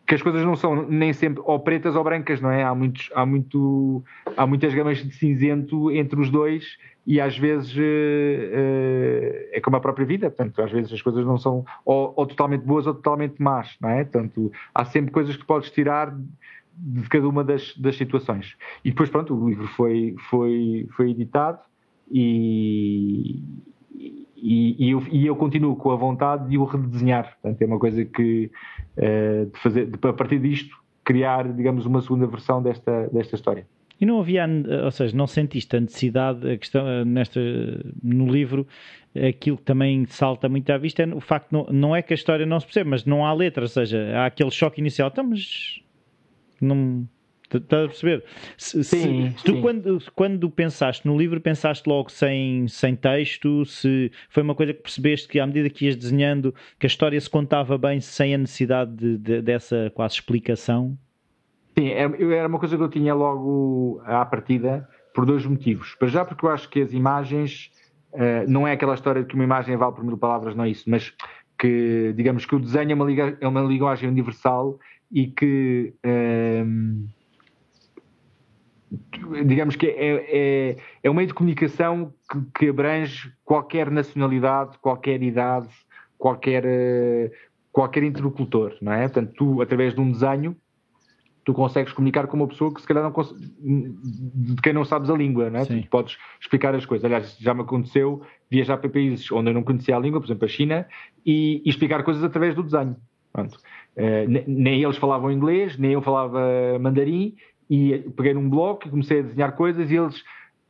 [0.07, 2.63] que as coisas não são nem sempre ou pretas ou brancas, não é?
[2.63, 4.05] Há, muitos, há, muito,
[4.37, 6.77] há muitas gamas de cinzento entre os dois
[7.07, 11.25] e às vezes uh, uh, é como a própria vida, portanto, às vezes as coisas
[11.25, 14.05] não são ou, ou, totalmente boas ou totalmente más, não é?
[14.05, 16.15] Portanto, há sempre coisas que podes tirar
[16.77, 18.57] de cada uma das, das situações.
[18.85, 21.59] E depois, pronto, o livro foi, foi, foi editado
[22.11, 23.43] e,
[24.37, 27.37] e, e, eu, e eu continuo com a vontade de o redesenhar.
[27.41, 28.51] Portanto, é uma coisa que,
[28.97, 33.67] uh, de fazer, de, a partir disto, criar, digamos, uma segunda versão desta, desta história.
[34.01, 34.45] E não havia,
[34.85, 37.41] ou seja, não sentiste a necessidade, a questão, nesta,
[38.03, 38.67] no livro,
[39.15, 42.17] aquilo que também salta muito à vista é o facto, não, não é que a
[42.17, 45.23] história não se percebe, mas não há letra, ou seja, há aquele choque inicial, então,
[45.23, 45.81] mas
[46.65, 47.07] não
[47.59, 48.25] Estás a perceber?
[48.57, 49.61] Se, sim, se tu, sim.
[49.61, 53.65] Quando, quando pensaste no livro, pensaste logo sem, sem texto?
[53.65, 57.21] Se foi uma coisa que percebeste que, à medida que ias desenhando, que a história
[57.21, 60.97] se contava bem sem a necessidade de, de, dessa quase explicação?
[61.79, 65.95] Sim, era, era uma coisa que eu tinha logo à partida, por dois motivos.
[65.95, 67.71] Para já, porque eu acho que as imagens.
[68.13, 70.69] Uh, não é aquela história de que uma imagem vale por mil palavras, não é
[70.69, 71.15] isso, mas
[71.59, 73.11] que, digamos que o desenho é uma,
[73.41, 74.79] é uma linguagem universal
[75.13, 75.95] e que.
[76.05, 77.07] Um,
[79.47, 80.15] digamos que é,
[80.71, 85.69] é, é um meio de comunicação que, que, abrange qualquer nacionalidade, qualquer idade,
[86.19, 86.65] qualquer,
[87.71, 89.03] qualquer interlocutor, não é?
[89.09, 90.57] Portanto, tu, através de um desenho,
[91.45, 95.15] tu consegues comunicar com uma pessoa que se calhar não de quem não sabes a
[95.15, 95.65] língua, não é?
[95.65, 97.05] Tu podes explicar as coisas.
[97.05, 100.45] Aliás, já me aconteceu viajar para países onde eu não conhecia a língua, por exemplo,
[100.45, 100.87] a China,
[101.25, 102.97] e, e explicar coisas através do desenho.
[103.33, 103.57] Pronto.
[103.97, 106.41] Uh, nem eles falavam inglês, nem eu falava
[106.81, 107.35] mandarim,
[107.69, 110.23] e peguei num bloco e comecei a desenhar coisas e eles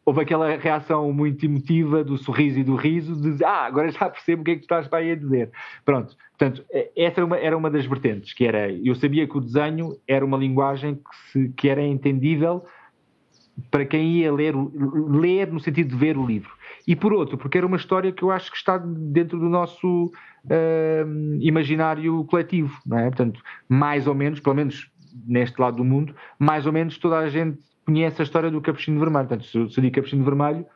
[0.05, 4.43] houve aquela reação muito emotiva do sorriso e do riso de ah, agora já percebo
[4.43, 5.51] o que é que tu estás para aí a dizer.
[5.85, 6.65] Pronto, portanto,
[6.97, 10.25] essa era uma, era uma das vertentes, que era, eu sabia que o desenho era
[10.25, 12.65] uma linguagem que, se, que era entendível
[13.71, 14.55] para quem ia ler,
[15.09, 16.51] ler no sentido de ver o livro.
[16.87, 20.07] E por outro, porque era uma história que eu acho que está dentro do nosso
[20.07, 23.05] uh, imaginário coletivo, não é?
[23.05, 24.91] Portanto, mais ou menos, pelo menos
[25.27, 28.99] neste lado do mundo, mais ou menos toda a gente conhece a história do Capuchinho
[28.99, 29.29] Vermelho.
[29.29, 30.67] Portanto, se eu digo Capuchinho Vermelho,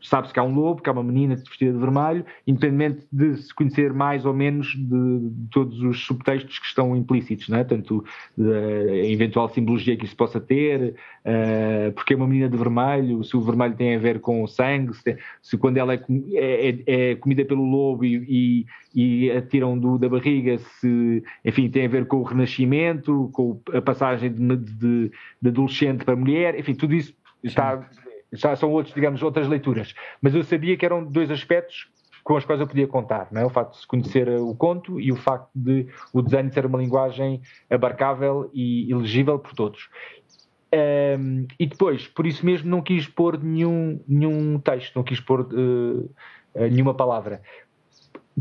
[0.00, 3.54] sabe-se que há um lobo, que há uma menina vestida de vermelho, independentemente de se
[3.54, 7.64] conhecer mais ou menos de, de todos os subtextos que estão implícitos, não é?
[7.64, 8.04] tanto
[8.38, 10.94] a eventual simbologia que isso possa ter,
[11.24, 14.48] uh, porque é uma menina de vermelho, se o vermelho tem a ver com o
[14.48, 16.00] sangue, se, se quando ela é,
[16.34, 21.22] é, é, é, comida pelo lobo e, e, e a tiram do, da barriga, se
[21.44, 25.10] enfim tem a ver com o renascimento, com a passagem de, de,
[25.42, 27.86] de adolescente para mulher, enfim, tudo isso está
[28.34, 29.94] já são outros, digamos, outras leituras.
[30.20, 31.88] Mas eu sabia que eram dois aspectos
[32.24, 33.44] com os quais eu podia contar, não é?
[33.44, 36.78] O facto de se conhecer o conto e o facto de o desenho ser uma
[36.78, 39.90] linguagem abarcável e elegível por todos.
[40.74, 45.42] Um, e depois, por isso mesmo, não quis pôr nenhum, nenhum texto, não quis pôr
[45.42, 46.10] uh,
[46.54, 47.42] nenhuma palavra.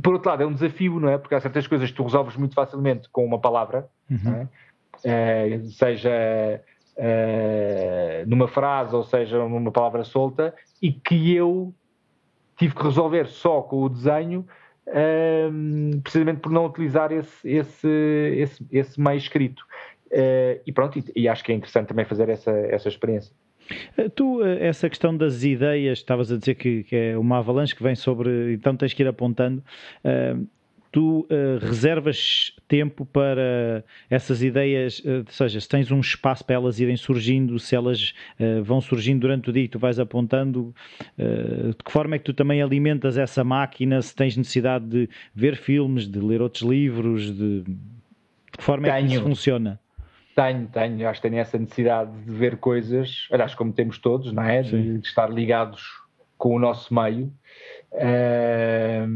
[0.01, 1.17] Por outro lado, é um desafio, não é?
[1.17, 4.47] Porque há certas coisas que tu resolves muito facilmente com uma palavra, uhum.
[5.03, 5.57] é?
[5.59, 6.61] uh, seja
[6.97, 11.73] uh, numa frase ou seja numa palavra solta e que eu
[12.57, 14.45] tive que resolver só com o desenho
[14.87, 17.87] uh, precisamente por não utilizar esse, esse,
[18.37, 19.61] esse, esse meio escrito
[20.07, 23.35] uh, e pronto, e, e, acho que é interessante também fazer essa, essa experiência
[24.15, 27.95] Tu, essa questão das ideias, estavas a dizer que, que, é uma avalanche que vem
[27.95, 29.63] sobre, então tens que ir apontando.
[30.03, 30.45] Uh,
[30.93, 36.53] tu uh, reservas tempo para essas ideias, uh, ou seja, se tens um espaço para
[36.53, 40.73] elas irem surgindo, se elas uh, vão surgindo durante o dia e tu vais apontando,
[41.17, 45.55] de que forma é que tu também alimentas essa máquina, se tens necessidade de ver
[45.55, 47.75] filmes, de ler outros livros, de, de
[48.55, 49.79] que forma tenho, é que isso funciona?
[50.35, 54.43] Tenho, tenho, acho que tenho essa necessidade de ver coisas, aliás, como temos todos, não
[54.43, 54.61] é?
[54.61, 55.81] De, de, estar ligados
[56.37, 57.33] com o nosso meio.
[57.93, 59.07] Uh,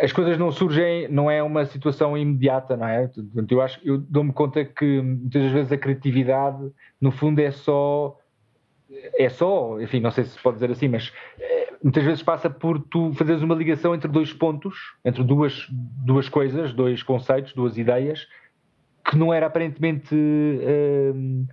[0.00, 3.10] as coisas não surgem, não é uma situação imediata, não é?
[3.50, 6.70] Eu acho, eu dou-me conta que muitas vezes a criatividade,
[7.00, 8.18] no fundo, é só,
[9.18, 12.80] é só, enfim, não sei se pode dizer assim, mas eh, muitas vezes passa por
[12.80, 18.26] tu fazeres uma ligação entre dois pontos, entre duas, duas coisas, dois conceitos, duas ideias,
[19.04, 21.46] que não era aparentemente uh,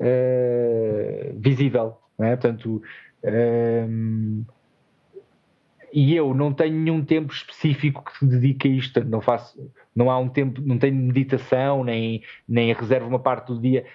[0.00, 2.36] uh, visível, não é?
[2.36, 2.82] Portanto,
[3.24, 4.46] uh,
[5.94, 9.56] e eu não tenho nenhum tempo específico que se dedique a isto, não faço,
[9.94, 13.86] não há um tempo, não tenho meditação, nem, nem reservo uma parte do dia.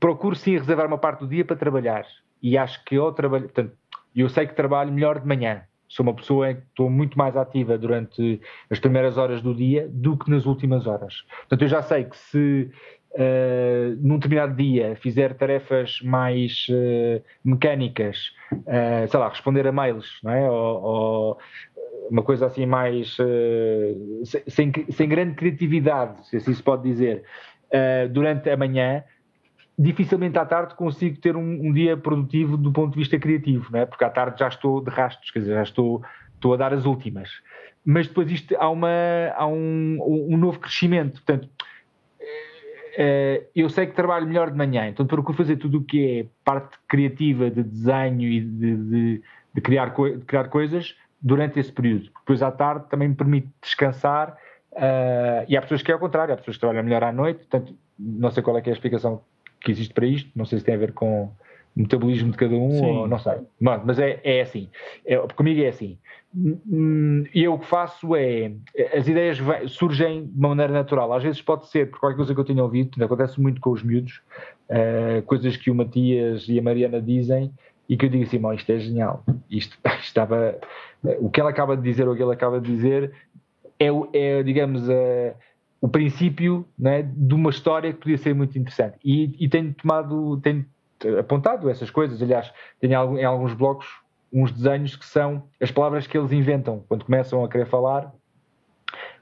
[0.00, 2.04] Procuro sim reservar uma parte do dia para trabalhar.
[2.42, 3.76] E acho que eu trabalho, portanto,
[4.14, 5.62] eu sei que trabalho melhor de manhã.
[5.88, 10.18] Sou uma pessoa que estou muito mais ativa durante as primeiras horas do dia do
[10.18, 11.22] que nas últimas horas.
[11.38, 12.70] Portanto, eu já sei que se
[13.12, 20.18] uh, num determinado dia fizer tarefas mais uh, mecânicas, uh, sei lá, responder a mails,
[20.22, 20.50] não é?
[20.50, 21.38] Ou, ou
[22.10, 23.18] uma coisa assim mais
[24.46, 27.22] sem, sem, grande criatividade, se assim se pode dizer,
[28.10, 29.04] durante a manhã,
[29.78, 33.80] dificilmente à tarde consigo ter um, um, dia produtivo do ponto de vista criativo, não
[33.80, 33.84] é?
[33.84, 36.02] porque à tarde já estou de rastros, quer dizer, já estou,
[36.34, 37.28] estou a dar as últimas.
[37.84, 38.88] Mas depois isto há, uma,
[39.36, 39.98] há um,
[40.30, 41.48] um novo crescimento, portanto,
[43.54, 46.76] eu sei que trabalho melhor de manhã, então procuro fazer tudo o que é parte
[46.88, 49.22] criativa de desenho e de, de,
[49.54, 52.10] de criar, de criar coisas durante esse período.
[52.20, 54.36] Depois à tarde também me permite descansar
[54.78, 57.38] Uh, e há pessoas que é ao contrário, há pessoas que trabalham melhor à noite,
[57.38, 59.22] portanto, não sei qual é, é a explicação
[59.60, 61.32] que existe para isto, não sei se tem a ver com
[61.74, 62.84] metabolismo de cada um, Sim.
[62.84, 63.38] ou não sei.
[63.60, 64.68] Mas, mas é, é assim,
[65.06, 65.98] é, comigo é assim.
[67.32, 68.52] E eu o que faço é,
[68.94, 69.38] as ideias
[69.68, 71.12] surgem de uma maneira natural.
[71.12, 73.82] Às vezes pode ser por qualquer coisa que eu tenha ouvido, acontece muito com os
[73.82, 74.20] miúdos,
[74.68, 77.50] uh, coisas que o Matias e a Mariana dizem,
[77.88, 80.58] e que eu digo assim, isto é genial, isto, isto estava,
[81.18, 83.12] o que ela acaba de dizer ou o que ele acaba de dizer
[83.80, 85.34] é, é digamos, a,
[85.80, 88.98] o princípio né, de uma história que podia ser muito interessante.
[89.04, 90.66] E, e tenho tomado, tenho
[91.18, 92.22] apontado essas coisas.
[92.22, 93.86] Aliás, tenho em alguns blocos
[94.32, 98.12] uns desenhos que são as palavras que eles inventam quando começam a querer falar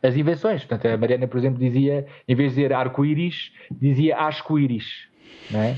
[0.03, 0.65] as invenções.
[0.65, 5.09] Portanto, a Mariana, por exemplo, dizia, em vez de dizer arco-íris, dizia asco-íris.
[5.55, 5.77] É?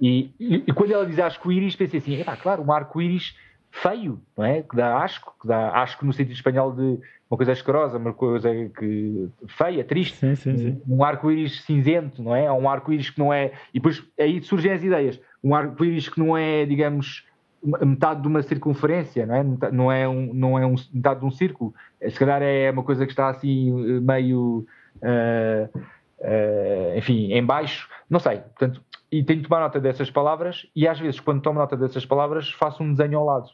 [0.00, 3.34] E, e, e, quando ela diz arco-íris, pensei assim: é claro, um arco-íris
[3.70, 4.62] feio, não é?
[4.62, 6.98] Que dá asco, que dá asco no sentido espanhol de
[7.30, 10.82] uma coisa asquerosa, uma coisa que feia, triste, sim, sim, sim.
[10.88, 12.50] um arco-íris cinzento, não é?
[12.50, 13.52] Ou um arco-íris que não é.
[13.74, 15.20] E depois aí surgem as ideias.
[15.42, 17.26] Um arco-íris que não é, digamos,
[17.62, 19.70] metade de uma circunferência, não é?
[19.72, 21.74] Não é, um, não é um, metade de um círculo.
[22.00, 24.66] Se calhar é uma coisa que está assim meio.
[24.96, 28.38] Uh, uh, enfim, em baixo, não sei.
[28.38, 32.04] Portanto, e tenho de tomar nota dessas palavras e às vezes, quando tomo nota dessas
[32.04, 33.48] palavras, faço um desenho ao lado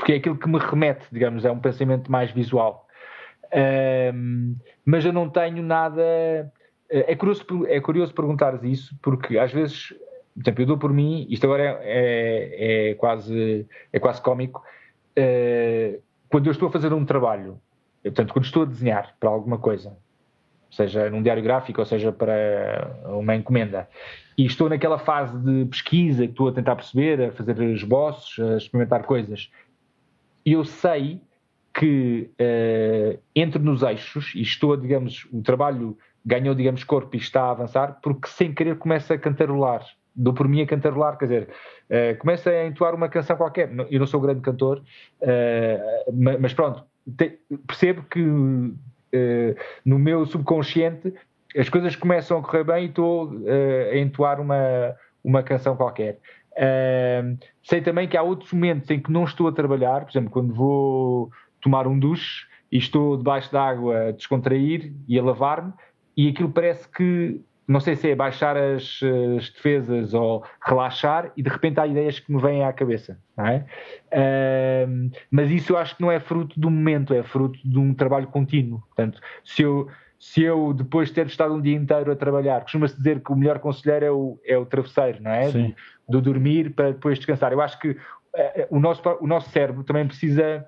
[0.00, 2.86] porque é aquilo que me remete, digamos, é um pensamento mais visual.
[4.84, 6.02] Mas eu não tenho nada.
[6.88, 9.94] É curioso, é curioso perguntares isso, porque às vezes,
[10.34, 14.62] por exemplo, eu dou por mim, isto agora é, é, é quase, é quase cómico,
[15.18, 17.60] uh, quando eu estou a fazer um trabalho,
[18.02, 19.96] portanto, quando estou a desenhar para alguma coisa,
[20.70, 23.88] seja num diário gráfico ou seja para uma encomenda,
[24.38, 28.56] e estou naquela fase de pesquisa que estou a tentar perceber, a fazer esboços, a
[28.56, 29.50] experimentar coisas,
[30.46, 31.20] eu sei
[31.74, 37.42] que uh, entre nos eixos e estou, digamos, o trabalho ganhou, digamos, corpo e está
[37.44, 39.84] a avançar, porque sem querer começa a cantarolar.
[40.22, 41.48] Dou por mim a cantarolar, quer dizer,
[41.88, 43.70] uh, começa a entoar uma canção qualquer.
[43.90, 44.82] Eu não sou grande cantor,
[45.22, 46.84] uh, mas pronto,
[47.16, 51.14] te, percebo que uh, no meu subconsciente
[51.56, 53.32] as coisas começam a correr bem e estou
[53.92, 54.94] a entoar uma,
[55.24, 56.18] uma canção qualquer.
[56.52, 60.30] Uh, sei também que há outros momentos em que não estou a trabalhar, por exemplo,
[60.30, 61.30] quando vou
[61.60, 65.72] tomar um duche e estou debaixo d'água a descontrair e a lavar-me,
[66.16, 67.40] e aquilo parece que,
[67.70, 69.00] não sei se é baixar as,
[69.36, 73.18] as, defesas ou relaxar, e de repente há ideias que me vêm à cabeça.
[73.38, 73.64] É?
[74.12, 77.94] Uh, mas isso eu acho que não é fruto do momento, é fruto de um
[77.94, 78.80] trabalho contínuo.
[78.88, 79.88] Portanto, se eu
[80.18, 83.36] se eu, depois de ter estado um dia inteiro a trabalhar, costuma-se dizer que o
[83.36, 85.50] melhor conselheiro é o, é o travesseiro, não é?
[85.50, 85.74] Sim.
[86.06, 87.52] Do, do dormir para depois descansar.
[87.52, 87.96] Eu acho que uh,
[88.68, 90.66] o, nosso, o nosso cérebro também precisa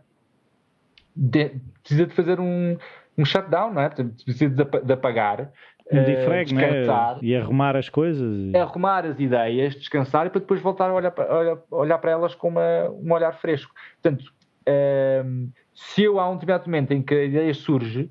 [1.15, 1.51] de,
[1.83, 2.79] precisa de fazer um,
[3.17, 3.91] um shutdown, não é?
[3.91, 5.53] Precisa de, de apagar.
[5.91, 7.21] Uh, descansar, né?
[7.23, 8.55] E arrumar as coisas.
[8.55, 12.35] Arrumar as ideias, descansar e para depois voltar a olhar para, olhar, olhar para elas
[12.35, 13.75] com uma, um olhar fresco.
[14.01, 14.25] Portanto,
[14.69, 18.11] uh, se eu há um determinado momento em que a ideia surge,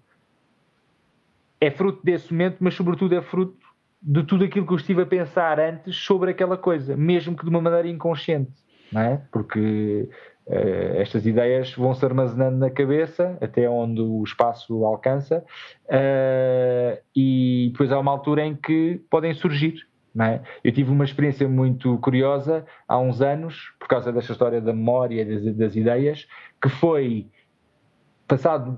[1.60, 3.58] é fruto desse momento, mas sobretudo é fruto
[4.02, 7.50] de tudo aquilo que eu estive a pensar antes sobre aquela coisa, mesmo que de
[7.50, 8.52] uma maneira inconsciente,
[8.92, 9.22] não é?
[9.32, 10.10] Porque
[10.52, 15.44] uh, estas ideias vão se armazenando na cabeça até onde o espaço alcança
[15.86, 19.90] uh, e depois há uma altura em que podem surgir.
[20.20, 20.42] É?
[20.62, 25.26] Eu tive uma experiência muito curiosa há uns anos, por causa desta história da memória
[25.26, 26.28] das, das ideias,
[26.62, 27.28] que foi
[28.28, 28.78] passado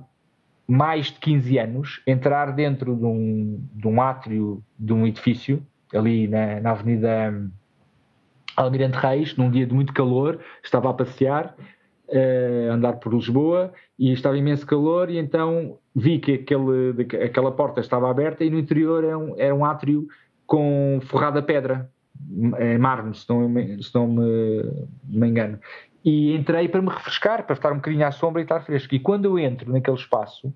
[0.68, 6.28] mais de 15 anos, entrar dentro de um, de um átrio de um edifício, ali
[6.28, 7.34] na, na Avenida
[8.56, 11.56] Almirante Reis, num dia de muito calor, estava a passear,
[12.08, 17.80] uh, andar por Lisboa, e estava imenso calor, e então vi que aquele, aquela porta
[17.80, 20.08] estava aberta e no interior era um, era um átrio
[20.46, 21.90] com forrada pedra,
[22.60, 24.64] em mármore, se não, se não me,
[25.06, 25.60] me engano
[26.04, 28.94] e entrei para me refrescar, para estar um bocadinho à sombra e estar fresco.
[28.94, 30.54] E quando eu entro naquele espaço,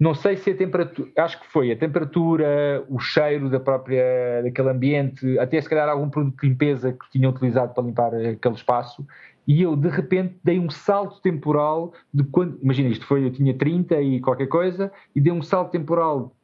[0.00, 4.70] não sei se a temperatura, acho que foi a temperatura, o cheiro da própria, daquele
[4.70, 9.06] ambiente, até se calhar algum produto de limpeza que tinham utilizado para limpar aquele espaço,
[9.46, 13.52] e eu de repente dei um salto temporal de quando, imagina isto foi, eu tinha
[13.52, 16.34] 30 e qualquer coisa, e dei um salto temporal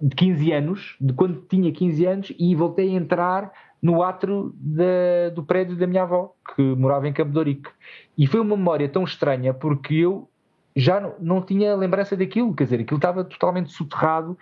[0.00, 3.52] de 15 anos, de quando tinha 15 anos, e voltei a entrar
[3.82, 7.68] no átrio da, do prédio da minha avó, que morava em Campo de Ourique.
[8.16, 10.26] E foi uma memória tão estranha porque eu
[10.76, 14.36] já não, não tinha lembrança daquilo, quer dizer, aquilo estava totalmente soterrado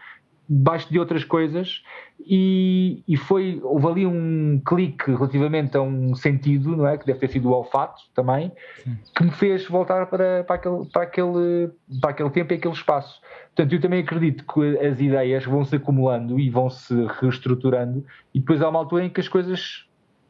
[0.48, 1.82] debaixo de outras coisas
[2.20, 6.98] e, e, foi, houve ali um clique relativamente a um sentido, não é?
[6.98, 8.52] Que deve ter sido o olfato também,
[8.82, 8.98] Sim.
[9.16, 11.70] que me fez voltar para, para, aquele, para, aquele,
[12.00, 13.20] para aquele tempo e aquele espaço.
[13.54, 18.04] Portanto, eu também acredito que as ideias vão se acumulando e vão se reestruturando
[18.34, 19.86] e depois há uma altura em que as coisas,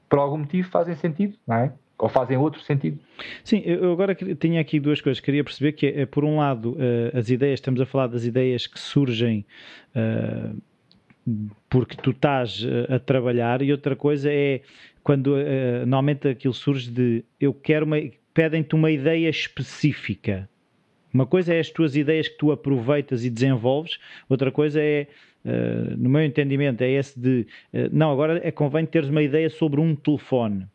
[0.08, 1.72] por algum motivo, fazem sentido, não é?
[1.98, 2.98] Ou fazem outro sentido.
[3.42, 5.20] Sim, eu agora tinha aqui duas coisas.
[5.20, 8.66] Queria perceber que, é, por um lado, eh, as ideias, estamos a falar das ideias
[8.66, 9.44] que surgem
[9.94, 10.60] uh,
[11.70, 14.60] porque tu estás eh, a trabalhar, e outra coisa é
[15.02, 15.36] quando
[15.86, 17.96] normalmente aquilo surge de eu quero uma.
[18.32, 20.48] pedem-te uma ideia específica.
[21.12, 23.98] Uma coisa é as tuas ideias que tu aproveitas e desenvolves,
[24.28, 25.06] outra coisa é,
[25.96, 27.46] no meu entendimento, é esse de
[27.92, 30.66] não, agora é convém teres uma ideia sobre um telefone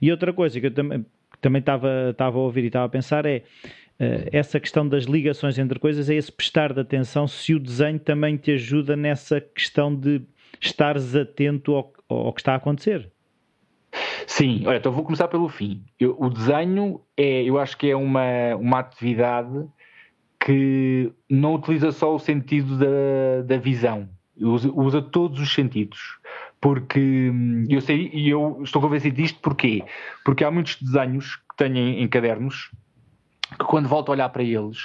[0.00, 1.04] e outra coisa que eu também,
[1.40, 3.42] também estava, estava a ouvir e estava a pensar é
[4.00, 7.98] uh, essa questão das ligações entre coisas, é esse prestar de atenção se o desenho
[7.98, 10.22] também te ajuda nessa questão de
[10.60, 13.10] estares atento ao, ao que está a acontecer.
[14.26, 15.84] Sim, olha, então vou começar pelo fim.
[15.98, 19.66] Eu, o desenho é, eu acho que é uma, uma atividade
[20.44, 24.08] que não utiliza só o sentido da, da visão,
[24.40, 26.18] usa, usa todos os sentidos
[26.62, 29.84] porque hum, eu sei e eu estou convencido disto porquê?
[30.24, 32.70] Porque há muitos desenhos que tenho em, em cadernos
[33.58, 34.78] que quando volto a olhar para eles,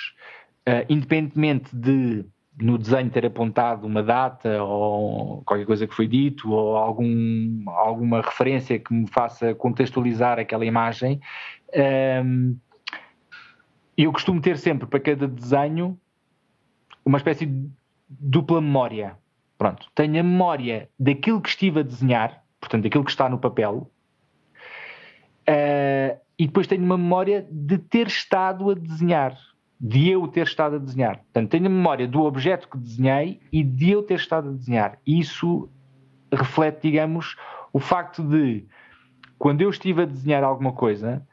[0.67, 2.25] uh, independentemente de
[2.59, 8.21] no desenho ter apontado uma data ou qualquer coisa que foi dito ou algum, alguma
[8.21, 11.21] referência que me faça contextualizar aquela imagem,
[12.25, 12.57] um,
[13.95, 15.99] eu costumo ter sempre para cada desenho
[17.05, 17.69] uma espécie de
[18.09, 19.15] dupla memória.
[19.57, 23.89] Pronto, tenho a memória daquilo que estive a desenhar, portanto, daquilo que está no papel,
[25.49, 29.35] uh, e depois tenho uma memória de ter estado a desenhar,
[29.79, 31.17] de eu ter estado a desenhar.
[31.17, 34.99] Portanto, tenho a memória do objeto que desenhei e de eu ter estado a desenhar.
[35.05, 35.69] Isso
[36.31, 37.35] reflete, digamos,
[37.73, 38.65] o facto de,
[39.39, 41.25] quando eu estive a desenhar alguma coisa,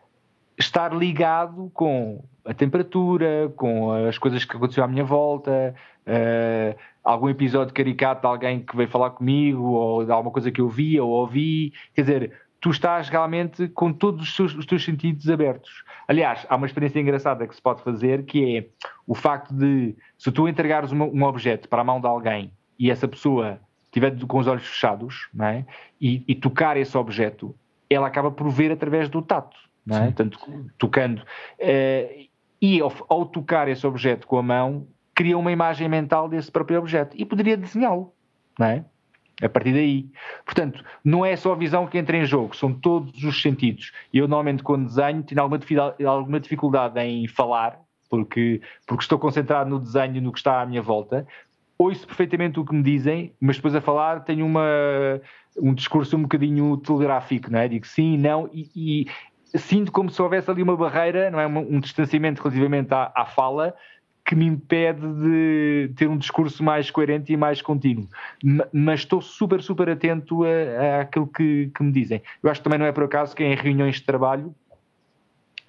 [0.59, 5.75] estar ligado com a temperatura, com as coisas que aconteceram à minha volta,
[6.07, 10.61] uh, algum episódio caricato de alguém que veio falar comigo, ou de alguma coisa que
[10.61, 11.73] eu vi ou ouvi.
[11.95, 15.85] Quer dizer, tu estás realmente com todos os os teus sentidos abertos.
[16.07, 18.67] Aliás, há uma experiência engraçada que se pode fazer que é
[19.07, 22.91] o facto de, se tu entregares uma, um objeto para a mão de alguém e
[22.91, 25.65] essa pessoa estiver com os olhos fechados é?
[26.01, 27.55] e, e, tocar esse objeto,
[27.89, 30.05] ela acaba por ver através do tato, não é?
[30.05, 30.39] Portanto,
[30.79, 31.23] tocando.
[31.59, 32.29] Uh,
[32.61, 36.79] e ao, ao, tocar esse objeto com a mão, cria uma imagem mental desse próprio
[36.79, 38.13] objeto e poderia desenhá-lo,
[38.59, 38.85] não é?
[39.43, 40.09] A partir daí.
[40.45, 43.93] Portanto, não é só a visão que entra em jogo, são todos os sentidos.
[44.13, 49.81] E eu, normalmente, quando desenho, tenho alguma dificuldade em falar, porque, porque estou concentrado no
[49.81, 51.27] desenho, no que está à minha volta.
[51.77, 55.21] Ouço perfeitamente o que me dizem, mas depois a falar tenho uma,
[55.61, 57.67] um discurso um bocadinho telegráfico, não é?
[57.67, 59.07] Digo sim, não, e, e
[59.55, 61.47] sinto como se houvesse ali uma barreira, não é?
[61.47, 63.75] Um, um distanciamento relativamente à, à fala,
[64.25, 68.09] que me impede de ter um discurso mais coerente e mais contínuo.
[68.73, 72.23] Mas estou super, super atento a, àquilo que, que, me dizem.
[72.43, 74.55] Eu acho que também não é por acaso que em reuniões de trabalho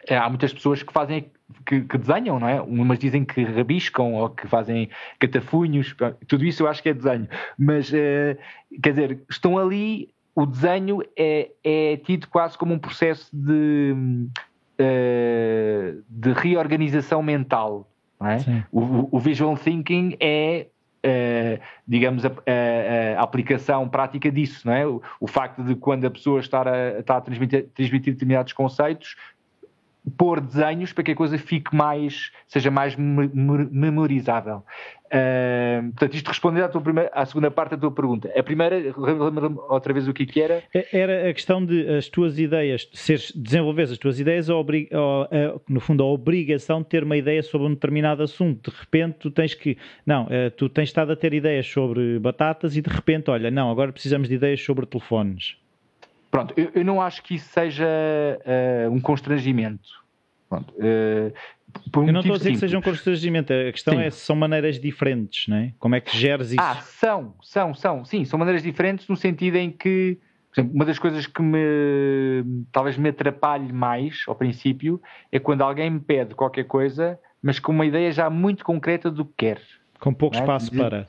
[0.08, 1.30] eh, há muitas pessoas que fazem
[1.66, 2.62] que, que, desenham, não é?
[2.62, 4.90] Umas dizem que rabiscam ou que fazem
[5.20, 5.96] catafunhos,
[6.28, 7.28] tudo isso eu acho que é desenho.
[7.58, 8.38] Mas, uh,
[8.82, 13.96] quer dizer, estão ali, o desenho é, é tido quase como um processo de,
[14.80, 17.90] uh, de reorganização mental.
[18.22, 18.64] É?
[18.72, 20.68] O, o, visual thinking é
[21.06, 24.88] Uh, digamos, a, a, a, aplicação prática disso, não é?
[24.88, 29.16] O, o, facto de quando a pessoa está a, a transmitir, transmitir determinados conceitos,
[30.18, 34.64] pôr desenhos para que a coisa fique mais, seja mais memorizável.
[35.06, 38.32] Uh, portanto, isto responder à, tua primeira, à segunda parte da tua pergunta.
[38.36, 40.64] A primeira, lembra-me outra vez o que, que era?
[40.74, 45.62] É, era a questão de as tuas ideias, seres, desenvolveres as tuas ideias, ou, ou,
[45.70, 48.72] no fundo, a obrigação de ter uma ideia sobre um determinado assunto.
[48.72, 49.78] De repente, tu tens que.
[50.06, 53.70] Não, eh, tu tens estado a ter ideias sobre batatas e de repente, olha, não,
[53.70, 55.56] agora precisamos de ideias sobre telefones.
[56.36, 59.88] Pronto, eu, eu não acho que isso seja uh, um constrangimento.
[60.50, 61.34] Pronto, uh,
[62.08, 62.54] eu não estou a dizer simples.
[62.54, 64.02] que seja um constrangimento, a questão sim.
[64.02, 65.74] é se são maneiras diferentes, não é?
[65.80, 66.62] Como é que geres isso?
[66.62, 70.20] Ah, são, são, são, sim, são maneiras diferentes no sentido em que,
[70.54, 75.02] por exemplo, uma das coisas que me talvez me atrapalhe mais ao princípio
[75.32, 79.26] é quando alguém me pede qualquer coisa, mas com uma ideia já muito concreta do
[79.26, 79.62] que quer.
[80.00, 80.40] Com pouco é?
[80.40, 81.08] espaço para.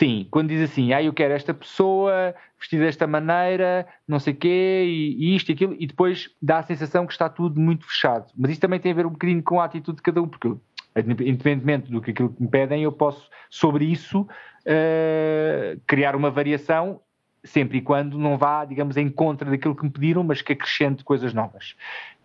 [0.00, 4.36] Sim, quando diz assim, ah, eu quero esta pessoa vestida desta maneira, não sei o
[4.36, 7.86] quê, e, e, isto e aquilo, e depois dá a sensação que está tudo muito
[7.86, 8.32] fechado.
[8.34, 10.48] Mas isso também tem a ver um bocadinho com a atitude de cada um, porque
[10.96, 17.02] independentemente do que aquilo que me pedem, eu posso, sobre isso, uh, criar uma variação,
[17.44, 21.04] sempre e quando não vá, digamos, em contra daquilo que me pediram, mas que acrescente
[21.04, 21.76] coisas novas.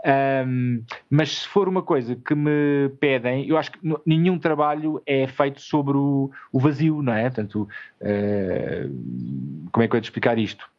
[0.06, 5.26] Um, mas se for uma coisa que me pedem, eu acho que nenhum trabalho é
[5.26, 7.24] feito sobre o, o vazio, não é?
[7.24, 7.68] Portanto,
[8.02, 10.70] uh, como é que eu ia te explicar isto?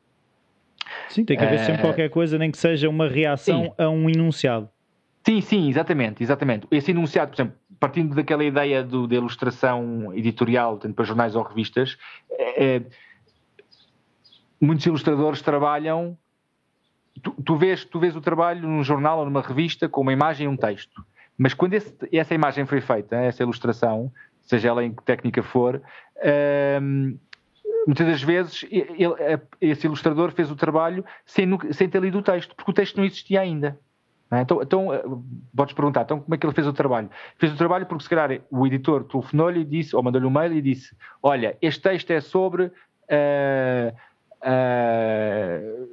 [1.09, 3.73] Sim, tem que haver uh, sempre qualquer coisa, nem que seja uma reação sim.
[3.77, 4.69] a um enunciado.
[5.25, 6.69] Sim, sim, exatamente, exatamente.
[6.71, 11.43] Esse enunciado, por exemplo, partindo daquela ideia do, da ilustração editorial, tanto para jornais ou
[11.43, 11.99] revistas,
[12.31, 12.81] é,
[14.61, 16.17] muitos ilustradores trabalham
[17.21, 20.47] tu, tu, vês, tu vês o trabalho num jornal ou numa revista com uma imagem
[20.47, 21.05] e um texto.
[21.37, 24.11] Mas quando esse, essa imagem foi feita, essa ilustração,
[24.43, 25.83] seja ela em que técnica for,
[26.83, 27.19] hum,
[27.87, 29.15] muitas das vezes ele,
[29.61, 33.05] esse ilustrador fez o trabalho sem, sem ter lido o texto, porque o texto não
[33.05, 33.79] existia ainda.
[34.31, 34.43] Não é?
[34.43, 35.03] Então, então, eh,
[35.55, 37.09] podes perguntar, então como é que ele fez o trabalho?
[37.39, 40.53] Fez o trabalho porque se calhar o editor telefonou-lhe e disse, ou mandou-lhe um mail
[40.53, 43.93] e disse, olha, este texto é sobre uh,
[44.43, 45.89] uh,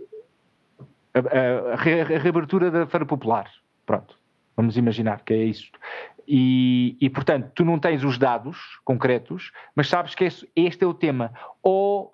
[1.14, 3.49] a, a, a reabertura da Feira Popular.
[3.85, 4.18] Pronto,
[4.56, 5.72] vamos imaginar que é isso.
[6.27, 10.88] E, e, portanto, tu não tens os dados concretos, mas sabes que esse, este é
[10.88, 11.34] o tema.
[11.61, 12.14] Ou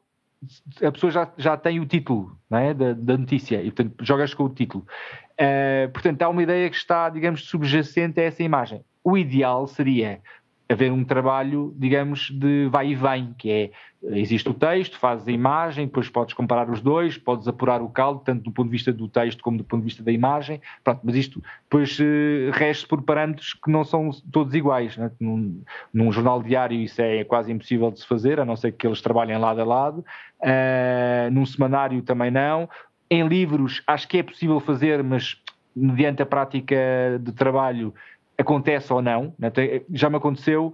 [0.84, 2.74] a pessoa já, já tem o título é?
[2.74, 4.86] da, da, notícia e, portanto, jogas com o título.
[5.34, 8.84] Uh, portanto, há uma ideia que está, digamos, subjacente a essa imagem.
[9.04, 10.22] O ideal seria
[10.70, 13.72] haver um trabalho, digamos, de vai e vem, que é,
[14.04, 18.22] existe o texto, fazes a imagem, depois podes comparar os dois, podes apurar o caldo,
[18.24, 21.02] tanto do ponto de vista do texto como do ponto de vista da imagem, pronto,
[21.04, 25.10] mas isto depois uh, rege por parâmetros que não são todos iguais, né?
[25.20, 28.86] num, num, jornal diário isso é quase impossível de se fazer, a não ser que
[28.86, 30.06] eles trabalhem lado a lado,
[30.42, 32.70] uh, num semanário também não,
[33.10, 35.42] em livros acho que é possível fazer, mas
[35.76, 36.76] mediante a prática
[37.20, 37.94] de trabalho
[38.40, 39.34] acontece ou não.
[39.38, 39.52] Né?
[39.92, 40.74] Já me aconteceu,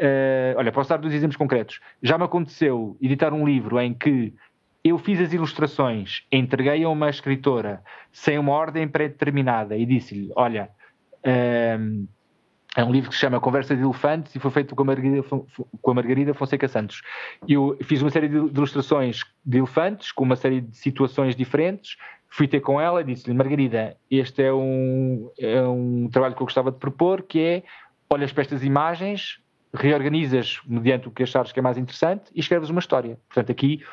[0.00, 1.80] uh, olha, posso dar dois exemplos concretos.
[2.02, 4.34] Já me aconteceu editar um livro em que
[4.82, 7.82] eu fiz as ilustrações, entreguei a uma escritora
[8.12, 10.68] sem uma ordem pré-determinada e disse-lhe: Olha,
[11.24, 12.08] uh,
[12.76, 15.22] é um livro que se chama Conversa de Elefantes e foi feito com a Margarida,
[15.22, 17.02] com a Margarida Fonseca Santos.
[17.48, 21.96] Eu fiz uma série de ilustrações de elefantes, com uma série de situações diferentes,
[22.28, 26.46] fui ter com ela e disse-lhe, Margarida, este é um, é um trabalho que eu
[26.46, 27.62] gostava de propor, que é,
[28.10, 29.38] olhas para estas imagens,
[29.72, 33.18] reorganizas mediante o que achares que é mais interessante e escreves uma história.
[33.28, 33.84] Portanto, aqui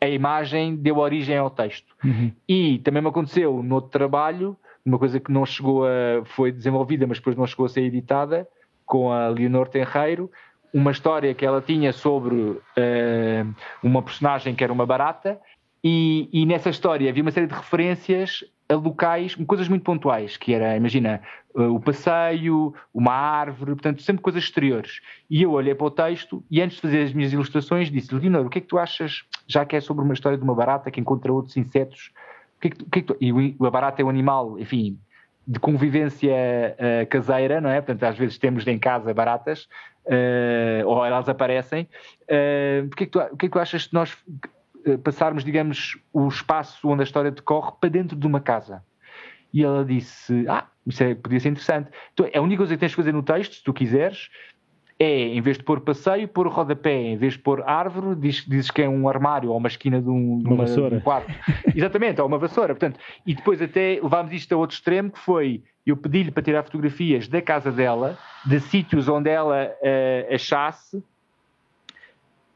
[0.00, 1.94] a imagem deu origem ao texto.
[2.04, 2.32] Uhum.
[2.48, 6.24] E também me aconteceu no outro trabalho, uma coisa que não chegou a...
[6.24, 8.48] foi desenvolvida, mas depois não chegou a ser editada,
[8.84, 10.30] com a Leonor Tenreiro,
[10.72, 15.38] uma história que ela tinha sobre uh, uma personagem que era uma barata
[15.84, 20.54] e, e, nessa história havia uma série de referências a locais, coisas muito pontuais, que
[20.54, 21.20] era, imagina,
[21.56, 25.00] eh, o passeio, uma árvore, portanto, sempre coisas exteriores.
[25.28, 28.46] E eu olhei para o texto e antes de fazer as minhas ilustrações disse-lhe, Leonor,
[28.46, 30.90] o que é que tu achas, já que é sobre uma história de uma barata
[30.90, 32.12] que encontra outros insetos,
[32.62, 33.16] que é que tu, o que é tu...
[33.20, 34.98] e a barata é um animal, enfim,
[35.46, 37.80] de convivência uh, caseira, não é?
[37.80, 39.68] Portanto, às vezes temos em casa baratas,
[40.06, 41.88] uh, ou elas aparecem.
[42.22, 44.16] Uh, o, que é que tu, o que é que tu achas que nós
[45.04, 48.82] passarmos, digamos, o espaço onde a história decorre para dentro de uma casa.
[49.52, 51.90] E ela disse: Ah, isso é, podia ser interessante.
[52.12, 54.28] Então, a única coisa que tens de fazer no texto, se tu quiseres,
[55.02, 56.94] é, em vez de pôr passeio, pôr rodapé.
[56.94, 60.08] Em vez de pôr árvore, diz, dizes que é um armário ou uma esquina de
[60.08, 61.32] um, de uma, uma de um quarto.
[61.74, 62.72] Exatamente, ou uma vassoura.
[62.72, 66.62] Portanto, e depois até levámos isto a outro extremo, que foi, eu pedi-lhe para tirar
[66.62, 68.16] fotografias da casa dela,
[68.46, 71.02] de sítios onde ela uh, achasse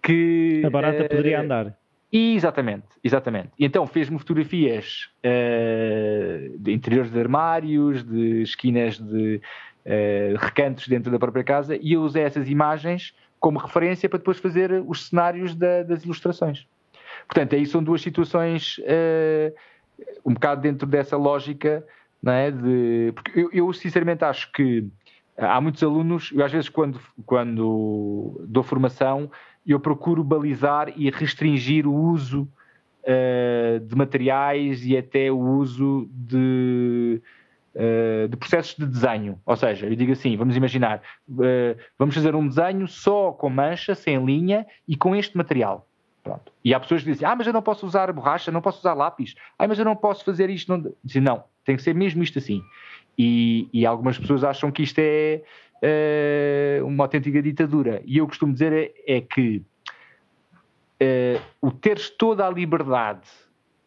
[0.01, 0.63] que...
[0.65, 1.77] A barata uh, poderia andar.
[2.13, 3.49] Exatamente, exatamente.
[3.59, 9.41] E então fez-me fotografias uh, de interiores de armários, de esquinas de
[9.87, 14.39] uh, recantos dentro da própria casa e eu usei essas imagens como referência para depois
[14.39, 16.67] fazer os cenários da, das ilustrações.
[17.27, 19.55] Portanto, aí são duas situações uh,
[20.25, 21.87] um bocado dentro dessa lógica,
[22.23, 22.51] não é?
[22.51, 24.87] De, porque eu, eu sinceramente acho que
[25.37, 29.31] há muitos alunos, eu às vezes quando, quando dou formação,
[29.67, 32.49] eu procuro balizar e restringir o uso
[33.03, 37.21] uh, de materiais e até o uso de,
[37.77, 39.39] uh, de, processos de desenho.
[39.45, 43.95] Ou seja, eu digo assim: vamos imaginar, uh, vamos fazer um desenho só com mancha,
[43.95, 45.87] sem linha e com este material.
[46.25, 46.53] Pronto.
[46.65, 48.95] E há pessoas que dizem: Ah, mas eu não posso usar borracha, não posso usar
[48.95, 50.75] lápis, ah, mas eu não posso fazer isto.
[50.75, 50.93] Não.
[51.05, 52.63] Dizem, não, tem que ser mesmo isto assim.
[53.19, 55.43] E, e algumas pessoas acham que isto é
[56.81, 58.03] uh, uma autêntica ditadura.
[58.05, 59.63] E eu costumo dizer é, é que
[61.61, 63.29] o teres toda a liberdade,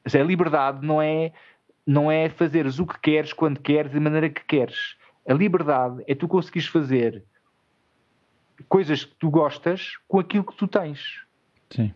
[0.05, 1.31] a liberdade não é,
[1.89, 4.95] não é fazeres o que queres, quando queres, da maneira que queres.
[5.27, 7.23] A liberdade é tu conseguires fazer
[8.67, 11.23] coisas que tu gostas com aquilo que tu tens.
[11.71, 11.91] Sim.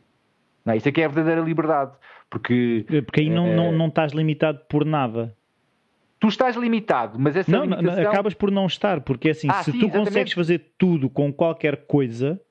[0.65, 0.77] Não, é?
[0.77, 1.91] isso é que é a verdadeira liberdade.
[2.27, 3.55] Porque, é, porque aí não, é...
[3.55, 5.37] não, não estás limitado por nada.
[6.19, 8.03] Tu estás limitado, mas essa não, limitação...
[8.03, 10.07] não, acabas por não estar, porque assim, ah, se sim, tu exatamente.
[10.07, 12.41] consegues fazer tudo com qualquer coisa,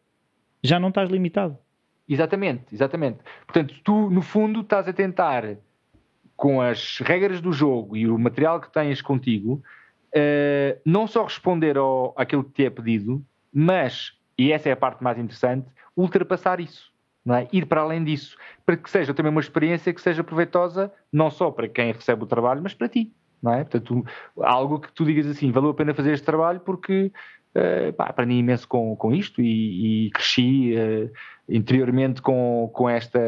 [0.63, 1.59] já não estás limitado.
[2.09, 3.19] Exatamente, exatamente.
[3.47, 5.57] Portanto, tu, no fundo, estás a tentar,
[6.43, 9.63] com as regras do jogo e o material que tens contigo,
[10.09, 13.25] uh, não só responder ao, àquilo que te é pedido,
[13.55, 16.91] mas, e essa é a parte mais interessante, ultrapassar isso.
[17.29, 17.47] É?
[17.53, 18.37] Ir para além disso,
[18.67, 22.27] para que seja também uma experiência que seja proveitosa, não só para quem recebe o
[22.27, 23.13] trabalho, mas para ti.
[23.41, 23.63] Não é?
[23.63, 24.05] Portanto,
[24.41, 27.13] algo que tu digas assim, valeu a pena fazer este trabalho porque
[27.57, 31.11] uh, aprendi imenso com, com isto e, e cresci uh,
[31.49, 33.21] interiormente com, com, esta,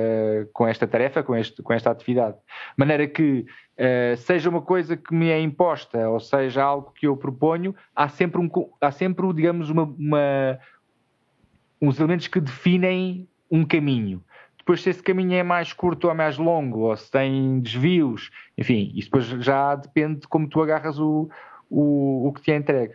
[0.52, 2.36] com esta tarefa, com, este, com esta atividade.
[2.36, 3.46] De maneira que
[3.78, 8.08] uh, seja uma coisa que me é imposta ou seja algo que eu proponho, há
[8.08, 8.48] sempre, um,
[8.80, 10.58] há sempre digamos, uma, uma
[11.80, 14.22] uns elementos que definem um caminho.
[14.64, 18.90] Depois, se esse caminho é mais curto ou mais longo, ou se tem desvios, enfim,
[18.94, 21.28] isso depois já depende de como tu agarras o,
[21.68, 22.94] o, o que te é entregue.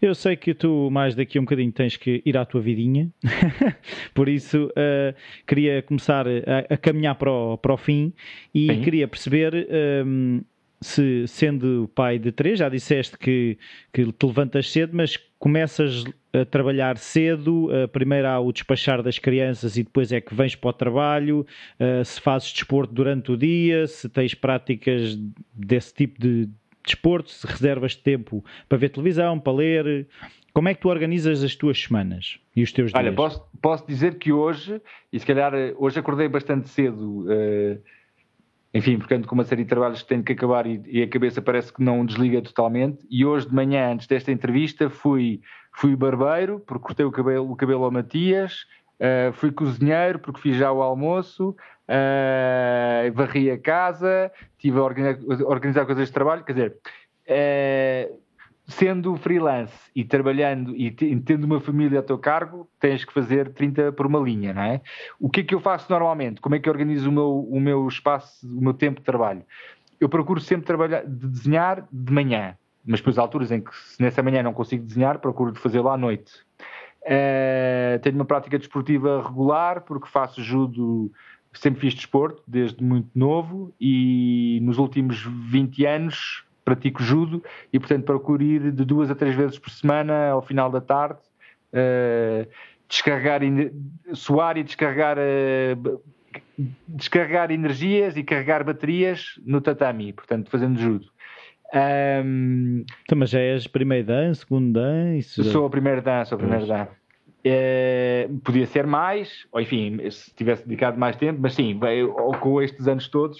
[0.00, 3.10] Eu sei que tu, mais daqui a um bocadinho, tens que ir à tua vidinha,
[4.14, 5.14] por isso uh,
[5.46, 8.12] queria começar a, a, caminhar para o, para o fim
[8.54, 8.82] e Sim.
[8.82, 9.66] queria perceber.
[10.04, 10.40] Um, ehm,
[10.80, 13.58] se sendo pai de três, já disseste que,
[13.92, 19.18] que te levantas cedo, mas começas a trabalhar cedo, uh, primeiro há o despachar das
[19.18, 21.46] crianças e depois é que vens para o trabalho,
[21.80, 25.18] uh, se fazes desporto durante o dia, se tens práticas
[25.52, 26.48] desse tipo de
[26.86, 30.08] desporto, se reservas tempo para ver televisão, para ler.
[30.52, 33.04] Como é que tu organizas as tuas semanas e os teus dias?
[33.04, 34.80] Olha, posso, posso dizer que hoje,
[35.12, 37.78] e se calhar hoje acordei bastante cedo, uh,
[38.72, 41.08] enfim, porque ando com uma série de trabalhos que tenho que acabar e, e, a
[41.08, 43.06] cabeça parece que não desliga totalmente.
[43.10, 45.40] E hoje de manhã, antes desta entrevista, fui,
[45.72, 48.66] fui barbeiro, porque cortei o cabelo, o cabelo ao Matias,
[49.00, 55.44] uh, fui cozinheiro, porque fiz já o almoço, uh, varri a casa, estive a organizar,
[55.44, 56.76] organizar coisas de trabalho, quer dizer.
[57.28, 58.26] Uh,
[58.68, 63.92] sendo freelance e trabalhando e tendo uma família a teu cargo, tens que fazer 30
[63.92, 64.80] por uma linha, não é?
[65.20, 66.40] O que é que eu faço normalmente?
[66.40, 69.44] Como é que eu organizo o meu, o meu espaço, o meu tempo de trabalho?
[70.00, 74.02] Eu procuro sempre trabalhar, de desenhar de manhã, mas depois há alturas em que se
[74.02, 76.32] nessa manhã não consigo desenhar, procuro fazê-lo à noite.
[77.06, 81.12] Uh, tenho uma prática desportiva regular, porque faço judo,
[81.54, 88.04] sempre fiz desporto, desde muito novo, e nos últimos 20 anos pratico judo e, portanto,
[88.04, 91.20] procuro ir de duas a três vezes por semana ao final da tarde,
[91.72, 92.50] uh,
[92.88, 93.40] descarregar,
[94.12, 96.02] suar e descarregar, uh,
[96.88, 101.06] descarregar energias e carregar baterias no tatami, portanto, fazendo judo.
[101.74, 105.16] Um, então, mas já és primeiro dan, segundo dan?
[105.16, 105.42] Isso...
[105.44, 106.86] Sou o primeiro dan, sou o primeiro dan.
[107.44, 111.78] Uh, podia ser mais, ou enfim, se tivesse dedicado mais tempo, mas sim,
[112.40, 113.38] com estes anos todos,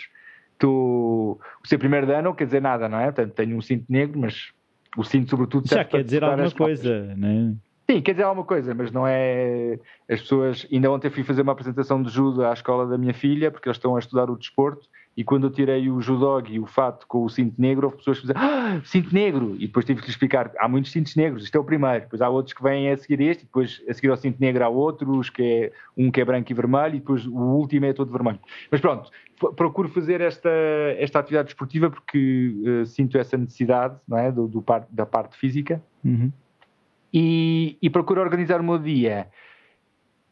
[0.59, 3.07] tu, o ser primeiro dano não quer dizer nada, não é?
[3.07, 4.53] Portanto, tenho um cinto negro, mas
[4.97, 7.55] o cinto, sobretudo, já quer dizer alguma coisa, não é?
[7.89, 9.79] Sim, quer dizer alguma coisa, mas não é.
[10.11, 10.67] As pessoas.
[10.73, 13.77] Ainda ontem fui fazer uma apresentação de judo à escola da minha filha, porque eles
[13.77, 17.25] estão a estudar o desporto, e quando eu tirei o judog e o fato com
[17.25, 19.57] o cinto negro, houve pessoas que diziam, ah, cinto negro!
[19.57, 22.21] E depois tive que lhe explicar, há muitos cintos negros, isto é o primeiro, depois
[22.21, 25.31] há outros que vêm a seguir este, depois a seguir ao cinto negro há outros,
[25.31, 28.39] que é um que é branco e vermelho, e depois o último é todo vermelho.
[28.71, 29.11] Mas pronto,
[29.57, 30.51] procuro fazer esta,
[30.99, 35.39] esta atividade desportiva porque uh, sinto essa necessidade, não é, do, do par, da parte
[35.39, 36.31] física, uhum.
[37.11, 39.29] e, e procuro organizar o meu dia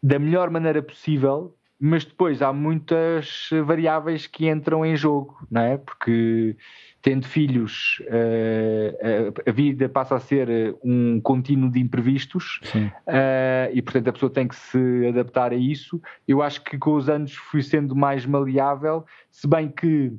[0.03, 1.55] da melhor maneira possível
[1.87, 5.77] mas depois há muitas variáveis que entram em jogo, não é?
[5.77, 6.57] Porque
[7.03, 14.09] tendo filhos, uh, a, vida passa a ser um contínuo de imprevistos uh, e, portanto,
[14.09, 16.01] a pessoa tem que se adaptar a isso.
[16.27, 20.11] Eu acho que com os anos fui sendo mais maleável, se bem que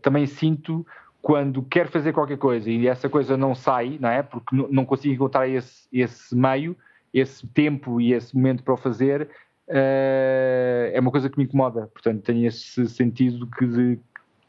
[0.00, 0.86] também sinto
[1.20, 4.22] quando quero fazer qualquer coisa e essa coisa não sai, não é?
[4.22, 6.76] Porque não consigo encontrar esse, esse meio,
[7.12, 9.28] esse tempo e esse momento para o fazer,
[9.68, 11.88] é uma coisa que me incomoda.
[11.92, 13.98] Portanto, tenho esse sentido que de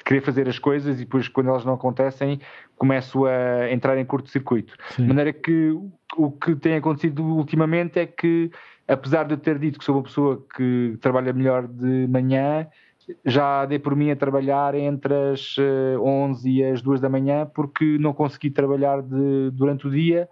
[0.06, 2.40] querer fazer as coisas e depois, quando elas não acontecem,
[2.78, 4.74] começo a entrar em curto-circuito.
[4.98, 5.78] De maneira que
[6.16, 8.50] o que tem acontecido ultimamente é que,
[8.88, 12.68] apesar de eu ter dito que sou uma pessoa que trabalha melhor de manhã,
[13.26, 15.56] já dei por mim a trabalhar entre as
[16.02, 20.28] 11 eh, e as 2 da manhã porque não consegui trabalhar de, durante o dia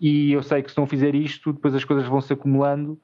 [0.00, 2.98] e eu sei que se não fizer isto, depois as coisas vão se acumulando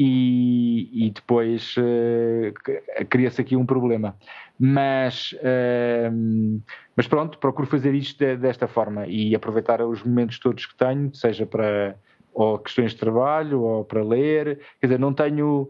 [0.00, 4.14] e, e depois uh, cria-se aqui um problema.
[4.56, 6.62] Mas, uh,
[6.94, 11.12] mas pronto, procuro fazer isto de, desta forma e aproveitar os momentos todos que tenho,
[11.12, 11.96] seja para
[12.32, 14.60] ou questões de trabalho ou para ler.
[14.80, 15.68] Quer dizer, não tenho.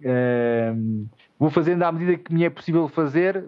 [0.00, 1.06] Uh,
[1.38, 3.44] vou fazendo à medida que me é possível fazer,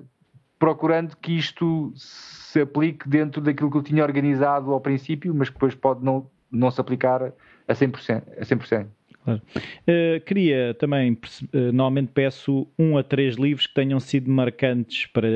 [0.59, 5.55] procurando que isto se aplique dentro daquilo que eu tinha organizado ao princípio, mas que
[5.55, 7.33] depois pode não, não se aplicar
[7.67, 8.23] a 100%.
[8.39, 8.89] A 100%.
[9.29, 9.43] Claro.
[9.87, 15.29] Uh, queria também, uh, normalmente peço um a três livros que tenham sido marcantes para,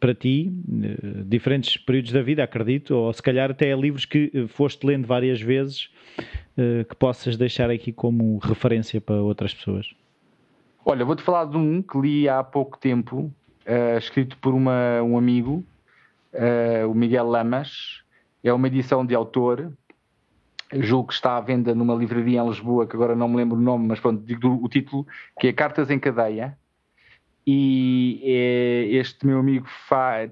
[0.00, 4.84] para ti, uh, diferentes períodos da vida, acredito, ou se calhar até livros que foste
[4.84, 5.88] lendo várias vezes,
[6.88, 9.94] que possas deixar aqui como referência para outras pessoas.
[10.84, 13.32] Olha, vou-te falar de um que li há pouco tempo,
[13.96, 15.64] escrito por uma, um amigo,
[16.88, 18.02] o Miguel Lamas,
[18.42, 19.72] é uma edição de autor,
[20.72, 23.60] julgo que está à venda numa livraria em Lisboa, que agora não me lembro o
[23.60, 25.06] nome, mas pronto, digo o título,
[25.38, 26.56] que é Cartas em Cadeia.
[27.46, 29.66] E é, este meu amigo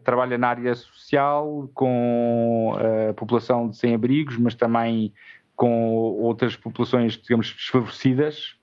[0.05, 2.77] trabalha na área social com
[3.11, 5.15] a população de sem-abrigos, mas também
[5.55, 8.57] com outras populações, digamos, desfavorecidas.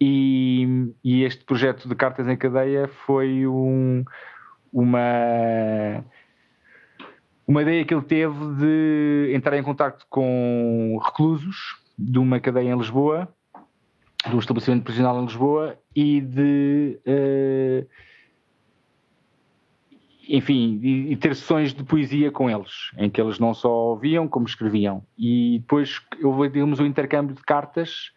[0.00, 4.04] E, e este projeto de Cartas em Cadeia foi um,
[4.72, 6.04] uma
[7.50, 12.78] uma ideia que ele teve de entrar em contato com reclusos de uma cadeia em
[12.78, 13.28] Lisboa,
[14.28, 17.00] de um estabelecimento prisional em Lisboa, e de.
[17.04, 17.86] Uh,
[20.28, 24.46] enfim, e, ter sessões de poesia com eles, em que eles não só ouviam, como
[24.46, 25.02] escreviam.
[25.18, 28.12] E depois houve, digamos, um intercâmbio de cartas,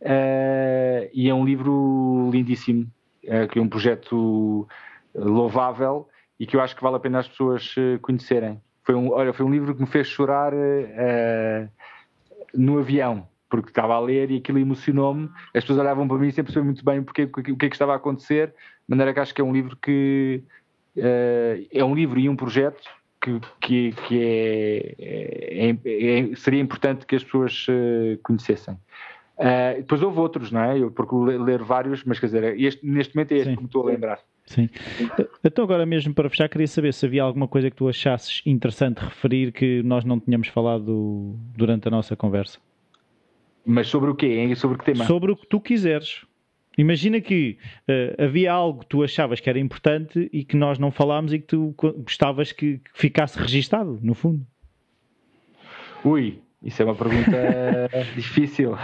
[0.00, 2.90] uh, e é um livro lindíssimo,
[3.24, 4.66] uh, que é um projeto
[5.14, 6.08] louvável
[6.40, 8.58] e que eu acho que vale a pena as pessoas conhecerem.
[8.88, 11.68] Foi um, olha, foi um livro que me fez chorar uh,
[12.54, 15.28] no avião, porque estava a ler e aquilo emocionou-me.
[15.54, 17.92] As pessoas olhavam para mim sem perceber muito bem porque, o que é que estava
[17.92, 18.54] a acontecer, de
[18.88, 20.42] maneira que acho que é um livro que
[20.96, 22.88] uh, é um livro e um projeto
[23.20, 28.72] que, que, que é, é, é, seria importante que as pessoas uh, conhecessem.
[28.72, 30.78] Uh, depois houve outros, não é?
[30.78, 33.56] Eu procuro ler vários, mas quer dizer, este, neste momento é este Sim.
[33.56, 34.18] que me estou a lembrar.
[34.48, 34.68] Sim.
[35.44, 38.98] Então, agora mesmo para fechar, queria saber se havia alguma coisa que tu achasses interessante
[38.98, 42.58] referir que nós não tínhamos falado durante a nossa conversa.
[43.64, 44.54] Mas sobre o quê?
[44.56, 45.04] Sobre que tema?
[45.04, 46.24] Sobre o que tu quiseres.
[46.78, 47.58] Imagina que
[47.88, 51.40] uh, havia algo que tu achavas que era importante e que nós não falámos e
[51.40, 54.46] que tu gostavas que, que ficasse registado, no fundo.
[56.04, 57.30] Ui, isso é uma pergunta
[58.14, 58.76] difícil.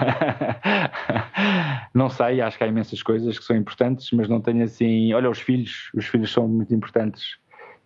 [1.92, 5.12] não sei, acho que há imensas coisas que são importantes, mas não tenho assim.
[5.12, 7.36] Olha, os filhos, os filhos são muito importantes.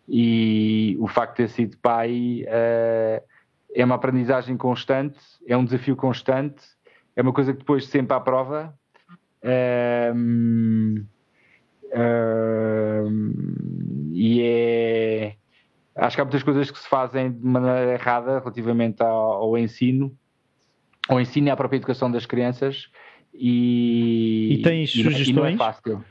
[0.09, 3.23] E o facto de ter sido pai uh,
[3.75, 6.63] é uma aprendizagem constante, é um desafio constante,
[7.15, 8.75] é uma coisa que depois sempre à prova.
[9.43, 11.01] Uh,
[11.95, 13.09] uh,
[14.13, 15.37] e é
[15.99, 20.17] Acho que há muitas coisas que se fazem de maneira errada relativamente ao, ao ensino,
[21.09, 22.89] ao ensino e à própria educação das crianças.
[23.35, 25.29] E, e tens e, sugestões?
[25.29, 26.05] E não é fácil.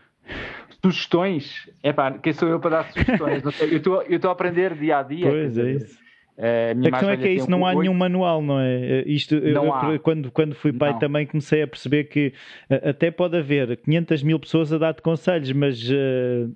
[0.84, 1.69] Sugestões?
[1.81, 3.43] É pá, quem sou eu para dar sugestões?
[3.61, 5.30] eu estou a aprender dia a dia.
[5.30, 5.97] Pois é isso.
[6.38, 9.03] a, a questão é que é isso, não há nenhum manual, não é?
[9.07, 9.99] Isto, não eu.
[10.01, 10.99] Quando, quando fui pai não.
[10.99, 12.34] também comecei a perceber que
[12.69, 16.53] até pode haver 500 mil pessoas a dar-te conselhos, mas uh,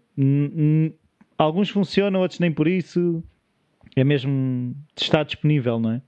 [1.42, 3.24] alguns funcionam, outros nem por isso.
[3.96, 6.02] É mesmo estar disponível, não é?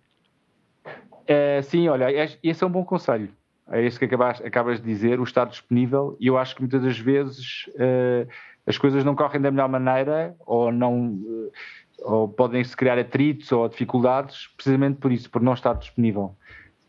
[1.28, 2.08] é sim, olha,
[2.42, 3.30] esse é um bom conselho.
[3.70, 6.16] É isso que acabas, acabas de dizer, o estar disponível.
[6.20, 8.30] E eu acho que muitas das vezes uh,
[8.66, 11.14] as coisas não correm da melhor maneira ou não.
[11.14, 11.52] Uh,
[12.00, 16.36] ou podem-se criar atritos ou dificuldades precisamente por isso, por não estar disponível.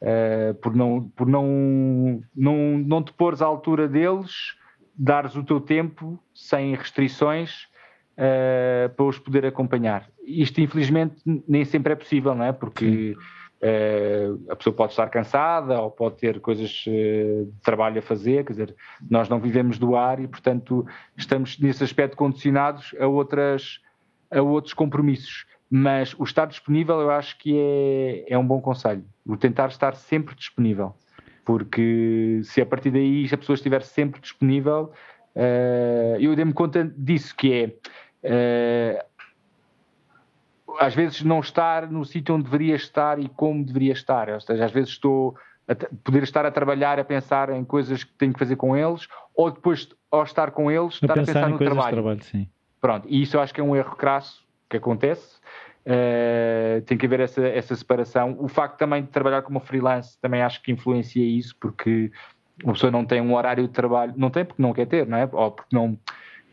[0.01, 4.57] Uh, por não, por não, não, não te pôres à altura deles,
[4.97, 7.69] dares o teu tempo sem restrições
[8.15, 10.09] uh, para os poder acompanhar.
[10.25, 11.17] Isto, infelizmente,
[11.47, 12.53] nem sempre é possível, não é?
[12.53, 13.17] Porque
[13.61, 18.45] uh, a pessoa pode estar cansada ou pode ter coisas uh, de trabalho a fazer,
[18.45, 18.77] quer dizer,
[19.09, 20.87] nós não vivemos do ar e, portanto,
[21.17, 23.81] estamos nesse aspecto condicionados a, outras,
[24.31, 25.47] a outros compromissos.
[25.71, 29.05] Mas o estar disponível eu acho que é, é um bom conselho.
[29.27, 30.95] O tentar estar sempre disponível.
[31.45, 34.93] Porque se a partir daí a pessoa estiver sempre disponível,
[36.21, 37.75] eu dei-me conta disso, que é
[38.25, 39.05] Uh,
[40.81, 44.29] às vezes não estar no sítio onde deveria estar e como deveria estar.
[44.31, 45.37] Ou seja, às vezes estou
[45.69, 49.07] a poder estar a trabalhar, a pensar em coisas que tenho que fazer com eles,
[49.35, 51.93] ou depois, ao estar com eles, estar a pensar, a pensar no trabalho.
[51.93, 52.21] trabalho.
[52.81, 55.39] Pronto, e isso eu acho que é um erro crasso que acontece.
[55.87, 58.37] Uh, tem que haver essa, essa separação.
[58.39, 62.11] O facto também de trabalhar como freelance também acho que influencia isso, porque
[62.63, 65.19] uma pessoa não tem um horário de trabalho, não tem porque não quer ter, não
[65.19, 65.29] é?
[65.31, 65.99] Ou porque não,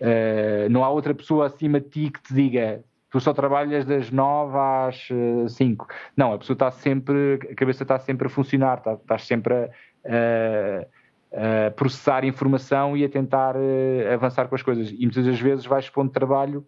[0.02, 4.10] uh, não há outra pessoa acima de ti que te diga tu só trabalhas das
[4.10, 5.08] 9 às
[5.54, 5.88] 5.
[6.16, 9.70] Não, a pessoa está sempre, a cabeça está sempre a funcionar, está, estás sempre a,
[10.06, 14.92] a, a, processar informação e a tentar uh, avançar com as coisas.
[14.92, 16.66] E muitas das vezes vais pondo trabalho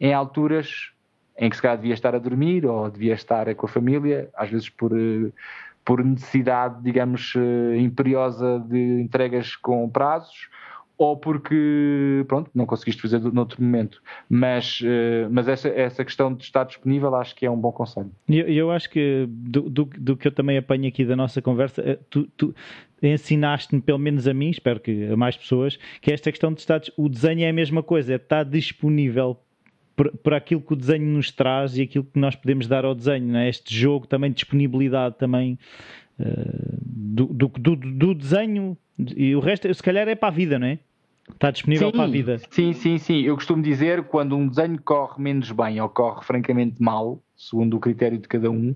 [0.00, 0.90] em alturas
[1.38, 4.50] em que se calhar devia estar a dormir ou devia estar com a família, às
[4.50, 4.92] vezes por,
[5.84, 7.34] por necessidade, digamos,
[7.76, 10.48] imperiosa de entregas com prazos
[10.96, 14.00] ou porque pronto, não conseguiste fazer noutro momento.
[14.28, 18.10] Mas, uh, mas essa, essa questão de estar disponível acho que é um bom conselho.
[18.28, 21.82] Eu, eu acho que do, do, do, que eu também apanho aqui da nossa conversa,
[21.82, 22.54] eh, tu, tu
[23.02, 26.80] ensinaste-me, pelo menos a mim, espero que a mais pessoas, que esta questão de estar.
[26.96, 29.38] O desenho é a mesma coisa, é estar disponível
[30.22, 33.26] para aquilo que o desenho nos traz e aquilo que nós podemos dar ao desenho,
[33.26, 33.48] não é?
[33.48, 35.56] este jogo também de disponibilidade também
[36.18, 40.58] uh, do, do, do, do desenho e o resto, se calhar, é para a vida,
[40.58, 40.78] não é?
[41.32, 42.40] Está disponível sim, para a vida.
[42.50, 43.22] Sim, sim, sim.
[43.22, 47.80] Eu costumo dizer quando um desenho corre menos bem ou corre francamente mal, segundo o
[47.80, 48.74] critério de cada um,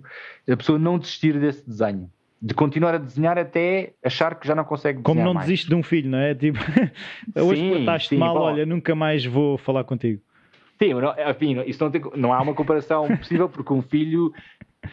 [0.50, 2.10] a pessoa não desistir desse desenho.
[2.40, 5.46] De continuar a desenhar até achar que já não consegue desenhar Como não mais.
[5.46, 6.34] desiste de um filho, não é?
[6.36, 6.58] Tipo,
[7.36, 8.40] hoje portaste mal, bom.
[8.42, 10.22] olha, nunca mais vou falar contigo.
[10.78, 10.92] Sim,
[11.28, 14.32] enfim, isso não, tem, não há uma comparação possível porque um filho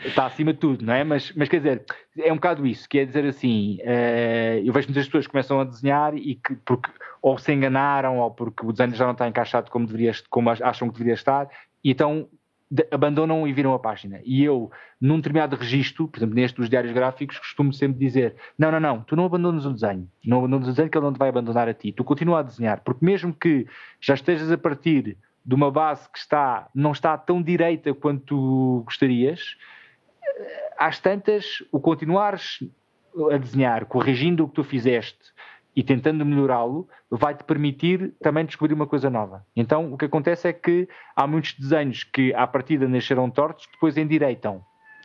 [0.03, 1.03] está acima de tudo, não é?
[1.03, 1.85] Mas, mas quer dizer,
[2.17, 5.59] é um bocado isso, que é dizer assim, uh, eu vejo muitas pessoas que começam
[5.59, 6.89] a desenhar e que porque
[7.21, 10.87] ou se enganaram ou porque o desenho já não está encaixado como, deveria, como acham
[10.87, 11.49] que deveria estar,
[11.83, 12.27] e então
[12.69, 14.19] de, abandonam e viram a página.
[14.23, 18.71] E eu, num determinado registro, por exemplo, neste dos diários gráficos, costumo sempre dizer: não,
[18.71, 21.19] não, não, tu não abandonas o desenho, não abandonas o desenho que ele não te
[21.19, 23.67] vai abandonar a ti, tu continua a desenhar, porque mesmo que
[23.99, 29.55] já estejas a partir de uma base que está, não está tão direita quanto gostarias,
[30.77, 32.59] às tantas, o continuares
[33.31, 35.33] a desenhar, corrigindo o que tu fizeste
[35.75, 39.45] e tentando melhorá-lo, vai-te permitir também descobrir uma coisa nova.
[39.55, 43.97] Então, o que acontece é que há muitos desenhos que, à partida, nasceram tortos, depois
[43.97, 44.63] endireitam.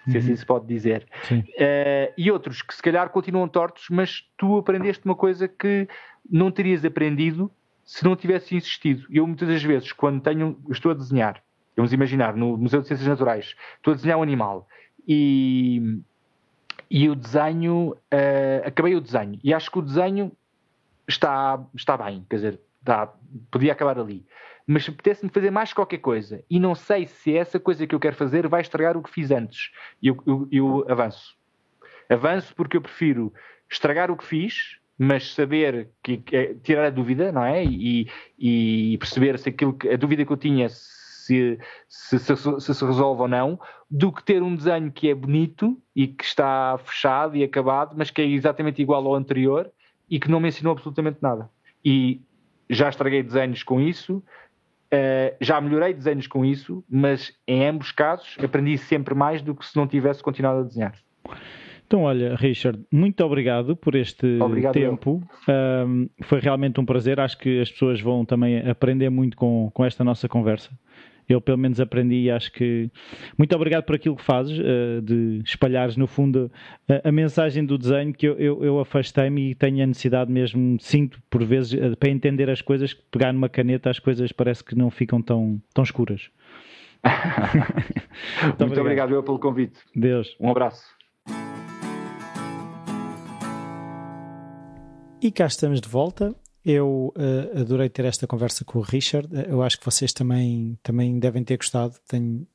[0.09, 0.37] Se assim uhum.
[0.37, 1.07] se pode dizer.
[1.31, 5.87] Uh, e outros que se calhar continuam tortos, mas tu aprendeste uma coisa que
[6.29, 7.51] não terias aprendido
[7.91, 9.05] se não tivesse insistido.
[9.11, 11.43] Eu muitas das vezes, quando tenho, estou a desenhar,
[11.77, 14.69] vamos imaginar, no Museu de Ciências Naturais, estou a desenhar um animal
[15.09, 15.99] e,
[16.89, 20.31] e o desenho, uh, acabei o desenho e acho que o desenho
[21.09, 23.13] está, está bem, quer dizer, está,
[23.51, 24.25] podia acabar ali.
[24.65, 28.15] Mas apetece-me fazer mais qualquer coisa e não sei se essa coisa que eu quero
[28.15, 29.73] fazer vai estragar o que fiz antes.
[30.01, 31.37] Eu, eu, eu avanço.
[32.09, 33.35] Avanço porque eu prefiro
[33.69, 37.65] estragar o que fiz mas saber que, que, tirar a dúvida, não é?
[37.65, 38.07] E,
[38.39, 41.01] e perceber se aquilo que, a dúvida que eu tinha se
[41.89, 43.59] se, se, se, se resolve ou não,
[43.89, 48.11] do que ter um desenho que é bonito e que está fechado e acabado, mas
[48.11, 49.71] que é exatamente igual ao anterior
[50.09, 51.49] e que não me ensinou absolutamente nada.
[51.85, 52.21] E
[52.69, 58.37] já estraguei desenhos com isso, uh, já melhorei desenhos com isso, mas em ambos casos
[58.43, 60.95] aprendi sempre mais do que se não tivesse continuado a desenhar.
[61.91, 65.21] Então, olha, Richard, muito obrigado por este obrigado tempo.
[65.49, 67.19] Um, foi realmente um prazer.
[67.19, 70.71] Acho que as pessoas vão também aprender muito com, com esta nossa conversa
[71.29, 72.91] eu pelo menos aprendi e acho que
[73.39, 76.51] muito obrigado por aquilo que fazes, uh, de espalhares no fundo
[76.89, 80.77] a, a mensagem do desenho que eu, eu, eu afastei-me e tenho a necessidade mesmo,
[80.81, 84.75] sinto por vezes, uh, para entender as coisas, pegar numa caneta as coisas parece que
[84.75, 86.31] não ficam tão, tão escuras.
[87.05, 87.13] muito,
[88.49, 88.81] muito obrigado.
[88.81, 89.79] obrigado eu pelo convite.
[89.95, 90.37] Deus.
[90.41, 91.00] Um abraço.
[95.23, 96.35] E cá estamos de volta.
[96.65, 99.29] Eu uh, adorei ter esta conversa com o Richard.
[99.47, 101.95] Eu acho que vocês também, também devem ter gostado.
[102.09, 102.47] Tenho,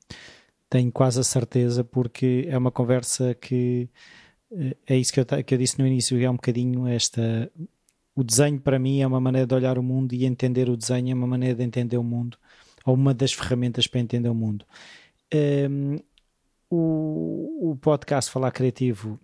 [0.68, 3.88] tenho quase a certeza, porque é uma conversa que
[4.50, 6.20] uh, é isso que eu, que eu disse no início.
[6.20, 7.52] É um bocadinho esta.
[8.16, 11.12] O desenho para mim é uma maneira de olhar o mundo e entender o desenho
[11.12, 12.36] é uma maneira de entender o mundo,
[12.84, 14.66] ou uma das ferramentas para entender o mundo.
[15.32, 15.38] Um,
[15.94, 16.00] ehm,
[16.70, 19.20] o, o podcast Falar Criativo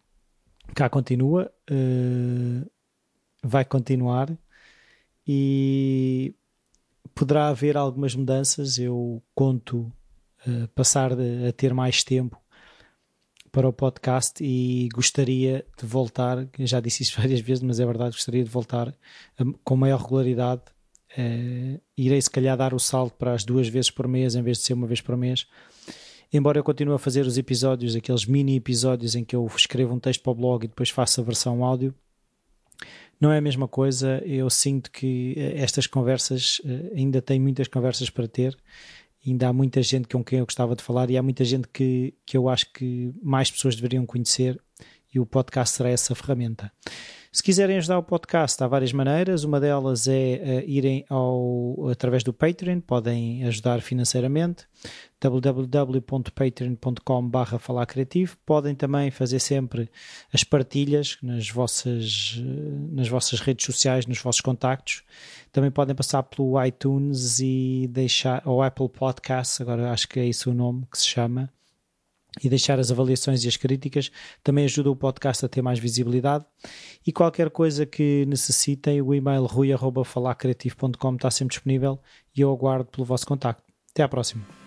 [0.76, 2.70] cá continua, uh,
[3.44, 4.36] vai continuar
[5.28, 6.34] e
[7.16, 8.78] poderá haver algumas mudanças.
[8.78, 9.92] Eu conto
[10.48, 12.40] uh, passar de, a ter mais tempo
[13.52, 16.48] para o podcast e gostaria de voltar.
[16.60, 18.16] Já disse isso várias vezes, mas é verdade.
[18.16, 18.94] Gostaria de voltar
[19.40, 20.64] um, com maior regularidade.
[21.18, 24.60] Uh, irei, se calhar, dar o salto para as duas vezes por mês em vez
[24.60, 25.46] de ser uma vez por mês.
[26.34, 30.00] Embora eu continue a fazer os episódios, aqueles mini episódios em que eu escrevo um
[30.00, 31.94] texto para o blog e depois faço a versão áudio,
[33.22, 34.22] não é a mesma coisa.
[34.26, 38.58] Eu sinto que eh, estas conversas, eh, ainda tenho muitas conversas para ter,
[39.26, 42.16] ainda há muita gente com quem eu gostava de falar e há muita gente que,
[42.26, 44.60] que eu acho que mais pessoas deveriam conhecer
[45.14, 46.72] e o podcast será essa ferramenta.
[47.34, 49.46] Se quiserem ajudar o podcast, há várias maneiras.
[49.46, 54.68] Uma delas é uh, irem ao, através do Patreon, podem ajudar financeiramente.
[55.18, 58.36] www.patreon.com falar criativo.
[58.46, 59.90] Podem também fazer sempre
[60.34, 62.38] as partilhas nas vossas,
[62.92, 65.02] nas vossas redes sociais, nos vossos contactos.
[65.54, 70.52] Também podem passar pelo iTunes e deixar, ou Apple Podcasts, agora acho que é isso
[70.52, 71.50] o nome que se chama
[72.42, 74.12] e deixar as avaliações e as críticas
[74.44, 76.46] também ajuda o podcast a ter mais visibilidade
[77.06, 82.00] e qualquer coisa que necessitem o e-mail rui.falacreativo.com está sempre disponível
[82.36, 83.64] e eu aguardo pelo vosso contacto.
[83.92, 84.61] Até à próxima.